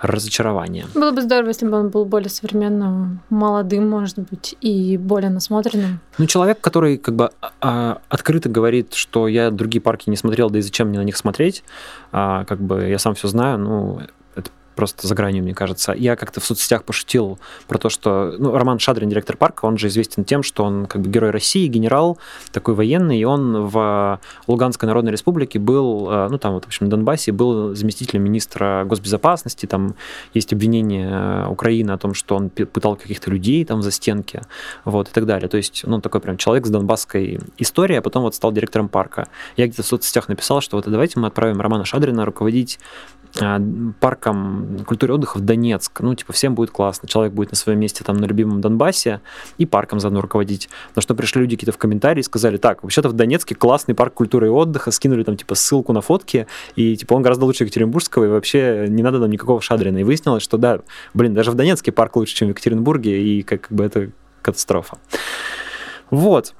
разочарование. 0.00 0.86
Было 0.94 1.12
бы 1.12 1.22
здорово, 1.22 1.48
если 1.48 1.66
бы 1.66 1.78
он 1.78 1.88
был 1.88 2.04
более 2.04 2.30
современным, 2.30 3.20
молодым, 3.30 3.88
может 3.88 4.18
быть, 4.18 4.56
и 4.60 4.96
более 4.96 5.30
насмотренным. 5.30 6.00
Ну, 6.18 6.26
человек, 6.26 6.60
который 6.60 6.98
как 6.98 7.14
бы 7.14 7.30
а, 7.60 8.00
открыто 8.08 8.48
говорит, 8.48 8.94
что 8.94 9.28
я 9.28 9.50
другие 9.50 9.80
парки 9.80 10.10
не 10.10 10.16
смотрел, 10.16 10.50
да 10.50 10.58
и 10.58 10.62
зачем 10.62 10.88
мне 10.88 10.98
на 10.98 11.04
них 11.04 11.16
смотреть, 11.16 11.64
а, 12.12 12.44
как 12.44 12.60
бы 12.60 12.84
я 12.88 12.98
сам 12.98 13.14
все 13.14 13.28
знаю, 13.28 13.58
ну, 13.58 14.00
просто 14.74 15.06
за 15.06 15.14
гранью, 15.14 15.42
мне 15.42 15.54
кажется. 15.54 15.92
Я 15.92 16.16
как-то 16.16 16.40
в 16.40 16.44
соцсетях 16.44 16.84
пошутил 16.84 17.38
про 17.68 17.78
то, 17.78 17.88
что 17.88 18.34
ну, 18.38 18.56
Роман 18.56 18.78
Шадрин, 18.78 19.08
директор 19.08 19.36
парка, 19.36 19.66
он 19.66 19.78
же 19.78 19.88
известен 19.88 20.24
тем, 20.24 20.42
что 20.42 20.64
он 20.64 20.86
как 20.86 21.02
бы 21.02 21.10
герой 21.10 21.30
России, 21.30 21.66
генерал, 21.66 22.18
такой 22.52 22.74
военный, 22.74 23.18
и 23.18 23.24
он 23.24 23.66
в 23.66 24.20
Луганской 24.46 24.86
Народной 24.86 25.12
Республике 25.12 25.58
был, 25.58 26.10
э, 26.10 26.28
ну 26.30 26.38
там 26.38 26.54
вот, 26.54 26.64
в 26.64 26.66
общем, 26.66 26.86
в 26.86 26.88
Донбассе 26.88 27.32
был 27.32 27.74
заместителем 27.74 28.22
министра 28.22 28.84
госбезопасности, 28.84 29.66
там 29.66 29.94
есть 30.32 30.52
обвинение 30.52 31.08
э, 31.10 31.46
Украины 31.48 31.92
о 31.92 31.98
том, 31.98 32.14
что 32.14 32.36
он 32.36 32.50
пытал 32.50 32.96
каких-то 32.96 33.30
людей 33.30 33.64
там 33.64 33.82
за 33.82 33.90
стенки, 33.90 34.42
вот, 34.84 35.08
и 35.08 35.12
так 35.12 35.26
далее. 35.26 35.48
То 35.48 35.56
есть, 35.56 35.82
ну, 35.86 36.00
такой 36.00 36.20
прям 36.20 36.36
человек 36.36 36.66
с 36.66 36.70
донбасской 36.70 37.40
историей, 37.58 37.98
а 37.98 38.02
потом 38.02 38.22
вот 38.22 38.34
стал 38.34 38.52
директором 38.52 38.88
парка. 38.88 39.28
Я 39.56 39.66
где-то 39.66 39.82
в 39.82 39.86
соцсетях 39.86 40.28
написал, 40.28 40.60
что 40.60 40.76
вот 40.76 40.88
давайте 40.88 41.18
мы 41.20 41.28
отправим 41.28 41.60
Романа 41.60 41.84
Шадрина 41.84 42.24
руководить 42.24 42.78
а, 43.40 43.60
парком 44.00 44.63
культуры 44.86 45.14
отдыха 45.14 45.38
в 45.38 45.40
Донецк. 45.40 46.00
Ну, 46.00 46.14
типа, 46.14 46.32
всем 46.32 46.54
будет 46.54 46.70
классно. 46.70 47.08
Человек 47.08 47.32
будет 47.32 47.50
на 47.50 47.56
своем 47.56 47.80
месте 47.80 48.04
там 48.04 48.16
на 48.16 48.24
любимом 48.24 48.60
Донбассе 48.60 49.20
и 49.58 49.66
парком 49.66 50.00
заодно 50.00 50.20
руководить. 50.20 50.68
На 50.94 51.02
что 51.02 51.14
пришли 51.14 51.42
люди 51.42 51.56
какие-то 51.56 51.72
в 51.72 51.78
комментарии 51.78 52.20
и 52.20 52.22
сказали, 52.22 52.56
так, 52.56 52.82
вообще-то 52.82 53.08
в 53.08 53.12
Донецке 53.12 53.54
классный 53.54 53.94
парк 53.94 54.14
культуры 54.14 54.46
и 54.46 54.50
отдыха, 54.50 54.90
скинули 54.90 55.22
там, 55.22 55.36
типа, 55.36 55.54
ссылку 55.54 55.92
на 55.92 56.00
фотки, 56.00 56.46
и, 56.76 56.96
типа, 56.96 57.14
он 57.14 57.22
гораздо 57.22 57.44
лучше 57.44 57.64
Екатеринбургского, 57.64 58.24
и 58.24 58.28
вообще 58.28 58.86
не 58.88 59.02
надо 59.02 59.18
нам 59.18 59.30
никакого 59.30 59.60
Шадрина. 59.60 59.98
И 59.98 60.04
выяснилось, 60.04 60.42
что, 60.42 60.56
да, 60.56 60.80
блин, 61.14 61.34
даже 61.34 61.50
в 61.50 61.54
Донецке 61.54 61.92
парк 61.92 62.16
лучше, 62.16 62.34
чем 62.34 62.48
в 62.48 62.50
Екатеринбурге, 62.50 63.22
и 63.22 63.42
как, 63.42 63.62
как 63.62 63.72
бы 63.72 63.84
это 63.84 64.10
катастрофа. 64.42 64.98
Вот. 66.10 66.54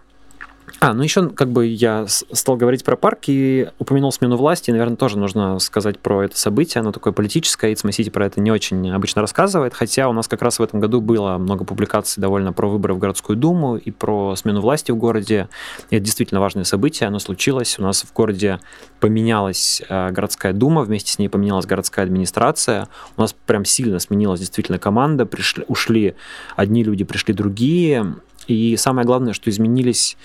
А, 0.81 0.93
ну 0.93 1.03
еще 1.03 1.29
как 1.31 1.51
бы 1.51 1.67
я 1.67 2.07
стал 2.07 2.57
говорить 2.57 2.85
про 2.85 2.97
парк 2.97 3.21
и 3.29 3.69
упомянул 3.79 4.13
смену 4.13 4.37
власти. 4.37 4.71
Наверное, 4.71 4.97
тоже 4.97 5.19
нужно 5.19 5.59
сказать 5.59 5.99
про 5.99 6.25
это 6.25 6.39
событие. 6.39 6.81
Оно 6.81 6.93
такое 6.93 7.13
политическое, 7.13 7.73
и 7.73 7.93
Сити 7.93 8.11
про 8.11 8.27
это 8.27 8.41
не 8.41 8.51
очень 8.51 8.91
обычно 8.91 9.21
рассказывает. 9.21 9.73
Хотя 9.73 10.09
у 10.09 10.13
нас 10.13 10.27
как 10.27 10.43
раз 10.43 10.59
в 10.59 10.63
этом 10.63 10.81
году 10.81 11.01
было 11.01 11.39
много 11.39 11.65
публикаций 11.65 12.21
довольно 12.21 12.53
про 12.53 12.69
выборы 12.69 12.95
в 12.95 12.99
городскую 12.99 13.37
думу 13.37 13.77
и 13.77 13.91
про 13.91 14.35
смену 14.37 14.61
власти 14.61 14.91
в 14.91 14.97
городе. 14.97 15.49
И 15.91 15.97
это 15.97 16.05
действительно 16.05 16.41
важное 16.41 16.65
событие. 16.65 17.07
Оно 17.07 17.19
случилось. 17.19 17.79
У 17.79 17.83
нас 17.83 18.03
в 18.03 18.13
городе 18.13 18.61
поменялась 19.01 19.83
э, 19.89 20.11
городская 20.11 20.53
дума, 20.53 20.83
вместе 20.83 21.13
с 21.13 21.19
ней 21.19 21.29
поменялась 21.29 21.67
городская 21.67 22.05
администрация. 22.05 22.89
У 23.17 23.21
нас 23.21 23.35
прям 23.47 23.65
сильно 23.65 23.99
сменилась 23.99 24.41
действительно 24.41 24.79
команда. 24.79 25.25
Пришли, 25.25 25.65
ушли 25.69 26.15
одни 26.57 26.83
люди, 26.83 27.05
пришли 27.05 27.33
другие. 27.33 28.17
И 28.47 28.77
самое 28.77 29.07
главное, 29.07 29.33
что 29.33 29.51
изменились 29.51 30.17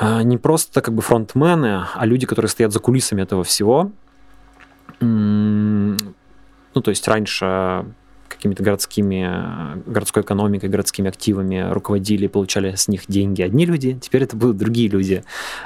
не 0.00 0.38
просто 0.38 0.80
как 0.80 0.94
бы 0.94 1.02
фронтмены, 1.02 1.86
а 1.94 2.06
люди, 2.06 2.26
которые 2.26 2.48
стоят 2.48 2.72
за 2.72 2.80
кулисами 2.80 3.22
этого 3.22 3.44
всего. 3.44 3.90
Ну, 5.00 5.96
то 6.80 6.90
есть 6.90 7.06
раньше 7.08 7.84
какими-то 8.42 8.62
городскими, 8.62 9.82
городской 9.86 10.22
экономикой, 10.22 10.68
городскими 10.68 11.08
активами 11.08 11.70
руководили, 11.70 12.26
получали 12.26 12.74
с 12.74 12.88
них 12.88 13.02
деньги 13.06 13.42
одни 13.42 13.66
люди, 13.66 13.98
теперь 14.00 14.24
это 14.24 14.36
будут 14.36 14.56
другие 14.56 14.88
люди. 14.88 15.22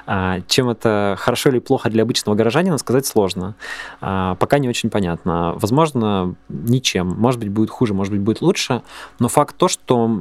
А, 0.06 0.40
чем 0.46 0.68
это 0.68 1.16
хорошо 1.18 1.50
или 1.50 1.58
плохо 1.58 1.88
для 1.88 2.02
обычного 2.02 2.34
горожанина, 2.34 2.76
сказать 2.78 3.06
сложно. 3.06 3.54
А, 4.00 4.34
пока 4.34 4.58
не 4.58 4.68
очень 4.68 4.90
понятно. 4.90 5.54
Возможно, 5.56 6.34
ничем. 6.48 7.08
Может 7.08 7.40
быть, 7.40 7.50
будет 7.50 7.70
хуже, 7.70 7.94
может 7.94 8.12
быть, 8.12 8.20
будет 8.20 8.40
лучше. 8.42 8.82
Но 9.18 9.28
факт 9.28 9.56
то, 9.56 9.68
что 9.68 10.20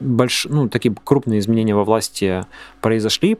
больш... 0.00 0.46
ну, 0.48 0.68
такие 0.68 0.94
крупные 1.04 1.38
изменения 1.38 1.74
во 1.74 1.84
власти 1.84 2.44
произошли, 2.80 3.38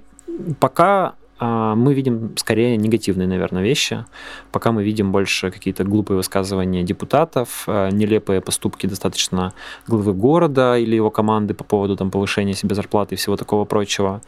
пока 0.60 1.14
а, 1.38 1.74
мы 1.74 1.94
видим 1.94 2.36
скорее 2.36 2.76
негативные, 2.76 3.26
наверное, 3.26 3.62
вещи. 3.62 4.04
Пока 4.52 4.72
мы 4.72 4.84
видим 4.84 5.12
больше 5.12 5.50
какие-то 5.50 5.84
глупые 5.84 6.16
высказывания 6.16 6.82
депутатов, 6.82 7.64
а, 7.66 7.90
нелепые 7.90 8.40
поступки 8.40 8.86
достаточно 8.86 9.52
главы 9.86 10.14
города 10.14 10.78
или 10.78 10.94
его 10.94 11.10
команды 11.10 11.54
по 11.54 11.64
поводу 11.64 11.96
там, 11.96 12.10
повышения 12.10 12.54
себе 12.54 12.74
зарплаты 12.74 13.14
и 13.14 13.18
всего 13.18 13.36
такого 13.36 13.64
прочего. 13.64 14.22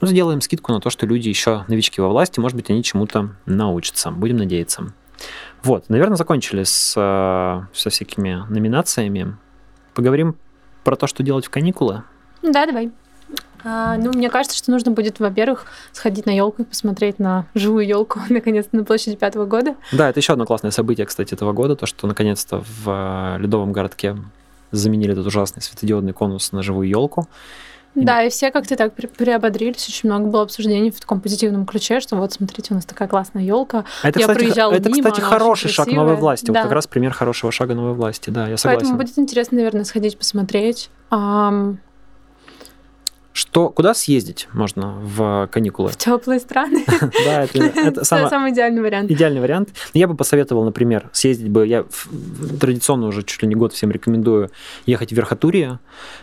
Ну, 0.00 0.06
сделаем 0.06 0.40
скидку 0.40 0.72
на 0.72 0.80
то, 0.80 0.90
что 0.90 1.06
люди 1.06 1.28
еще 1.28 1.64
новички 1.68 2.00
во 2.00 2.08
власти, 2.08 2.40
может 2.40 2.56
быть, 2.56 2.70
они 2.70 2.82
чему-то 2.82 3.30
научатся. 3.46 4.10
Будем 4.10 4.36
надеяться. 4.36 4.92
Вот, 5.62 5.88
наверное, 5.88 6.16
закончили 6.16 6.62
с, 6.62 6.94
а, 6.96 7.66
со 7.72 7.90
всякими 7.90 8.44
номинациями. 8.48 9.36
Поговорим 9.94 10.36
про 10.84 10.96
то, 10.96 11.06
что 11.06 11.22
делать 11.22 11.46
в 11.46 11.50
каникулы. 11.50 12.02
Да, 12.42 12.66
давай. 12.66 12.90
А, 13.62 13.96
ну, 13.96 14.12
мне 14.12 14.30
кажется, 14.30 14.56
что 14.56 14.70
нужно 14.70 14.90
будет, 14.92 15.20
во-первых, 15.20 15.66
сходить 15.92 16.26
на 16.26 16.30
елку 16.30 16.62
и 16.62 16.64
посмотреть 16.64 17.18
на 17.18 17.46
живую 17.54 17.86
елку 17.86 18.20
наконец-то 18.28 18.76
на 18.76 18.84
площади 18.84 19.16
пятого 19.16 19.44
года. 19.44 19.74
Да, 19.92 20.08
это 20.08 20.20
еще 20.20 20.32
одно 20.32 20.46
классное 20.46 20.70
событие, 20.70 21.06
кстати, 21.06 21.34
этого 21.34 21.52
года, 21.52 21.76
то, 21.76 21.86
что 21.86 22.06
наконец-то 22.06 22.62
в 22.66 23.36
э, 23.36 23.38
ледовом 23.40 23.72
городке 23.72 24.16
заменили 24.72 25.12
этот 25.12 25.26
ужасный 25.26 25.62
светодиодный 25.62 26.12
конус 26.12 26.52
на 26.52 26.62
живую 26.62 26.88
елку. 26.88 27.28
Да, 27.94 28.22
и 28.22 28.30
все 28.30 28.50
как-то 28.50 28.76
так 28.76 28.94
приободрились. 28.94 29.88
Очень 29.88 30.08
много 30.08 30.26
было 30.26 30.42
обсуждений 30.42 30.90
в 30.90 31.00
таком 31.00 31.20
позитивном 31.20 31.66
ключе, 31.66 32.00
что 32.00 32.16
вот, 32.16 32.32
смотрите, 32.32 32.68
у 32.70 32.74
нас 32.74 32.84
такая 32.84 33.08
классная 33.08 33.42
елка. 33.42 33.84
А 34.02 34.08
это, 34.08 34.20
я 34.20 34.26
кстати, 34.26 34.38
проезжала 34.38 34.72
это, 34.72 34.88
мимо, 34.88 35.10
кстати, 35.10 35.20
хороший 35.20 35.70
шаг 35.70 35.88
новой 35.88 36.14
власти. 36.14 36.46
Да. 36.46 36.60
Вот 36.60 36.62
как 36.62 36.72
раз 36.72 36.86
пример 36.86 37.12
хорошего 37.12 37.50
шага 37.50 37.74
новой 37.74 37.94
власти. 37.94 38.30
Да, 38.30 38.48
я 38.48 38.56
согласен. 38.56 38.80
Поэтому 38.80 38.96
будет 38.98 39.18
интересно, 39.18 39.56
наверное, 39.56 39.84
сходить 39.84 40.16
посмотреть. 40.16 40.90
Что, 43.32 43.68
куда 43.68 43.94
съездить 43.94 44.48
можно 44.52 44.98
в 45.02 45.48
каникулы? 45.52 45.90
В 45.90 45.96
теплые 45.96 46.40
страны. 46.40 46.84
Да, 47.24 47.44
это, 47.44 48.04
самый 48.04 48.52
идеальный 48.52 48.82
вариант. 48.82 49.10
Идеальный 49.10 49.40
вариант. 49.40 49.70
Я 49.94 50.08
бы 50.08 50.16
посоветовал, 50.16 50.64
например, 50.64 51.10
съездить 51.12 51.48
бы, 51.48 51.66
я 51.66 51.84
традиционно 52.60 53.06
уже 53.06 53.22
чуть 53.22 53.42
ли 53.42 53.48
не 53.48 53.54
год 53.54 53.72
всем 53.72 53.90
рекомендую 53.90 54.50
ехать 54.86 55.10
в 55.10 55.16
Верхотурье, 55.16 55.78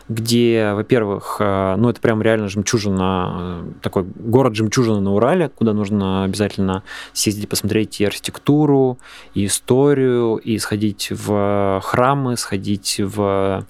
где, 0.10 0.72
во-первых, 0.74 1.38
э, 1.40 1.76
ну 1.78 1.90
это 1.90 2.02
прям 2.02 2.22
реально 2.22 2.48
жемчужина, 2.50 3.64
э, 3.64 3.72
такой 3.82 4.04
город 4.04 4.56
жемчужина 4.56 5.00
на 5.00 5.14
Урале, 5.14 5.50
куда 5.50 5.74
нужно 5.74 6.24
обязательно 6.24 6.84
съездить, 7.14 7.48
посмотреть 7.48 8.02
и 8.02 8.06
архитектуру, 8.06 8.98
и 9.34 9.46
историю, 9.46 10.36
и 10.38 10.58
сходить 10.58 11.10
в 11.12 11.82
храмы, 11.84 12.38
сходить 12.38 13.00
в 13.00 13.66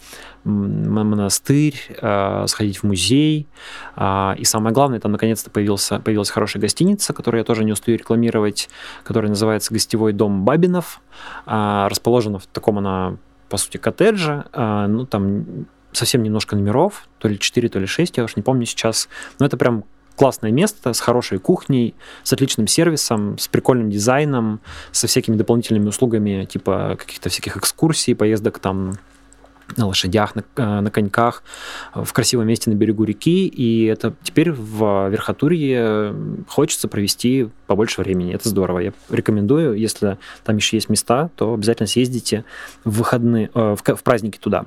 монастырь, 0.48 1.76
а, 2.02 2.45
сходить 2.48 2.78
в 2.78 2.84
музей. 2.84 3.48
А, 3.95 4.36
и 4.38 4.43
самое 4.43 4.74
главное, 4.74 5.00
там 5.00 5.12
наконец-то 5.12 5.50
появился, 5.50 6.00
появилась 6.00 6.30
хорошая 6.30 6.62
гостиница, 6.62 7.14
которую 7.14 7.39
я 7.39 7.45
тоже 7.45 7.64
не 7.64 7.72
устаю 7.72 7.98
рекламировать, 7.98 8.70
которая 9.04 9.30
называется 9.30 9.74
«Гостевой 9.74 10.14
дом 10.14 10.45
Бабинов». 10.45 11.02
А, 11.45 11.89
расположена 11.89 12.39
в 12.39 12.48
таком 12.48 12.78
она, 12.80 13.18
по 13.50 13.58
сути, 13.58 13.78
коттедже. 13.78 14.45
Ну, 14.54 15.06
там 15.06 15.68
совсем 15.91 16.24
немножко 16.24 16.56
номеров, 16.56 17.08
то 17.18 17.28
ли 17.28 17.39
4, 17.39 17.70
то 17.70 17.80
ли 17.80 17.86
6, 17.86 18.18
я 18.18 18.24
уж 18.24 18.36
не 18.36 18.43
помню 18.43 18.66
сейчас. 18.66 19.10
Но 19.39 19.45
это 19.45 19.58
прям 19.58 19.84
классное 20.16 20.52
место 20.52 20.93
с 20.93 21.00
хорошей 21.00 21.39
кухней, 21.39 21.95
с 22.24 22.34
отличным 22.34 22.68
сервисом, 22.68 23.38
с 23.38 23.48
прикольным 23.48 23.89
дизайном, 23.89 24.60
со 24.91 25.08
всякими 25.08 25.36
дополнительными 25.36 25.88
услугами, 25.88 26.45
типа 26.45 26.95
каких-то 27.00 27.30
всяких 27.30 27.56
экскурсий, 27.58 28.16
поездок 28.16 28.60
там 28.60 28.98
на 29.76 29.88
лошадях, 29.88 30.36
на, 30.36 30.43
э, 30.55 30.80
на 30.82 30.89
коньках, 30.89 31.43
в 31.93 32.11
красивом 32.13 32.47
месте 32.47 32.70
на 32.70 32.76
берегу 32.76 33.03
реки, 33.03 33.47
и 33.47 33.86
это 33.86 34.13
теперь 34.24 34.51
в 34.51 35.09
Верхотурье 35.09 36.15
хочется 36.47 36.88
провести 36.88 37.49
побольше 37.68 38.01
времени. 38.01 38.34
Это 38.34 38.49
здорово. 38.49 38.80
Я 38.80 38.93
рекомендую, 39.09 39.74
если 39.78 40.18
там 40.43 40.55
еще 40.57 40.78
есть 40.78 40.89
места, 40.89 41.30
то 41.36 41.53
обязательно 41.53 41.88
съездите 41.88 42.45
в 42.84 42.97
выходные, 42.99 43.49
э, 43.53 43.76
в, 43.76 43.95
в 43.95 44.03
праздники 44.03 44.38
туда. 44.38 44.65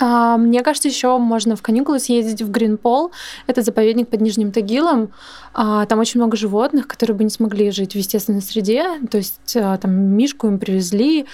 А, 0.00 0.38
мне 0.38 0.62
кажется, 0.62 0.88
еще 0.88 1.18
можно 1.18 1.54
в 1.56 1.62
каникулы 1.62 2.00
съездить 2.00 2.42
в 2.42 2.50
Гринпол. 2.50 3.12
Это 3.46 3.62
заповедник 3.62 4.08
под 4.08 4.22
Нижним 4.22 4.50
Тагилом. 4.50 5.12
А, 5.52 5.84
там 5.86 5.98
очень 5.98 6.20
много 6.20 6.36
животных, 6.36 6.88
которые 6.88 7.16
бы 7.16 7.24
не 7.24 7.30
смогли 7.30 7.70
жить 7.70 7.92
в 7.92 7.96
естественной 7.96 8.40
среде. 8.40 8.98
То 9.10 9.18
есть 9.18 9.56
а, 9.56 9.76
там 9.76 9.92
мишку 9.92 10.46
им 10.46 10.58
привезли, 10.58 11.26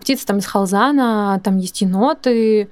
птицы 0.00 0.24
там 0.24 0.38
из 0.38 0.46
Халзана, 0.46 1.40
там 1.42 1.58
есть 1.58 1.80
еноты, 1.80 2.70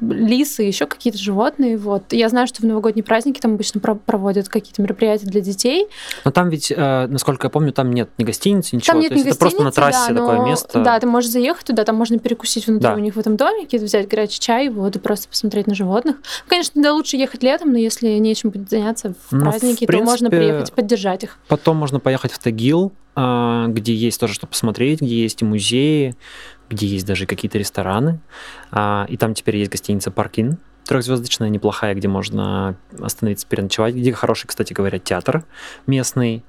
лисы, 0.00 0.62
еще 0.62 0.86
какие-то 0.86 1.18
животные. 1.18 1.76
Вот. 1.76 2.12
Я 2.12 2.28
знаю, 2.28 2.46
что 2.46 2.62
в 2.62 2.64
новогодние 2.64 3.04
праздники 3.04 3.40
там 3.40 3.54
обычно 3.54 3.80
проводят 3.80 4.48
какие-то 4.48 4.82
мероприятия 4.82 5.26
для 5.26 5.40
детей. 5.40 5.86
Но 6.24 6.30
там 6.30 6.48
ведь, 6.48 6.72
э, 6.74 7.06
насколько 7.06 7.46
я 7.46 7.50
помню, 7.50 7.72
там 7.72 7.92
нет 7.92 8.10
ни 8.18 8.24
гостиницы, 8.24 8.76
ничего. 8.76 8.92
Там 8.92 9.00
нет 9.00 9.10
То 9.10 9.14
есть 9.14 9.26
это 9.26 9.38
просто 9.38 9.62
на 9.62 9.70
трассе 9.70 10.12
да, 10.12 10.20
такое 10.20 10.46
место. 10.46 10.82
Да, 10.82 10.98
ты 10.98 11.06
можешь 11.06 11.30
заехать 11.30 11.66
туда, 11.66 11.84
там 11.84 11.96
можно 11.96 12.18
перекусить 12.18 12.66
внутри 12.66 12.88
да. 12.88 12.94
у 12.94 12.98
них 12.98 13.14
в 13.14 13.18
этом 13.18 13.36
домике, 13.36 13.78
взять 13.78 14.08
горячий 14.08 14.40
чай, 14.40 14.68
воду, 14.68 14.98
просто 14.98 15.28
посмотреть 15.28 15.66
на 15.66 15.74
животных. 15.74 16.16
Конечно, 16.48 16.82
да, 16.82 16.92
лучше 16.92 17.16
ехать 17.16 17.42
летом, 17.42 17.72
но 17.72 17.78
если 17.78 18.08
нечем 18.08 18.50
будет 18.50 18.70
заняться 18.70 19.14
в 19.28 19.32
ну, 19.32 19.42
праздники, 19.42 19.84
в 19.84 19.86
принципе, 19.86 19.98
то 19.98 20.04
можно 20.04 20.30
приехать 20.30 20.72
поддержать 20.72 21.24
их. 21.24 21.38
Потом 21.48 21.76
можно 21.76 22.00
поехать 22.00 22.32
в 22.32 22.38
Тагил, 22.38 22.92
э, 23.16 23.64
где 23.68 23.94
есть 23.94 24.18
тоже 24.18 24.34
что 24.34 24.46
посмотреть, 24.46 25.00
где 25.00 25.22
есть 25.22 25.42
и 25.42 25.44
музеи, 25.44 26.16
где 26.72 26.86
есть 26.86 27.06
даже 27.06 27.26
какие-то 27.26 27.58
рестораны. 27.58 28.20
А, 28.70 29.06
и 29.08 29.16
там 29.16 29.34
теперь 29.34 29.56
есть 29.56 29.70
гостиница 29.70 30.10
«Паркин», 30.10 30.58
трехзвездочная, 30.86 31.48
неплохая, 31.48 31.94
где 31.94 32.08
можно 32.08 32.76
остановиться, 33.00 33.46
переночевать, 33.46 33.94
где 33.94 34.12
хороший, 34.12 34.46
кстати 34.46 34.72
говоря, 34.72 34.98
театр 34.98 35.44
местный. 35.86 36.44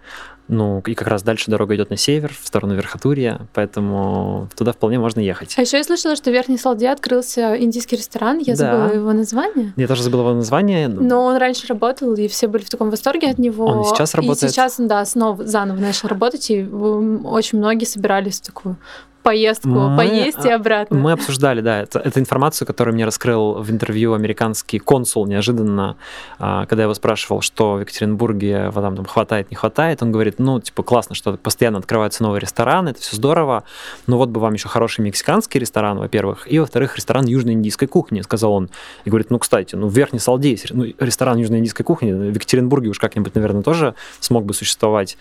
Ну, 0.50 0.82
и 0.86 0.94
как 0.94 1.08
раз 1.08 1.24
дальше 1.24 1.50
дорога 1.50 1.74
идет 1.76 1.90
на 1.90 1.96
север, 1.96 2.34
в 2.38 2.46
сторону 2.46 2.76
Верхотурья, 2.76 3.48
поэтому 3.54 4.50
туда 4.58 4.74
вполне 4.74 5.00
можно 5.00 5.22
ехать. 5.22 5.54
А 5.58 5.62
еще 5.62 5.78
я 5.78 5.84
слышала, 5.86 6.18
что 6.18 6.32
в 6.32 6.34
Верхней 6.34 6.58
Салде 6.58 6.90
открылся 6.90 7.56
индийский 7.58 7.96
ресторан, 7.96 8.40
я 8.40 8.56
да. 8.56 8.88
забыла 8.88 9.00
его 9.00 9.14
название. 9.14 9.74
Я 9.78 9.88
тоже 9.88 10.04
забыла 10.04 10.22
его 10.22 10.34
название. 10.34 10.90
Но 10.90 11.24
он 11.24 11.38
раньше 11.38 11.68
работал, 11.68 12.14
и 12.16 12.28
все 12.28 12.48
были 12.48 12.64
в 12.64 12.70
таком 12.70 12.90
восторге 12.90 13.30
от 13.30 13.38
него. 13.38 13.66
Он 13.66 13.82
и 13.82 13.84
сейчас 13.86 14.16
работает. 14.16 14.52
И 14.52 14.54
сейчас, 14.54 14.76
да, 14.80 15.06
снова 15.06 15.46
заново 15.46 15.80
начал 15.80 16.10
работать, 16.10 16.52
и 16.52 16.66
очень 16.66 17.60
многие 17.60 17.86
собирались 17.86 18.42
в 18.42 18.46
такую 18.46 18.76
поездку, 19.24 19.70
мы, 19.70 19.98
поесть 19.98 20.46
и 20.46 20.50
обратно. 20.50 20.98
Мы 20.98 21.14
обсуждали, 21.14 21.62
да, 21.62 21.82
это, 21.82 22.00
это 22.00 22.20
информацию, 22.20 22.68
которую 22.68 22.94
мне 22.94 23.06
раскрыл 23.06 23.54
в 23.54 23.72
интервью 23.72 24.14
американский 24.14 24.80
консул 24.80 25.26
неожиданно, 25.26 25.96
а, 26.40 26.66
когда 26.66 26.84
я 26.84 26.86
его 26.86 26.94
спрашивал, 26.94 27.42
что 27.42 27.74
в 27.74 27.80
Екатеринбурге 27.82 28.70
вода 28.70 28.92
там 28.92 29.06
хватает, 29.06 29.50
не 29.50 29.56
хватает, 29.56 30.04
он 30.04 30.12
говорит, 30.12 30.36
ну, 30.40 30.60
типа, 30.60 30.84
классно, 30.84 31.16
что 31.16 31.34
постоянно 31.38 31.80
открываются 31.80 32.24
новые 32.24 32.42
рестораны, 32.42 32.90
это 32.90 33.02
все 33.02 33.16
здорово, 33.16 33.64
но 34.08 34.18
вот 34.18 34.30
бы 34.30 34.40
вам 34.40 34.54
еще 34.54 34.68
хороший 34.68 35.02
мексиканский 35.02 35.60
ресторан, 35.60 35.98
во-первых, 35.98 36.52
и, 36.52 36.60
во-вторых, 36.60 36.98
ресторан 36.98 37.26
южноиндийской 37.26 37.88
кухни, 37.88 38.22
сказал 38.22 38.54
он. 38.54 38.70
И 39.06 39.10
говорит, 39.10 39.30
ну, 39.30 39.40
кстати, 39.40 39.76
ну, 39.76 39.88
в 39.88 39.96
Верхней 39.96 40.20
Салде 40.20 40.58
ну, 40.72 40.86
ресторан 41.00 41.38
южноиндийской 41.38 41.86
кухни, 41.86 42.12
в 42.12 42.34
Екатеринбурге 42.36 42.90
уж 42.90 43.00
как-нибудь, 43.00 43.34
наверное, 43.36 43.64
тоже 43.64 43.96
смог 44.20 44.46
бы 44.46 44.54
существовать. 44.54 45.18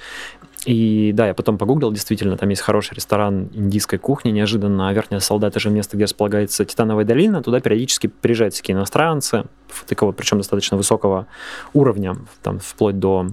И 0.65 1.13
да, 1.13 1.27
я 1.27 1.35
потом 1.35 1.59
погуглил, 1.59 1.91
действительно, 1.91 2.37
там 2.37 2.49
есть 2.49 2.63
хороший 2.63 2.95
ресторан 2.95 3.49
индийской 3.53 3.99
кухни, 3.99 4.31
неожиданно, 4.31 4.89
а 4.89 4.93
Верхняя 4.93 5.21
Солда 5.21 5.49
это 5.49 5.59
же 5.59 5.71
место, 5.71 5.97
где 5.97 6.05
располагается 6.05 6.65
Титановая 6.65 7.05
долина, 7.05 7.43
туда 7.43 7.61
периодически 7.61 8.07
приезжают 8.07 8.55
всякие 8.55 8.77
иностранцы, 8.77 9.45
такого, 9.89 10.13
причем 10.13 10.39
достаточно 10.39 10.77
высокого 10.77 11.27
уровня, 11.73 12.17
там, 12.43 12.61
вплоть 12.61 12.99
до 12.99 13.27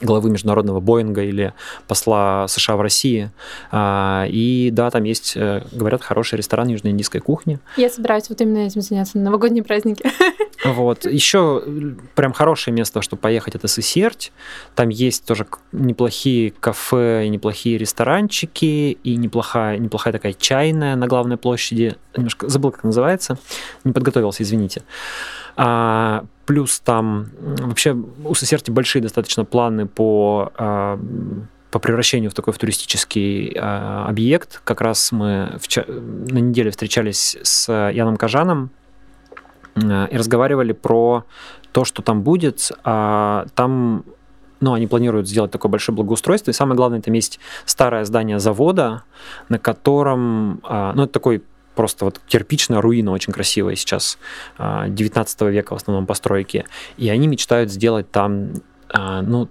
главы 0.00 0.30
международного 0.30 0.80
Боинга 0.80 1.22
или 1.22 1.54
посла 1.86 2.46
США 2.48 2.76
в 2.76 2.80
России. 2.80 3.30
А, 3.70 4.26
и 4.28 4.70
да, 4.72 4.90
там 4.90 5.04
есть, 5.04 5.36
э, 5.36 5.62
говорят, 5.70 6.02
хороший 6.02 6.38
ресторан 6.38 6.68
южноиндийской 6.68 7.20
кухни. 7.20 7.60
Я 7.76 7.88
собираюсь 7.88 8.28
вот 8.28 8.40
именно 8.40 8.66
этим 8.66 8.80
заняться 8.80 9.18
на 9.18 9.24
новогодние 9.24 9.62
праздники. 9.62 10.04
Вот. 10.64 11.06
Еще 11.06 11.62
прям 12.14 12.32
хорошее 12.32 12.74
место, 12.74 13.02
чтобы 13.02 13.20
поехать, 13.20 13.54
это 13.54 13.66
Сысерть. 13.66 14.32
Там 14.74 14.90
есть 14.90 15.24
тоже 15.24 15.46
неплохие 15.72 16.52
кафе 16.52 17.26
неплохие 17.28 17.78
ресторанчики, 17.78 18.98
и 19.02 19.16
неплохая, 19.16 19.78
неплохая 19.78 20.12
такая 20.12 20.34
чайная 20.34 20.94
на 20.96 21.06
главной 21.06 21.36
площади. 21.36 21.96
Немножко 22.16 22.48
забыл, 22.48 22.70
как 22.70 22.84
называется. 22.84 23.38
Не 23.84 23.92
подготовился, 23.92 24.42
извините. 24.42 24.82
А, 25.56 26.24
плюс 26.46 26.80
там 26.80 27.28
вообще 27.40 27.96
у 28.24 28.34
Сосерти 28.34 28.70
большие 28.70 29.02
достаточно 29.02 29.44
планы 29.44 29.86
по 29.86 30.52
а, 30.56 30.98
по 31.70 31.78
превращению 31.78 32.30
в 32.30 32.34
такой 32.34 32.52
в 32.52 32.58
туристический 32.58 33.56
а, 33.58 34.06
объект. 34.06 34.60
Как 34.62 34.80
раз 34.80 35.10
мы 35.10 35.56
вчера, 35.60 35.86
на 35.88 36.38
неделе 36.38 36.70
встречались 36.70 37.36
с 37.42 37.72
Яном 37.90 38.16
Кажаном 38.16 38.70
и 39.76 40.16
разговаривали 40.16 40.72
про 40.72 41.24
то, 41.72 41.84
что 41.84 42.02
там 42.02 42.22
будет. 42.22 42.70
А, 42.84 43.46
там 43.54 44.04
ну, 44.60 44.74
они 44.74 44.86
планируют 44.86 45.28
сделать 45.28 45.50
такое 45.50 45.70
большое 45.70 45.96
благоустройство. 45.96 46.50
И 46.50 46.54
самое 46.54 46.76
главное, 46.76 47.00
там 47.00 47.14
есть 47.14 47.40
старое 47.64 48.04
здание 48.04 48.38
завода, 48.38 49.02
на 49.48 49.58
котором, 49.58 50.60
а, 50.62 50.92
ну, 50.94 51.04
это 51.04 51.12
такой 51.12 51.42
просто 51.74 52.04
вот 52.04 52.20
кирпичная 52.28 52.80
руина 52.80 53.12
очень 53.12 53.32
красивая 53.32 53.74
сейчас, 53.76 54.18
19 54.58 55.42
а, 55.42 55.44
века 55.46 55.72
в 55.72 55.76
основном 55.76 56.06
постройки. 56.06 56.66
И 56.96 57.08
они 57.08 57.26
мечтают 57.26 57.72
сделать 57.72 58.10
там, 58.10 58.52
ну, 58.94 59.48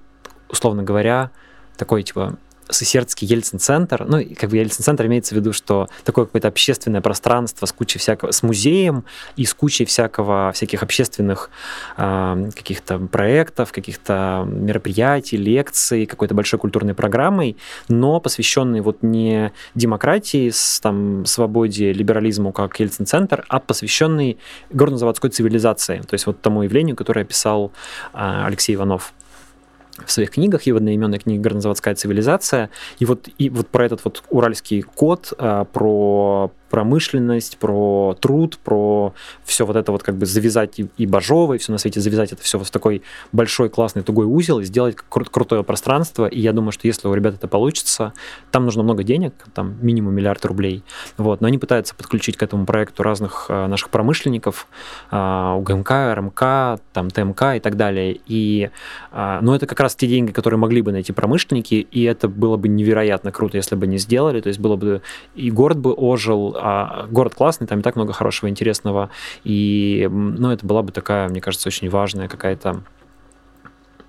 условно 0.49 0.83
говоря, 0.83 1.31
такой, 1.77 2.03
типа, 2.03 2.37
Сысердский 2.71 3.27
Ельцин-центр, 3.27 4.05
ну, 4.07 4.23
как 4.35 4.49
бы 4.49 4.57
Ельцин-центр 4.57 5.05
имеется 5.05 5.35
в 5.35 5.37
виду, 5.37 5.53
что 5.53 5.87
такое 6.03 6.25
какое-то 6.25 6.47
общественное 6.47 7.01
пространство 7.01 7.65
с 7.65 7.71
кучей 7.71 7.99
всякого, 7.99 8.31
с 8.31 8.43
музеем 8.43 9.05
и 9.35 9.45
с 9.45 9.53
кучей 9.53 9.85
всякого, 9.85 10.51
всяких 10.53 10.83
общественных 10.83 11.49
э, 11.97 12.49
каких-то 12.55 12.99
проектов, 12.99 13.71
каких-то 13.71 14.45
мероприятий, 14.47 15.37
лекций, 15.37 16.05
какой-то 16.05 16.33
большой 16.33 16.59
культурной 16.59 16.93
программой, 16.93 17.57
но 17.87 18.19
посвященной 18.19 18.81
вот 18.81 19.03
не 19.03 19.51
демократии, 19.75 20.49
с, 20.49 20.79
там, 20.79 21.25
свободе, 21.25 21.93
либерализму, 21.93 22.51
как 22.51 22.79
Ельцин-центр, 22.79 23.45
а 23.47 23.59
посвященный 23.59 24.37
горнозаводской 24.69 25.29
цивилизации, 25.29 25.99
то 25.99 26.13
есть 26.13 26.25
вот 26.25 26.41
тому 26.41 26.63
явлению, 26.63 26.95
которое 26.95 27.21
описал 27.21 27.71
э, 28.13 28.43
Алексей 28.45 28.75
Иванов 28.75 29.13
в 30.05 30.11
своих 30.11 30.31
книгах, 30.31 30.67
и 30.67 30.71
в 30.71 30.77
одноименной 30.77 31.19
книге 31.19 31.41
«Горнозаводская 31.41 31.95
цивилизация». 31.95 32.69
И 32.99 33.05
вот, 33.05 33.29
и 33.37 33.49
вот 33.49 33.67
про 33.67 33.85
этот 33.85 34.03
вот 34.03 34.23
уральский 34.29 34.81
код, 34.81 35.33
а, 35.37 35.65
про 35.65 36.51
промышленность, 36.71 37.57
про 37.57 38.17
труд, 38.19 38.57
про 38.63 39.13
все 39.43 39.65
вот 39.65 39.75
это 39.75 39.91
вот 39.91 40.01
как 40.01 40.15
бы 40.15 40.25
завязать 40.25 40.79
и, 40.79 40.87
и 40.97 41.05
Бажова, 41.05 41.57
все 41.57 41.71
на 41.71 41.77
свете 41.77 41.99
завязать 41.99 42.31
это 42.31 42.41
все 42.41 42.57
в 42.57 42.69
такой 42.71 43.03
большой 43.31 43.69
классный 43.69 44.01
тугой 44.01 44.25
узел 44.25 44.59
и 44.59 44.63
сделать 44.63 44.95
кру- 45.09 45.29
крутое 45.29 45.63
пространство. 45.63 46.25
И 46.25 46.39
я 46.39 46.53
думаю, 46.53 46.71
что 46.71 46.87
если 46.87 47.07
у 47.07 47.13
ребят 47.13 47.35
это 47.35 47.47
получится, 47.47 48.13
там 48.51 48.65
нужно 48.65 48.83
много 48.83 49.03
денег, 49.03 49.33
там 49.53 49.75
минимум 49.81 50.15
миллиард 50.15 50.45
рублей. 50.45 50.83
Вот. 51.17 51.41
Но 51.41 51.47
они 51.47 51.57
пытаются 51.57 51.93
подключить 51.93 52.37
к 52.37 52.43
этому 52.43 52.65
проекту 52.65 53.03
разных 53.03 53.45
э, 53.49 53.67
наших 53.67 53.89
промышленников, 53.89 54.67
э, 55.11 55.55
УГМК, 55.57 55.91
РМК, 56.15 56.81
там, 56.93 57.09
ТМК 57.09 57.57
и 57.57 57.59
так 57.59 57.75
далее. 57.75 58.17
И, 58.25 58.69
э, 59.11 59.39
но 59.41 59.55
это 59.55 59.67
как 59.67 59.79
раз 59.79 59.95
те 59.95 60.07
деньги, 60.07 60.31
которые 60.31 60.57
могли 60.57 60.81
бы 60.81 60.91
найти 60.91 61.11
промышленники, 61.11 61.75
и 61.75 62.03
это 62.03 62.27
было 62.27 62.57
бы 62.57 62.67
невероятно 62.69 63.31
круто, 63.31 63.57
если 63.57 63.75
бы 63.75 63.87
не 63.87 63.97
сделали. 63.97 64.39
То 64.39 64.47
есть 64.47 64.59
было 64.59 64.77
бы 64.77 65.01
и 65.35 65.51
город 65.51 65.77
бы 65.77 65.93
ожил, 65.93 66.55
а 66.61 67.07
город 67.09 67.35
классный, 67.35 67.67
там 67.67 67.79
и 67.79 67.81
так 67.81 67.95
много 67.95 68.13
хорошего, 68.13 68.49
интересного. 68.49 69.09
И, 69.43 70.07
ну, 70.11 70.51
это 70.51 70.65
была 70.65 70.83
бы 70.83 70.91
такая, 70.91 71.27
мне 71.29 71.41
кажется, 71.41 71.67
очень 71.67 71.89
важная 71.89 72.27
какая-то 72.27 72.81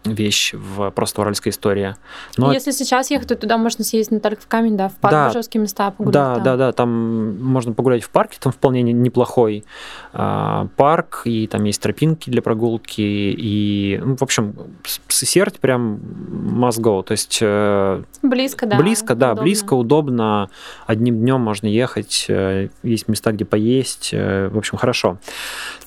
вещь 0.04 0.54
в 0.54 0.90
просто 0.90 1.20
уральской 1.20 1.50
истории. 1.50 1.96
Но 2.36 2.52
Если 2.52 2.72
сейчас 2.72 3.10
ехать, 3.10 3.28
то 3.28 3.36
туда 3.36 3.56
можно 3.56 3.84
съездить 3.84 4.12
не 4.12 4.20
только 4.20 4.42
в 4.42 4.46
камень, 4.46 4.76
да, 4.76 4.88
в 4.88 4.94
парк, 4.94 5.12
да, 5.12 5.26
Бажевские 5.26 5.62
места 5.62 5.90
погулять. 5.90 6.12
Да, 6.12 6.38
да, 6.38 6.56
да, 6.56 6.72
там 6.72 7.40
можно 7.40 7.72
погулять 7.72 8.02
в 8.02 8.10
парке, 8.10 8.38
там 8.40 8.52
вполне 8.52 8.82
неплохой 8.82 9.64
а, 10.12 10.66
парк, 10.76 11.22
и 11.24 11.46
там 11.46 11.64
есть 11.64 11.80
тропинки 11.80 12.30
для 12.30 12.42
прогулки, 12.42 13.00
и, 13.00 14.00
ну, 14.04 14.16
в 14.16 14.22
общем, 14.22 14.54
Сесерть 15.08 15.60
прям 15.60 15.96
must 15.96 16.80
go, 16.80 17.02
то 17.02 17.12
есть... 17.12 17.38
Э, 17.40 18.02
близко, 18.22 18.66
да. 18.66 18.76
Близко, 18.76 19.14
да, 19.14 19.28
удобно. 19.28 19.42
близко, 19.42 19.74
удобно, 19.74 20.50
одним 20.86 21.20
днем 21.20 21.40
можно 21.40 21.66
ехать, 21.66 22.26
э, 22.28 22.68
есть 22.82 23.08
места, 23.08 23.32
где 23.32 23.44
поесть, 23.44 24.10
э, 24.12 24.48
в 24.48 24.58
общем, 24.58 24.78
хорошо. 24.78 25.18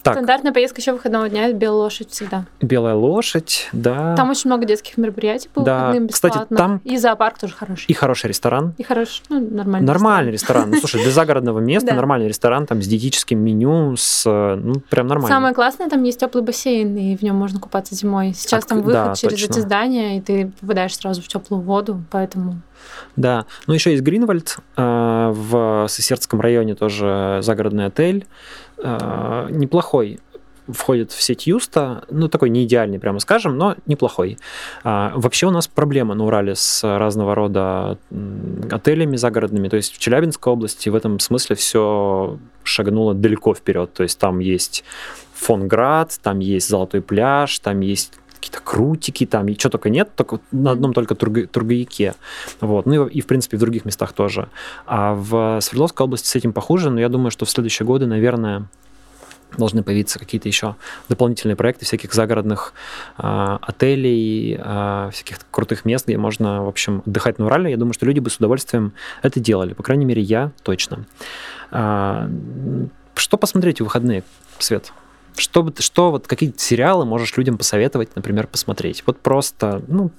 Так. 0.05 0.13
Стандартная 0.13 0.53
поездка 0.53 0.81
еще 0.81 0.91
выходного 0.91 1.27
дня– 1.29 1.51
белая 1.53 1.79
лошадь 1.79 2.11
всегда. 2.11 2.45
Белая 2.61 2.93
лошадь, 2.93 3.67
да. 3.71 4.15
Там 4.15 4.29
очень 4.29 4.51
много 4.51 4.67
детских 4.67 4.97
мероприятий 4.97 5.49
по 5.51 5.61
да. 5.61 5.87
выходным 5.87 6.09
Кстати, 6.09 6.41
там... 6.55 6.79
И 6.83 6.95
зоопарк 6.97 7.39
тоже 7.39 7.55
хороший. 7.55 7.87
И 7.87 7.93
хороший 7.93 8.27
ресторан. 8.27 8.75
И 8.77 8.83
хороший, 8.83 9.23
ну, 9.29 9.39
нормальный 9.39 9.87
Нормальный 9.87 10.31
ресторан. 10.31 10.69
Ну, 10.69 10.77
слушай, 10.77 11.01
для 11.01 11.09
загородного 11.09 11.57
места 11.57 11.91
нормальный 11.95 12.27
ресторан, 12.27 12.67
там, 12.67 12.83
с 12.83 12.87
диетическим 12.87 13.39
меню, 13.39 13.95
с, 13.97 14.25
ну, 14.25 14.75
прям 14.91 15.07
нормально. 15.07 15.35
Самое 15.35 15.55
классное, 15.55 15.89
там 15.89 16.03
есть 16.03 16.19
теплый 16.19 16.43
бассейн, 16.43 16.95
и 16.95 17.17
в 17.17 17.23
нем 17.23 17.35
можно 17.35 17.59
купаться 17.59 17.95
зимой. 17.95 18.33
Сейчас 18.35 18.63
там 18.65 18.83
выход 18.83 19.17
через 19.17 19.43
эти 19.49 19.57
здания, 19.57 20.19
и 20.19 20.21
ты 20.21 20.51
попадаешь 20.61 20.95
сразу 20.95 21.23
в 21.23 21.27
теплую 21.27 21.63
воду, 21.63 22.03
поэтому... 22.11 22.61
Да, 23.15 23.45
ну 23.65 23.73
еще 23.73 23.91
есть 23.91 24.03
Гринвальд, 24.03 24.57
э, 24.77 25.31
в 25.33 25.87
Сесердском 25.89 26.41
районе 26.41 26.75
тоже 26.75 27.39
загородный 27.41 27.85
отель, 27.85 28.27
э, 28.77 29.47
неплохой 29.51 30.19
входит 30.67 31.11
в 31.11 31.21
сеть 31.21 31.47
Юста, 31.47 32.03
ну, 32.09 32.27
такой 32.27 32.49
не 32.49 32.63
идеальный, 32.63 32.99
прямо 32.99 33.19
скажем, 33.19 33.57
но 33.57 33.75
неплохой. 33.85 34.37
А, 34.83 35.13
вообще 35.15 35.47
у 35.47 35.51
нас 35.51 35.67
проблема 35.67 36.15
на 36.15 36.25
Урале 36.25 36.55
с 36.55 36.83
разного 36.83 37.35
рода 37.35 37.97
отелями 38.71 39.15
загородными, 39.15 39.69
то 39.69 39.77
есть 39.77 39.93
в 39.93 39.99
Челябинской 39.99 40.51
области 40.51 40.89
в 40.89 40.95
этом 40.95 41.19
смысле 41.19 41.55
все 41.55 42.39
шагнуло 42.63 43.13
далеко 43.13 43.53
вперед, 43.53 43.93
то 43.93 44.03
есть 44.03 44.17
там 44.17 44.39
есть 44.39 44.83
Фонград, 45.35 46.17
там 46.23 46.39
есть 46.39 46.69
Золотой 46.69 47.01
пляж, 47.01 47.59
там 47.59 47.81
есть 47.81 48.13
какие-то 48.45 48.63
крутики, 48.63 49.25
там, 49.25 49.47
и 49.47 49.57
что 49.57 49.69
только 49.69 49.89
нет, 49.89 50.15
только 50.15 50.39
на 50.51 50.71
одном 50.71 50.93
только 50.93 51.15
Тург... 51.15 51.49
Тургаяке. 51.49 52.13
Вот. 52.61 52.85
Ну 52.85 53.07
и, 53.07 53.17
и, 53.17 53.21
в 53.21 53.25
принципе, 53.27 53.57
в 53.57 53.59
других 53.59 53.85
местах 53.85 54.13
тоже. 54.13 54.49
А 54.85 55.15
в 55.15 55.59
Свердловской 55.61 56.05
области 56.05 56.27
с 56.27 56.35
этим 56.35 56.53
похуже, 56.53 56.89
но 56.89 56.99
я 56.99 57.09
думаю, 57.09 57.31
что 57.31 57.45
в 57.45 57.49
следующие 57.49 57.85
годы, 57.85 58.05
наверное, 58.05 58.67
должны 59.57 59.83
появиться 59.83 60.19
какие-то 60.19 60.47
еще 60.47 60.75
дополнительные 61.09 61.55
проекты 61.55 61.85
всяких 61.85 62.13
загородных 62.13 62.73
э, 63.17 63.57
отелей, 63.61 64.59
э, 64.59 65.09
всяких 65.11 65.39
крутых 65.49 65.85
мест, 65.85 66.05
где 66.05 66.17
можно, 66.17 66.63
в 66.63 66.67
общем, 66.67 67.01
отдыхать 67.05 67.39
на 67.39 67.45
Урале. 67.45 67.71
Я 67.71 67.77
думаю, 67.77 67.93
что 67.93 68.05
люди 68.05 68.19
бы 68.19 68.29
с 68.29 68.37
удовольствием 68.37 68.93
это 69.23 69.39
делали. 69.39 69.73
По 69.73 69.83
крайней 69.83 70.05
мере, 70.05 70.21
я 70.21 70.51
точно. 70.63 71.05
Э, 71.71 72.29
что 73.15 73.37
посмотреть 73.37 73.79
в 73.79 73.85
выходные, 73.85 74.23
Свет? 74.59 74.91
Что, 75.37 75.71
что 75.79 76.11
вот 76.11 76.27
какие 76.27 76.53
сериалы 76.57 77.05
можешь 77.05 77.35
людям 77.37 77.57
посоветовать, 77.57 78.15
например, 78.15 78.47
посмотреть? 78.47 79.03
Вот 79.05 79.19
просто, 79.19 79.81
ну, 79.87 80.11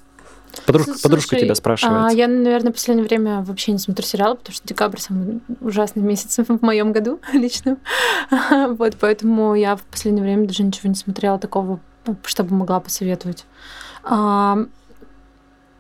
Подружка, 0.65 0.93
Слушай, 0.93 1.03
подружка 1.03 1.37
тебя 1.37 1.55
спрашивает. 1.55 2.13
А, 2.13 2.15
я, 2.15 2.29
наверное, 2.29 2.73
в 2.73 2.77
последнее 2.77 3.07
время 3.07 3.43
вообще 3.43 3.73
не 3.73 3.79
смотрю 3.79 4.07
сериалы, 4.07 4.37
потому 4.37 4.55
что 4.55 4.67
декабрь 4.67 4.99
самый 4.99 5.41
ужасный 5.61 6.03
месяц 6.03 6.39
в 6.49 6.63
моем 6.63 6.93
году 6.93 7.21
лично. 7.35 7.77
вот, 8.79 8.97
поэтому 8.99 9.55
я 9.55 9.77
в 9.77 9.83
последнее 9.83 10.25
время 10.25 10.47
даже 10.47 10.63
ничего 10.63 10.89
не 10.89 10.95
смотрела 10.95 11.39
такого, 11.39 11.81
чтобы 12.25 12.55
могла 12.55 12.81
посоветовать. 12.81 13.45
А, 14.03 14.67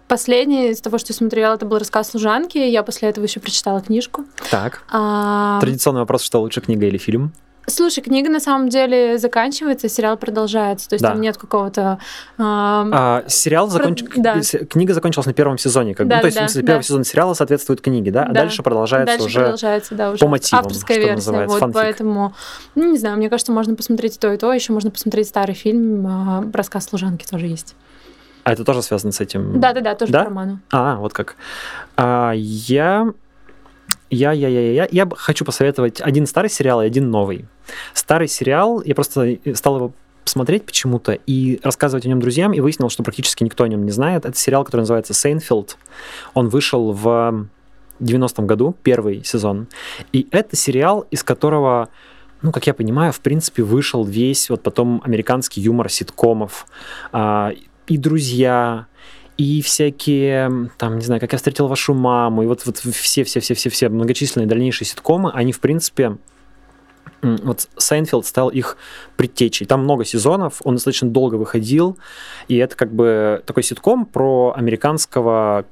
Последнее 0.08 0.70
из 0.70 0.80
того, 0.80 0.98
что 0.98 1.12
я 1.12 1.16
смотрела, 1.16 1.54
это 1.54 1.66
был 1.66 1.78
рассказ 1.78 2.10
служанки. 2.10 2.58
Я 2.58 2.84
после 2.84 3.08
этого 3.08 3.24
еще 3.24 3.40
прочитала 3.40 3.80
книжку. 3.80 4.24
Так. 4.50 4.84
А... 4.88 5.58
Традиционный 5.60 6.00
вопрос, 6.00 6.22
что 6.22 6.40
лучше, 6.40 6.60
книга 6.60 6.86
или 6.86 6.96
фильм? 6.96 7.32
Слушай, 7.68 8.02
книга 8.02 8.30
на 8.30 8.40
самом 8.40 8.68
деле 8.68 9.18
заканчивается, 9.18 9.88
сериал 9.88 10.16
продолжается, 10.16 10.88
то 10.88 10.94
есть 10.94 11.02
да. 11.02 11.10
там 11.10 11.20
нет 11.20 11.36
какого-то... 11.36 11.98
Э, 12.38 12.42
а, 12.42 13.24
сериал 13.26 13.68
законч... 13.68 14.04
Про... 14.04 14.22
да. 14.22 14.40
Книга 14.40 14.94
закончилась 14.94 15.26
на 15.26 15.32
первом 15.32 15.58
сезоне, 15.58 15.94
как 15.94 16.06
да. 16.06 16.16
Ну, 16.16 16.20
то 16.22 16.26
есть, 16.26 16.36
да, 16.36 16.48
смысле, 16.48 16.62
первый 16.62 16.82
сезон 16.82 17.04
сериала 17.04 17.34
соответствует 17.34 17.80
книге, 17.80 18.12
да? 18.12 18.22
А 18.22 18.28
да. 18.28 18.42
дальше 18.42 18.62
продолжается 18.62 19.16
дальше 19.16 19.26
уже 19.26 19.40
продолжается, 19.40 19.94
да, 19.94 20.10
уже 20.10 20.20
по 20.20 20.28
мотивам, 20.28 20.64
авторская 20.64 20.98
версия, 20.98 21.14
называется, 21.14 21.54
вот, 21.54 21.60
фанфик. 21.60 21.74
поэтому, 21.74 22.34
ну, 22.76 22.90
не 22.90 22.98
знаю, 22.98 23.16
мне 23.16 23.28
кажется, 23.28 23.50
можно 23.50 23.74
посмотреть 23.74 24.18
то, 24.20 24.32
и 24.32 24.36
то, 24.36 24.52
еще 24.52 24.72
можно 24.72 24.90
посмотреть 24.90 25.28
старый 25.28 25.54
фильм, 25.54 26.06
э, 26.06 26.50
рассказ 26.52 26.84
служанки 26.84 27.26
тоже 27.26 27.46
есть. 27.46 27.74
А 28.44 28.52
это 28.52 28.64
тоже 28.64 28.80
связано 28.82 29.10
с 29.10 29.20
этим? 29.20 29.58
Да-да-да, 29.60 29.96
тоже 29.96 30.12
да? 30.12 30.20
по 30.20 30.24
роману. 30.26 30.60
А, 30.70 30.96
вот 30.96 31.12
как. 31.12 31.34
А, 31.96 32.30
я 32.32 33.12
я, 34.10 34.32
я, 34.32 34.48
я, 34.48 34.72
я, 34.72 34.88
я 34.90 35.08
хочу 35.16 35.44
посоветовать 35.44 36.00
один 36.00 36.26
старый 36.26 36.50
сериал 36.50 36.82
и 36.82 36.86
один 36.86 37.10
новый. 37.10 37.46
Старый 37.94 38.28
сериал, 38.28 38.82
я 38.82 38.94
просто 38.94 39.38
стал 39.54 39.76
его 39.76 39.92
смотреть 40.24 40.64
почему-то 40.64 41.12
и 41.12 41.60
рассказывать 41.62 42.04
о 42.04 42.08
нем 42.08 42.20
друзьям, 42.20 42.52
и 42.52 42.60
выяснил, 42.60 42.88
что 42.88 43.02
практически 43.02 43.44
никто 43.44 43.64
о 43.64 43.68
нем 43.68 43.84
не 43.84 43.92
знает. 43.92 44.24
Это 44.24 44.36
сериал, 44.36 44.64
который 44.64 44.82
называется 44.82 45.14
«Сейнфилд». 45.14 45.76
Он 46.34 46.48
вышел 46.48 46.92
в 46.92 47.48
90-м 48.00 48.46
году, 48.46 48.74
первый 48.82 49.24
сезон. 49.24 49.68
И 50.12 50.26
это 50.30 50.56
сериал, 50.56 51.06
из 51.10 51.22
которого 51.22 51.88
ну, 52.42 52.52
как 52.52 52.66
я 52.66 52.74
понимаю, 52.74 53.12
в 53.12 53.20
принципе, 53.20 53.62
вышел 53.62 54.04
весь 54.04 54.50
вот 54.50 54.62
потом 54.62 55.00
американский 55.04 55.62
юмор 55.62 55.88
ситкомов. 55.88 56.66
А, 57.10 57.52
и 57.86 57.96
«Друзья», 57.96 58.86
и 59.36 59.60
всякие, 59.60 60.70
там, 60.78 60.98
не 60.98 61.04
знаю, 61.04 61.20
как 61.20 61.32
я 61.32 61.38
встретил 61.38 61.68
вашу 61.68 61.94
маму, 61.94 62.42
и 62.42 62.46
вот, 62.46 62.64
вот 62.64 62.78
все-все-все-все-все 62.78 63.88
многочисленные 63.88 64.46
дальнейшие 64.46 64.86
ситкомы, 64.86 65.30
они, 65.32 65.52
в 65.52 65.60
принципе, 65.60 66.16
вот 67.22 67.68
Seinfeld 67.76 68.26
стал 68.26 68.48
их 68.48 68.76
предтечей. 69.16 69.66
Там 69.66 69.82
много 69.82 70.04
сезонов, 70.04 70.60
он 70.64 70.74
достаточно 70.74 71.08
долго 71.08 71.34
выходил, 71.36 71.98
и 72.48 72.56
это 72.56 72.76
как 72.76 72.92
бы 72.92 73.42
такой 73.46 73.62
ситком 73.62 74.06
про 74.06 74.54
американского 74.56 75.64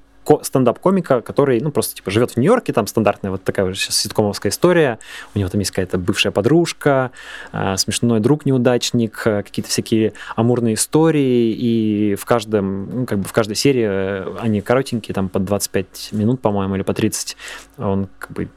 стендап-комика, 0.43 1.21
который, 1.21 1.61
ну, 1.61 1.71
просто, 1.71 1.97
типа, 1.97 2.11
живет 2.11 2.33
в 2.33 2.37
Нью-Йорке, 2.37 2.73
там 2.73 2.87
стандартная 2.87 3.31
вот 3.31 3.45
такая 3.45 3.67
уже 3.67 3.77
сейчас 3.77 3.97
ситкомовская 4.01 4.51
история, 4.51 4.99
у 5.35 5.39
него 5.39 5.49
там 5.49 5.59
есть 5.61 5.71
какая-то 5.71 5.99
бывшая 5.99 6.31
подружка, 6.31 7.11
э, 7.53 7.77
смешной 7.77 8.21
друг-неудачник, 8.21 9.23
э, 9.27 9.43
какие-то 9.43 9.71
всякие 9.71 10.13
амурные 10.37 10.75
истории, 10.75 11.53
и 11.53 12.15
в 12.15 12.25
каждом, 12.25 13.01
ну, 13.01 13.07
как 13.07 13.19
бы 13.19 13.29
в 13.29 13.33
каждой 13.33 13.57
серии 13.57 13.87
э, 13.87 14.37
они 14.41 14.61
коротенькие, 14.61 15.15
там, 15.15 15.29
по 15.29 15.39
25 15.39 16.11
минут, 16.13 16.41
по-моему, 16.41 16.77
или 16.77 16.83
по 16.83 16.95
30, 16.95 17.37
он 17.79 18.09
как 18.19 18.33
бы 18.33 18.49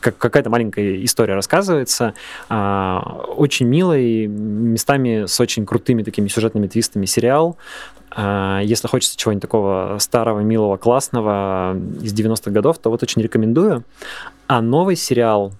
как 0.00 0.16
какая-то 0.16 0.48
маленькая 0.48 1.04
история 1.04 1.34
рассказывается, 1.34 2.14
очень 2.48 3.66
милый, 3.66 4.26
местами 4.26 5.26
с 5.26 5.38
очень 5.38 5.66
крутыми 5.66 6.02
такими 6.02 6.28
сюжетными 6.28 6.66
твистами 6.66 7.04
сериал, 7.04 7.58
А, 7.98 7.99
если 8.16 8.88
хочется 8.88 9.16
чего-нибудь 9.16 9.42
такого 9.42 9.96
старого, 10.00 10.40
милого, 10.40 10.76
классного 10.76 11.76
из 12.02 12.12
90-х 12.12 12.50
годов, 12.50 12.78
то 12.78 12.90
вот 12.90 13.02
очень 13.02 13.22
рекомендую. 13.22 13.84
А 14.46 14.60
новый 14.60 14.96
сериал, 14.96 15.52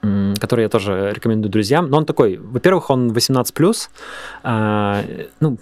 который 0.00 0.62
я 0.62 0.68
тоже 0.68 1.12
рекомендую 1.14 1.50
друзьям, 1.50 1.90
но 1.90 1.98
он 1.98 2.06
такой, 2.06 2.38
во-первых, 2.38 2.88
он 2.90 3.10
18+, 3.10 3.88
а, 4.42 5.04
ну, 5.40 5.58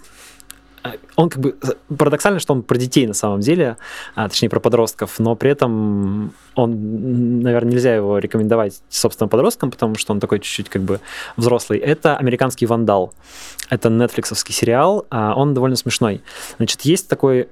он 1.15 1.29
как 1.29 1.41
бы 1.41 1.55
парадоксально, 1.97 2.39
что 2.39 2.53
он 2.53 2.63
про 2.63 2.77
детей 2.77 3.07
на 3.07 3.13
самом 3.13 3.39
деле, 3.39 3.77
а, 4.15 4.29
точнее 4.29 4.49
про 4.49 4.59
подростков, 4.59 5.19
но 5.19 5.35
при 5.35 5.51
этом 5.51 6.33
он, 6.55 7.41
наверное, 7.41 7.71
нельзя 7.71 7.95
его 7.95 8.17
рекомендовать 8.17 8.81
собственно 8.89 9.27
подросткам, 9.27 9.71
потому 9.71 9.95
что 9.95 10.13
он 10.13 10.19
такой 10.19 10.39
чуть-чуть 10.39 10.69
как 10.69 10.81
бы 10.81 10.99
взрослый. 11.37 11.79
Это 11.79 12.17
«Американский 12.17 12.65
вандал». 12.65 13.13
Это 13.69 13.89
нетфликсовский 13.89 14.53
сериал, 14.53 15.05
а 15.09 15.33
он 15.35 15.53
довольно 15.53 15.75
смешной. 15.75 16.21
Значит, 16.57 16.81
есть 16.81 17.07
такой 17.07 17.47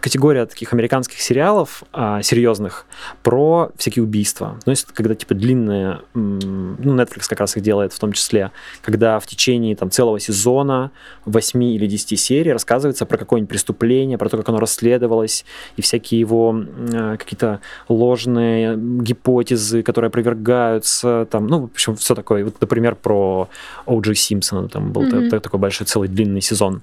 категория 0.00 0.46
таких 0.46 0.72
американских 0.72 1.20
сериалов 1.20 1.84
а, 1.92 2.22
серьезных 2.22 2.86
про 3.22 3.70
всякие 3.76 4.02
убийства. 4.02 4.58
То 4.64 4.70
есть, 4.70 4.86
когда 4.86 5.14
типа 5.14 5.34
длинные, 5.34 6.00
ну, 6.14 6.96
Netflix 6.96 7.28
как 7.28 7.40
раз 7.40 7.56
их 7.56 7.62
делает 7.62 7.92
в 7.92 7.98
том 7.98 8.12
числе, 8.12 8.50
когда 8.82 9.20
в 9.20 9.26
течение 9.26 9.76
там 9.76 9.90
целого 9.90 10.18
сезона, 10.18 10.90
8 11.24 11.62
или 11.62 11.86
10 11.86 12.18
серий 12.18 12.52
рассказывается 12.52 13.06
про 13.06 13.16
какое-нибудь 13.16 13.50
преступление, 13.50 14.18
про 14.18 14.28
то, 14.28 14.36
как 14.36 14.48
оно 14.48 14.58
расследовалось, 14.58 15.44
и 15.76 15.82
всякие 15.82 16.20
его 16.20 16.54
а, 16.92 17.16
какие-то 17.16 17.60
ложные 17.88 18.76
гипотезы, 18.76 19.82
которые 19.82 20.08
опровергаются, 20.08 21.28
там, 21.30 21.46
ну, 21.46 21.60
в 21.60 21.64
общем, 21.66 21.96
все 21.96 22.14
такое. 22.14 22.44
Вот, 22.44 22.60
например, 22.60 22.96
про 22.96 23.48
О'Джи 23.86 24.14
Симпсона, 24.14 24.68
там 24.68 24.92
был 24.92 25.02
mm-hmm. 25.02 25.40
такой 25.40 25.60
большой 25.60 25.86
целый 25.86 26.08
длинный 26.08 26.40
сезон. 26.40 26.82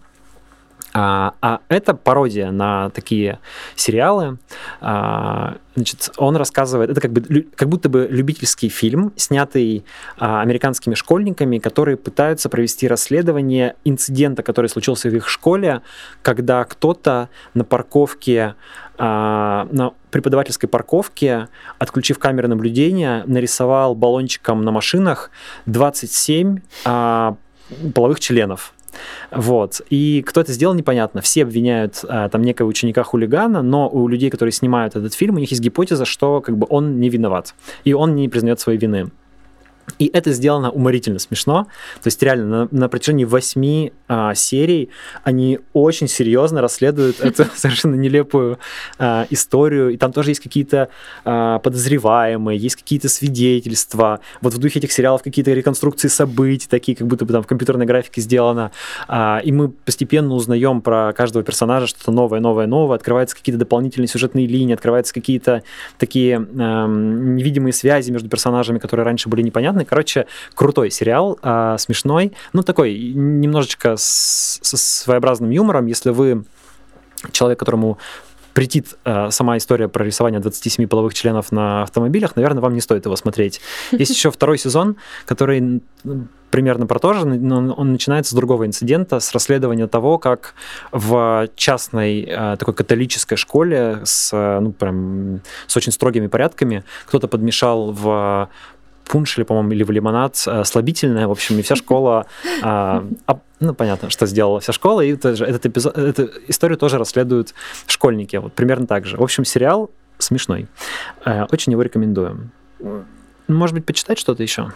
А, 1.00 1.36
а 1.44 1.60
это 1.70 1.94
пародия 1.94 2.50
на 2.50 2.90
такие 2.90 3.38
сериалы. 3.76 4.40
А, 4.82 5.58
значит, 5.76 6.10
он 6.18 6.36
рассказывает, 6.36 6.90
это 6.90 7.00
как, 7.00 7.12
бы, 7.12 7.46
как 7.56 7.70
будто 7.70 7.88
бы 7.88 8.08
любительский 8.10 8.68
фильм, 8.68 9.14
снятый 9.16 9.86
а, 10.18 10.42
американскими 10.42 10.96
школьниками, 10.96 11.60
которые 11.60 11.98
пытаются 11.98 12.50
провести 12.50 12.88
расследование 12.88 13.76
инцидента, 13.86 14.42
который 14.42 14.70
случился 14.72 15.08
в 15.10 15.16
их 15.16 15.30
школе, 15.30 15.84
когда 16.24 16.64
кто-то 16.64 17.30
на 17.54 17.64
парковке 17.64 18.56
а, 18.98 19.68
на 19.72 19.94
преподавательской 20.10 20.68
парковке, 20.68 21.48
отключив 21.78 22.18
камеры 22.18 22.48
наблюдения, 22.48 23.24
нарисовал 23.28 23.94
баллончиком 23.94 24.64
на 24.64 24.72
машинах 24.72 25.30
27 25.68 26.58
а, 26.86 27.36
половых 27.94 28.20
членов. 28.20 28.74
Вот. 29.32 29.82
И 29.90 30.24
кто 30.26 30.42
это 30.42 30.54
сделал, 30.54 30.74
непонятно. 30.74 31.22
Все 31.22 31.44
обвиняют 31.44 32.04
а, 32.08 32.30
там 32.30 32.42
некого 32.42 32.68
ученика-хулигана, 32.68 33.62
но 33.62 33.90
у 33.90 34.08
людей, 34.08 34.30
которые 34.30 34.52
снимают 34.52 34.96
этот 34.96 35.14
фильм, 35.14 35.36
у 35.36 35.40
них 35.40 35.52
есть 35.52 35.62
гипотеза, 35.62 36.06
что 36.06 36.42
как 36.42 36.58
бы 36.58 36.68
он 36.70 37.00
не 37.00 37.10
виноват. 37.10 37.54
И 37.84 37.94
он 37.94 38.16
не 38.16 38.30
признает 38.30 38.60
своей 38.60 38.80
вины. 38.80 39.10
И 40.00 40.10
это 40.14 40.32
сделано 40.32 40.70
уморительно 40.70 41.18
смешно. 41.18 41.68
То 42.04 42.08
есть 42.08 42.22
реально 42.22 42.46
на, 42.46 42.68
на 42.72 42.90
протяжении 42.90 43.24
восьми 43.24 43.94
а, 44.08 44.36
серий 44.36 44.90
они 45.24 45.60
очень 45.74 46.08
серьезно 46.08 46.62
расследуют 46.62 47.20
эту 47.20 47.46
совершенно 47.56 47.96
нелепую 47.96 48.60
а, 49.00 49.26
историю. 49.30 49.90
И 49.90 49.98
там 49.98 50.12
тоже 50.12 50.32
есть 50.32 50.42
какие-то 50.42 50.90
а, 51.24 51.60
подозреваемые, 51.60 52.60
есть 52.60 52.76
какие-то 52.76 53.10
свидетельства. 53.10 54.20
Вот 54.42 54.54
в 54.54 54.58
духе 54.58 54.80
этих 54.80 54.92
сериалов 54.92 55.24
какие-то 55.24 55.52
реконструкции 55.52 56.10
событий, 56.10 56.68
такие 56.70 56.96
как 56.96 57.08
будто 57.08 57.26
бы 57.26 57.34
там 57.34 57.42
в 57.42 57.48
компьютерной 57.48 57.86
графике 57.86 58.22
сделано. 58.22 58.72
А, 59.08 59.40
и 59.44 59.52
мы 59.52 59.70
постепенно 59.70 60.34
узнаем 60.34 60.82
про 60.82 61.14
каждого 61.14 61.44
персонажа 61.44 61.88
что-то 61.88 62.12
новое, 62.12 62.40
новое, 62.40 62.68
новое. 62.68 62.98
Открываются 62.98 63.36
какие-то 63.36 63.60
дополнительные 63.60 64.10
сюжетные 64.10 64.48
линии, 64.48 64.74
открываются 64.74 65.14
какие-то 65.14 65.64
такие 65.98 66.38
а, 66.38 66.88
невидимые 66.88 67.74
связи 67.74 68.12
между 68.12 68.30
персонажами, 68.30 68.80
которые 68.80 69.06
раньше 69.06 69.30
были 69.30 69.42
непонятны 69.42 69.77
Короче, 69.86 70.28
крутой 70.56 70.92
сериал, 70.92 71.38
а, 71.42 71.78
смешной, 71.78 72.34
ну 72.54 72.64
такой 72.64 72.98
немножечко 72.98 73.96
с, 73.98 74.60
с 74.62 74.78
своеобразным 74.78 75.50
юмором, 75.50 75.86
если 75.86 76.12
вы 76.12 76.46
человек, 77.32 77.60
которому 77.60 77.98
претит 78.58 78.96
э, 79.06 79.30
сама 79.30 79.58
история 79.58 79.88
про 79.88 80.04
рисование 80.04 80.40
27 80.40 80.88
половых 80.88 81.14
членов 81.14 81.52
на 81.52 81.84
автомобилях, 81.84 82.36
наверное, 82.36 82.60
вам 82.60 82.74
не 82.74 82.82
стоит 82.82 83.06
его 83.06 83.16
смотреть. 83.16 83.62
Есть 83.92 84.16
еще 84.16 84.32
второй 84.32 84.58
сезон, 84.58 84.96
который 85.28 85.84
примерно 86.50 86.88
про 86.88 86.98
то 86.98 87.14
же, 87.14 87.26
но 87.26 87.72
он 87.74 87.92
начинается 87.92 88.32
с 88.32 88.34
другого 88.34 88.66
инцидента, 88.66 89.20
с 89.20 89.32
расследования 89.32 89.86
того, 89.86 90.18
как 90.18 90.56
в 90.92 91.50
частной 91.56 92.22
э, 92.22 92.56
такой 92.58 92.74
католической 92.74 93.36
школе 93.36 94.02
с, 94.04 94.32
ну, 94.34 94.72
прям, 94.72 95.42
с 95.68 95.78
очень 95.78 95.92
строгими 95.92 96.26
порядками 96.26 96.84
кто-то 97.06 97.28
подмешал 97.28 97.92
в 97.92 98.50
пунш 99.08 99.38
или, 99.38 99.46
по-моему, 99.46 99.72
или 99.72 99.84
в 99.84 99.92
лимонад 99.92 100.42
э, 100.46 100.64
слабительное, 100.64 101.28
в 101.28 101.32
общем, 101.32 101.60
и 101.60 101.62
вся 101.62 101.76
школа, 101.76 102.26
а, 102.62 103.04
ну, 103.60 103.74
понятно, 103.74 104.10
что 104.10 104.26
сделала 104.26 104.60
вся 104.60 104.74
школа, 104.74 105.02
и 105.02 105.14
этот 105.14 105.66
эпизод, 105.66 105.98
эту 105.98 106.30
историю 106.48 106.78
тоже 106.78 106.98
расследуют 106.98 107.54
школьники, 107.88 108.36
вот 108.36 108.54
примерно 108.54 108.88
так 108.88 109.06
же. 109.06 109.18
В 109.18 109.24
общем, 109.24 109.46
сериал 109.46 109.90
смешной. 110.20 110.68
Э, 111.26 111.46
очень 111.52 111.72
его 111.72 111.82
рекомендую. 111.82 112.50
Может 113.48 113.74
быть, 113.74 113.86
почитать 113.86 114.20
что-то 114.20 114.44
еще? 114.44 114.72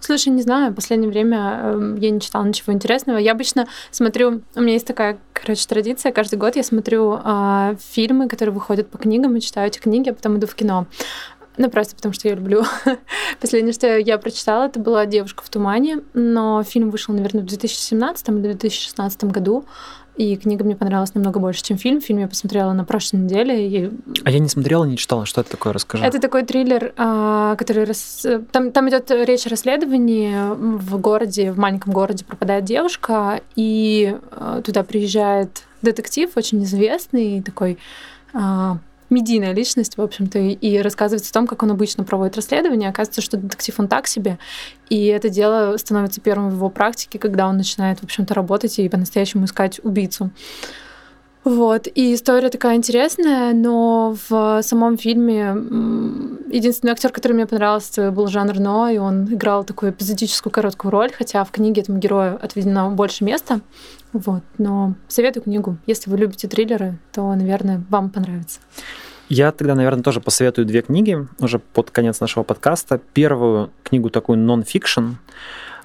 Слушай, 0.00 0.30
не 0.30 0.42
знаю, 0.42 0.72
в 0.72 0.74
последнее 0.74 1.08
время 1.08 1.60
э, 1.62 1.96
я 1.98 2.10
не 2.10 2.20
читала 2.20 2.44
ничего 2.44 2.72
интересного. 2.72 3.18
Я 3.18 3.32
обычно 3.32 3.66
смотрю, 3.92 4.42
у 4.54 4.60
меня 4.60 4.72
есть 4.72 4.86
такая, 4.86 5.18
короче, 5.32 5.66
традиция, 5.66 6.10
каждый 6.12 6.38
год 6.38 6.56
я 6.56 6.64
смотрю 6.64 7.20
э, 7.24 7.76
фильмы, 7.92 8.28
которые 8.28 8.52
выходят 8.52 8.88
по 8.88 8.98
книгам, 8.98 9.36
и 9.36 9.40
читаю 9.40 9.68
эти 9.68 9.78
книги, 9.78 10.10
а 10.10 10.14
потом 10.14 10.38
иду 10.38 10.46
в 10.46 10.54
кино. 10.56 10.86
Ну, 11.56 11.70
просто 11.70 11.96
потому 11.96 12.14
что 12.14 12.28
я 12.28 12.34
люблю. 12.34 12.64
Последнее, 13.40 13.72
что 13.72 13.98
я 13.98 14.18
прочитала, 14.18 14.64
это 14.64 14.80
была 14.80 15.04
«Девушка 15.06 15.42
в 15.44 15.50
тумане», 15.50 16.00
но 16.14 16.62
фильм 16.62 16.90
вышел, 16.90 17.14
наверное, 17.14 17.42
в 17.42 17.46
2017 17.46 18.28
или 18.28 18.52
2016 18.52 19.24
году. 19.24 19.66
И 20.16 20.36
книга 20.36 20.62
мне 20.62 20.76
понравилась 20.76 21.14
намного 21.14 21.40
больше, 21.40 21.62
чем 21.62 21.78
фильм. 21.78 22.00
Фильм 22.00 22.18
я 22.20 22.28
посмотрела 22.28 22.72
на 22.74 22.84
прошлой 22.84 23.20
неделе. 23.20 23.66
И... 23.66 23.90
А 24.24 24.30
я 24.30 24.40
не 24.40 24.48
смотрела, 24.48 24.84
не 24.84 24.98
читала. 24.98 25.24
Что 25.24 25.40
это 25.40 25.52
такое? 25.52 25.72
Расскажи. 25.72 26.04
Это 26.04 26.20
такой 26.20 26.44
триллер, 26.44 26.92
а, 26.98 27.56
который... 27.56 27.84
Рас... 27.84 28.26
Там, 28.50 28.72
там 28.72 28.90
идет 28.90 29.10
речь 29.10 29.46
о 29.46 29.50
расследовании. 29.50 30.54
В 30.54 30.98
городе, 30.98 31.50
в 31.50 31.58
маленьком 31.58 31.94
городе 31.94 32.26
пропадает 32.26 32.64
девушка, 32.64 33.40
и 33.56 34.14
а, 34.32 34.60
туда 34.60 34.84
приезжает 34.84 35.62
детектив, 35.80 36.30
очень 36.36 36.62
известный, 36.64 37.40
такой 37.42 37.78
а, 38.34 38.78
медийная 39.12 39.52
личность, 39.52 39.96
в 39.96 40.02
общем-то, 40.02 40.38
и 40.38 40.78
рассказывается 40.78 41.30
о 41.30 41.34
том, 41.34 41.46
как 41.46 41.62
он 41.62 41.70
обычно 41.70 42.04
проводит 42.04 42.36
расследование. 42.36 42.88
Оказывается, 42.88 43.20
что 43.20 43.36
детектив 43.36 43.78
он 43.78 43.88
так 43.88 44.06
себе, 44.06 44.38
и 44.88 45.06
это 45.06 45.28
дело 45.28 45.76
становится 45.76 46.20
первым 46.20 46.50
в 46.50 46.54
его 46.54 46.70
практике, 46.70 47.18
когда 47.18 47.46
он 47.46 47.56
начинает, 47.56 48.00
в 48.00 48.04
общем-то, 48.04 48.34
работать 48.34 48.78
и 48.78 48.88
по-настоящему 48.88 49.44
искать 49.44 49.80
убийцу. 49.84 50.30
Вот, 51.44 51.88
и 51.92 52.14
история 52.14 52.50
такая 52.50 52.76
интересная, 52.76 53.52
но 53.52 54.16
в 54.28 54.62
самом 54.62 54.96
фильме 54.96 55.56
единственный 56.52 56.92
актер, 56.92 57.10
который 57.10 57.32
мне 57.32 57.46
понравился, 57.46 58.12
был 58.12 58.28
Жан 58.28 58.48
Рено, 58.48 58.94
и 58.94 58.98
он 58.98 59.24
играл 59.24 59.64
такую 59.64 59.90
эпизодическую 59.90 60.52
короткую 60.52 60.92
роль, 60.92 61.10
хотя 61.12 61.42
в 61.42 61.50
книге 61.50 61.82
этому 61.82 61.98
герою 61.98 62.38
отведено 62.40 62.92
больше 62.92 63.24
места. 63.24 63.60
Вот, 64.12 64.42
но 64.58 64.94
советую 65.08 65.44
книгу. 65.44 65.78
Если 65.86 66.10
вы 66.10 66.18
любите 66.18 66.48
триллеры, 66.48 66.98
то, 67.12 67.34
наверное, 67.34 67.82
вам 67.88 68.10
понравится. 68.10 68.60
Я 69.28 69.52
тогда, 69.52 69.74
наверное, 69.74 70.02
тоже 70.02 70.20
посоветую 70.20 70.66
две 70.66 70.82
книги 70.82 71.26
уже 71.38 71.58
под 71.58 71.90
конец 71.90 72.20
нашего 72.20 72.42
подкаста. 72.42 73.00
Первую 73.14 73.70
книгу 73.82 74.10
такую 74.10 74.38
нон-фикшн. 74.38 75.12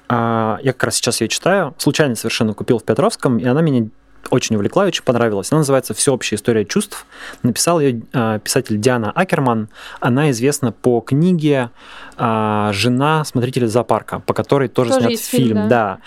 А, 0.08 0.58
я 0.62 0.72
как 0.72 0.84
раз 0.84 0.96
сейчас 0.96 1.20
ее 1.22 1.28
читаю. 1.28 1.74
Случайно 1.78 2.14
совершенно 2.14 2.52
купил 2.52 2.78
в 2.78 2.84
Петровском, 2.84 3.38
и 3.38 3.44
она 3.44 3.62
меня 3.62 3.88
очень 4.30 4.56
увлекла, 4.56 4.84
очень 4.84 5.02
понравилась. 5.02 5.52
Она 5.52 5.60
называется 5.60 5.94
«Всеобщая 5.94 6.36
история 6.36 6.64
чувств». 6.64 7.06
Написал 7.42 7.80
ее 7.80 8.02
э, 8.12 8.40
писатель 8.42 8.78
Диана 8.78 9.10
Акерман. 9.10 9.68
Она 10.00 10.30
известна 10.30 10.72
по 10.72 11.00
книге 11.00 11.70
э, 12.16 12.70
«Жена 12.72 13.24
смотрителя 13.24 13.66
зоопарка», 13.66 14.20
по 14.20 14.34
которой 14.34 14.68
тоже, 14.68 14.90
тоже 14.90 15.06
снят 15.06 15.20
фильм. 15.20 15.46
фильм 15.46 15.56
да. 15.56 15.68
да. 15.68 15.98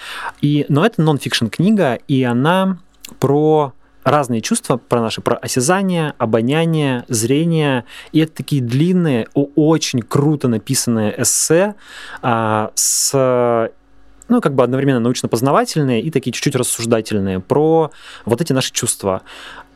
И, 0.42 0.66
но 0.70 0.86
это 0.86 1.02
нон-фикшн 1.02 1.48
книга, 1.48 1.96
и 2.08 2.24
она 2.24 2.78
про 3.20 3.74
разные 4.04 4.42
чувства 4.42 4.78
про 4.78 5.02
наши, 5.02 5.22
про 5.22 5.38
осязание, 5.38 6.14
обоняние, 6.18 7.06
зрение. 7.08 7.86
И 8.12 8.20
это 8.20 8.34
такие 8.34 8.62
длинные, 8.62 9.28
очень 9.34 10.02
круто 10.02 10.48
написанные 10.48 11.22
эссе 11.22 11.76
а, 12.22 12.72
с 12.76 13.72
ну, 14.32 14.42
как 14.42 14.56
бы 14.56 14.64
одновременно 14.64 15.02
научно-познавательные 15.02 16.02
и 16.02 16.10
такие 16.10 16.32
чуть-чуть 16.32 16.56
рассуждательные 16.56 17.42
про 17.42 17.92
вот 18.26 18.42
эти 18.42 18.54
наши 18.54 18.72
чувства. 18.72 19.22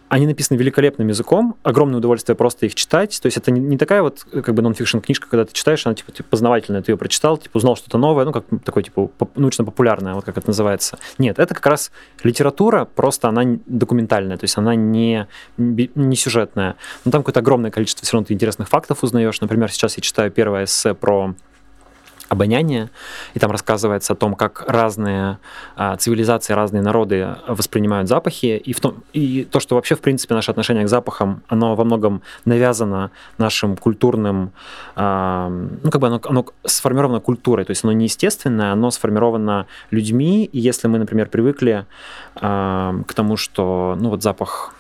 они 0.08 0.28
написаны 0.28 0.58
великолепным 0.58 1.08
языком, 1.08 1.56
огромное 1.64 1.97
удовольствие 1.97 2.36
просто 2.36 2.68
их 2.68 2.76
читать. 2.76 3.20
То 3.22 3.26
есть 3.26 3.38
это 3.38 3.51
не, 3.51 3.78
такая 3.78 4.01
вот 4.01 4.24
как 4.24 4.53
бы 4.53 4.62
нон-фикшн 4.62 4.99
книжка, 4.99 5.28
когда 5.30 5.45
ты 5.45 5.53
читаешь, 5.53 5.86
она 5.86 5.95
типа, 5.95 6.12
типа 6.12 6.30
познавательная, 6.30 6.82
ты 6.82 6.91
ее 6.91 6.97
прочитал, 6.97 7.38
типа 7.38 7.58
узнал 7.58 7.76
что-то 7.76 7.97
новое, 7.97 8.24
ну 8.24 8.32
как 8.32 8.45
такой 8.64 8.84
типа 8.84 9.10
научно-популярная, 9.36 10.14
вот 10.14 10.24
как 10.24 10.38
это 10.38 10.47
называется. 10.47 10.99
Нет, 11.18 11.39
это 11.39 11.53
как 11.53 11.66
раз 11.66 11.91
литература, 12.24 12.86
просто 12.86 13.30
она 13.30 13.58
документальная, 13.66 14.38
то 14.38 14.43
есть 14.43 14.58
она 14.58 14.76
не, 14.76 15.28
не 15.58 16.16
сюжетная. 16.16 16.76
Но 17.03 17.12
там 17.12 17.22
какое-то 17.22 17.39
огромное 17.39 17.72
количество 17.72 18.06
все 18.06 18.14
равно 18.14 18.28
ты 18.28 18.34
интересных 18.34 18.70
фактов 18.70 19.03
узнаешь. 19.03 19.41
Например, 19.41 19.72
сейчас 19.72 19.97
я 19.97 20.01
читаю 20.01 20.32
первое 20.32 20.66
эссе 20.66 20.93
про 20.93 21.34
обоняние, 22.30 22.90
и 23.34 23.40
там 23.40 23.52
рассказывается 23.52 24.14
о 24.14 24.16
том, 24.16 24.36
как 24.36 24.66
разные 24.68 25.38
а, 25.76 25.96
цивилизации, 25.98 26.54
разные 26.54 26.82
народы 26.82 27.36
воспринимают 27.48 28.08
запахи, 28.08 28.62
и, 28.66 28.74
в 28.74 28.80
том, 28.80 29.04
и 29.14 29.44
то, 29.44 29.60
что 29.60 29.76
вообще, 29.76 29.96
в 29.96 30.02
принципе, 30.02 30.34
наше 30.34 30.52
отношение 30.52 30.86
к 30.86 30.90
запахам, 30.90 31.44
оно 31.48 31.76
во 31.76 31.84
многом 31.84 32.22
навязано 32.46 33.12
нашим 33.38 33.78
культурным, 33.78 34.52
а, 34.96 35.50
ну, 35.50 35.92
как 35.92 36.02
бы 36.02 36.08
оно, 36.08 36.22
оно 36.26 36.46
сформировано 36.64 37.20
культурой, 37.20 37.66
то 37.66 37.72
есть 37.72 37.84
оно 37.84 37.94
не 37.94 38.06
естественное, 38.06 38.72
оно 38.72 38.92
сформировано 38.92 39.68
людьми, 39.92 40.46
и 40.46 40.60
если 40.60 40.88
мы, 40.88 41.00
например, 41.00 41.30
привыкли 41.30 41.86
а, 42.36 42.96
к 43.08 43.14
тому, 43.14 43.38
что, 43.38 43.96
ну, 44.00 44.10
вот 44.10 44.24
запах 44.24 44.75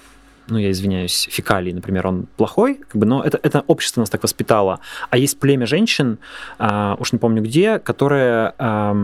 ну, 0.47 0.57
я 0.57 0.71
извиняюсь, 0.71 1.27
фекалий, 1.31 1.73
например, 1.73 2.07
он 2.07 2.27
плохой, 2.37 2.75
как 2.75 2.95
бы, 2.95 3.05
но 3.05 3.23
это, 3.23 3.39
это 3.41 3.63
общество 3.67 4.01
нас 4.01 4.09
так 4.09 4.23
воспитало. 4.23 4.79
А 5.09 5.17
есть 5.17 5.39
племя 5.39 5.65
женщин, 5.65 6.17
а, 6.59 6.95
уж 6.99 7.11
не 7.11 7.19
помню 7.19 7.41
где, 7.41 7.79
которые 7.79 8.53
а, 8.57 8.95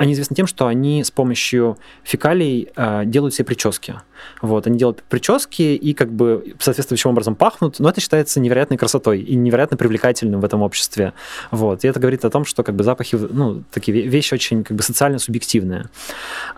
они 0.00 0.14
известны 0.14 0.34
тем, 0.34 0.46
что 0.46 0.66
они 0.66 1.04
с 1.04 1.10
помощью 1.10 1.76
фекалий 2.04 2.70
э, 2.74 3.02
делают 3.04 3.34
себе 3.34 3.44
прически. 3.44 3.96
Вот, 4.40 4.66
они 4.66 4.78
делают 4.78 5.02
прически 5.02 5.60
и 5.60 5.92
как 5.92 6.10
бы 6.10 6.54
соответствующим 6.58 7.10
образом 7.10 7.34
пахнут, 7.34 7.78
но 7.80 7.90
это 7.90 8.00
считается 8.00 8.40
невероятной 8.40 8.78
красотой 8.78 9.20
и 9.20 9.36
невероятно 9.36 9.76
привлекательным 9.76 10.40
в 10.40 10.44
этом 10.46 10.62
обществе. 10.62 11.12
Вот, 11.50 11.84
и 11.84 11.88
это 11.88 12.00
говорит 12.00 12.24
о 12.24 12.30
том, 12.30 12.46
что 12.46 12.62
как 12.62 12.76
бы 12.76 12.82
запахи, 12.82 13.14
ну, 13.16 13.62
такие 13.70 14.00
вещи 14.08 14.32
очень 14.32 14.64
как 14.64 14.74
бы 14.74 14.82
социально 14.82 15.18
субъективные. 15.18 15.90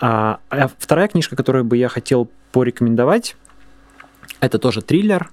А, 0.01 0.39
а 0.49 0.69
вторая 0.79 1.09
книжка, 1.09 1.35
которую 1.35 1.65
бы 1.65 1.77
я 1.77 1.89
хотел 1.89 2.31
порекомендовать, 2.53 3.35
это 4.39 4.61
тоже 4.61 4.83
триллер, 4.83 5.31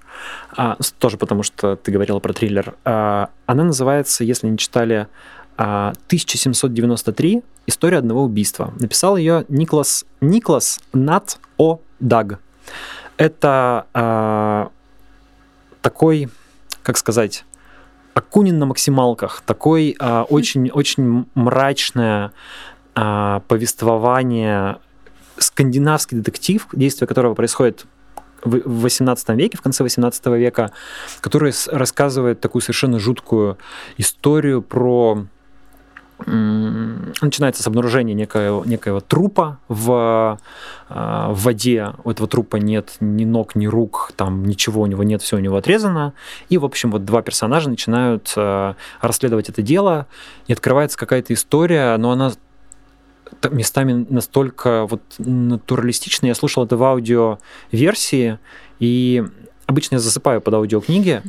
а, 0.56 0.76
тоже 0.98 1.16
потому 1.16 1.44
что 1.44 1.76
ты 1.76 1.92
говорила 1.92 2.18
про 2.18 2.32
триллер. 2.32 2.74
А, 2.84 3.30
она 3.46 3.62
называется, 3.62 4.24
если 4.24 4.48
не 4.48 4.58
читали 4.58 5.06
1793 5.60 7.42
«История 7.66 7.98
одного 7.98 8.22
убийства». 8.22 8.72
Написал 8.78 9.16
ее 9.16 9.44
Никлас, 9.48 10.06
Никлас 10.20 10.80
Нат 10.92 11.38
О. 11.58 11.80
Даг. 12.00 12.40
Это 13.18 13.86
э, 13.92 14.68
такой, 15.82 16.28
как 16.82 16.96
сказать, 16.96 17.44
Акунин 18.14 18.58
на 18.58 18.64
максималках, 18.64 19.42
такой 19.44 19.96
э, 20.00 20.20
очень, 20.30 20.70
очень 20.72 21.26
мрачное 21.34 22.32
э, 22.94 23.40
повествование, 23.46 24.78
скандинавский 25.36 26.16
детектив, 26.16 26.66
действие 26.72 27.06
которого 27.06 27.34
происходит 27.34 27.84
в 28.42 28.80
18 28.80 29.28
веке, 29.30 29.58
в 29.58 29.60
конце 29.60 29.82
18 29.82 30.26
века, 30.26 30.72
который 31.20 31.52
рассказывает 31.70 32.40
такую 32.40 32.62
совершенно 32.62 32.98
жуткую 32.98 33.58
историю 33.98 34.62
про 34.62 35.26
начинается 36.26 37.62
с 37.62 37.66
обнаружения 37.66 38.14
некоего, 38.14 38.64
некоего 38.64 39.00
трупа 39.00 39.58
в, 39.68 40.38
а, 40.88 41.32
в 41.32 41.42
воде. 41.42 41.92
У 42.04 42.10
этого 42.10 42.28
трупа 42.28 42.56
нет 42.56 42.96
ни 43.00 43.24
ног, 43.24 43.54
ни 43.54 43.66
рук, 43.66 44.12
там 44.16 44.44
ничего 44.44 44.82
у 44.82 44.86
него 44.86 45.02
нет, 45.02 45.22
все 45.22 45.36
у 45.36 45.40
него 45.40 45.56
отрезано. 45.56 46.14
И, 46.48 46.58
в 46.58 46.64
общем, 46.64 46.90
вот 46.90 47.04
два 47.04 47.22
персонажа 47.22 47.70
начинают 47.70 48.32
а, 48.36 48.76
расследовать 49.00 49.48
это 49.48 49.62
дело, 49.62 50.06
и 50.46 50.52
открывается 50.52 50.98
какая-то 50.98 51.34
история, 51.34 51.96
но 51.96 52.12
она 52.12 52.32
местами 53.50 54.06
настолько 54.08 54.86
вот 54.86 55.02
натуралистичная. 55.18 56.30
Я 56.30 56.34
слушал 56.34 56.64
это 56.64 56.76
в 56.76 56.82
аудиоверсии, 56.82 58.38
и 58.78 59.24
обычно 59.66 59.96
я 59.96 60.00
засыпаю 60.00 60.40
под 60.40 60.54
аудиокниги, 60.54 61.22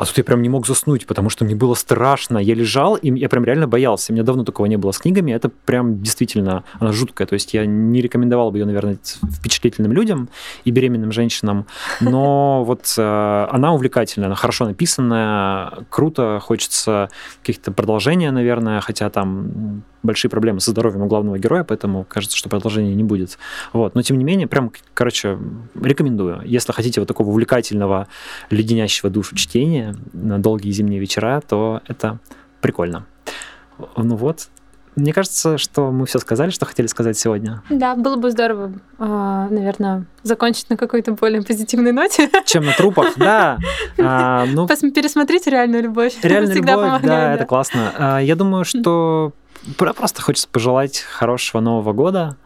а 0.00 0.06
тут 0.06 0.16
я 0.16 0.24
прям 0.24 0.40
не 0.40 0.48
мог 0.48 0.66
заснуть, 0.66 1.06
потому 1.06 1.28
что 1.28 1.44
мне 1.44 1.54
было 1.54 1.74
страшно. 1.74 2.38
Я 2.38 2.54
лежал, 2.54 2.94
и 2.94 3.10
я 3.18 3.28
прям 3.28 3.44
реально 3.44 3.68
боялся. 3.68 4.12
У 4.12 4.14
меня 4.14 4.24
давно 4.24 4.44
такого 4.44 4.64
не 4.64 4.78
было 4.78 4.92
с 4.92 4.98
книгами. 4.98 5.30
Это 5.30 5.50
прям 5.50 6.02
действительно, 6.02 6.64
она 6.78 6.92
жуткая. 6.92 7.26
То 7.26 7.34
есть 7.34 7.52
я 7.52 7.66
не 7.66 8.00
рекомендовал 8.00 8.50
бы 8.50 8.56
ее, 8.56 8.64
наверное, 8.64 8.96
впечатлительным 9.30 9.92
людям 9.92 10.30
и 10.64 10.70
беременным 10.70 11.12
женщинам. 11.12 11.66
Но 12.00 12.64
вот 12.66 12.94
э, 12.96 13.46
она 13.50 13.74
увлекательная, 13.74 14.28
она 14.28 14.36
хорошо 14.36 14.64
написанная, 14.64 15.84
круто, 15.90 16.40
хочется 16.40 17.10
каких-то 17.42 17.70
продолжения, 17.70 18.30
наверное, 18.30 18.80
хотя 18.80 19.10
там 19.10 19.82
большие 20.02 20.30
проблемы 20.30 20.60
со 20.60 20.70
здоровьем 20.70 21.02
у 21.02 21.06
главного 21.06 21.38
героя, 21.38 21.62
поэтому 21.62 22.06
кажется, 22.08 22.38
что 22.38 22.48
продолжения 22.48 22.94
не 22.94 23.04
будет. 23.04 23.38
Вот. 23.74 23.94
Но 23.94 24.00
тем 24.00 24.16
не 24.16 24.24
менее, 24.24 24.46
прям, 24.46 24.72
короче, 24.94 25.38
рекомендую. 25.78 26.40
Если 26.46 26.72
хотите 26.72 27.02
вот 27.02 27.06
такого 27.06 27.28
увлекательного, 27.28 28.06
леденящего 28.48 29.10
душу 29.10 29.36
чтения 29.36 29.89
на 30.12 30.38
долгие 30.38 30.70
зимние 30.70 31.00
вечера, 31.00 31.42
то 31.46 31.80
это 31.86 32.18
прикольно. 32.60 33.06
Ну 33.96 34.16
вот, 34.16 34.48
мне 34.96 35.12
кажется, 35.12 35.56
что 35.56 35.90
мы 35.92 36.04
все 36.06 36.18
сказали, 36.18 36.50
что 36.50 36.66
хотели 36.66 36.86
сказать 36.86 37.16
сегодня. 37.16 37.62
Да, 37.70 37.94
было 37.94 38.16
бы 38.16 38.30
здорово, 38.30 38.72
а, 38.98 39.48
наверное, 39.48 40.04
закончить 40.22 40.68
на 40.68 40.76
какой-то 40.76 41.12
более 41.12 41.42
позитивной 41.42 41.92
ноте. 41.92 42.28
Чем 42.44 42.66
на 42.66 42.72
трупах, 42.72 43.14
да. 43.16 43.58
А, 43.98 44.46
ну, 44.46 44.66
Пересмотрите 44.66 45.50
реальную 45.50 45.84
любовь. 45.84 46.18
Реальную 46.22 46.56
любовь, 46.56 46.68
да, 46.76 46.98
да, 47.02 47.34
это 47.34 47.44
классно. 47.44 47.92
А, 47.96 48.18
я 48.18 48.34
думаю, 48.34 48.64
что 48.64 49.32
Просто 49.76 50.22
хочется 50.22 50.48
пожелать 50.48 51.00
хорошего 51.00 51.60
Нового 51.60 51.92
года. 51.92 52.36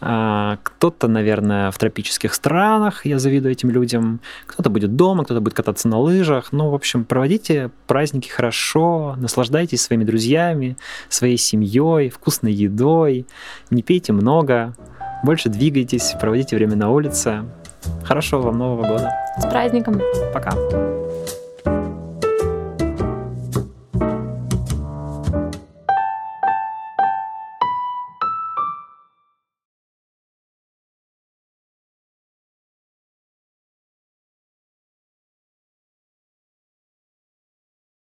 А, 0.00 0.58
кто-то, 0.62 1.08
наверное, 1.08 1.70
в 1.70 1.78
тропических 1.78 2.34
странах, 2.34 3.06
я 3.06 3.18
завидую 3.18 3.52
этим 3.52 3.70
людям. 3.70 4.20
Кто-то 4.46 4.68
будет 4.68 4.96
дома, 4.96 5.24
кто-то 5.24 5.40
будет 5.40 5.54
кататься 5.54 5.88
на 5.88 5.98
лыжах. 5.98 6.52
Ну, 6.52 6.70
в 6.70 6.74
общем, 6.74 7.04
проводите 7.04 7.70
праздники 7.86 8.28
хорошо, 8.28 9.14
наслаждайтесь 9.18 9.82
своими 9.82 10.04
друзьями, 10.04 10.76
своей 11.08 11.38
семьей, 11.38 12.10
вкусной 12.10 12.52
едой. 12.52 13.26
Не 13.70 13.82
пейте 13.82 14.12
много, 14.12 14.74
больше 15.22 15.48
двигайтесь, 15.48 16.14
проводите 16.20 16.56
время 16.56 16.76
на 16.76 16.90
улице. 16.90 17.44
Хорошего 18.04 18.42
вам 18.42 18.58
Нового 18.58 18.82
года. 18.86 19.12
С 19.38 19.46
праздником. 19.46 20.00
Пока. 20.34 20.52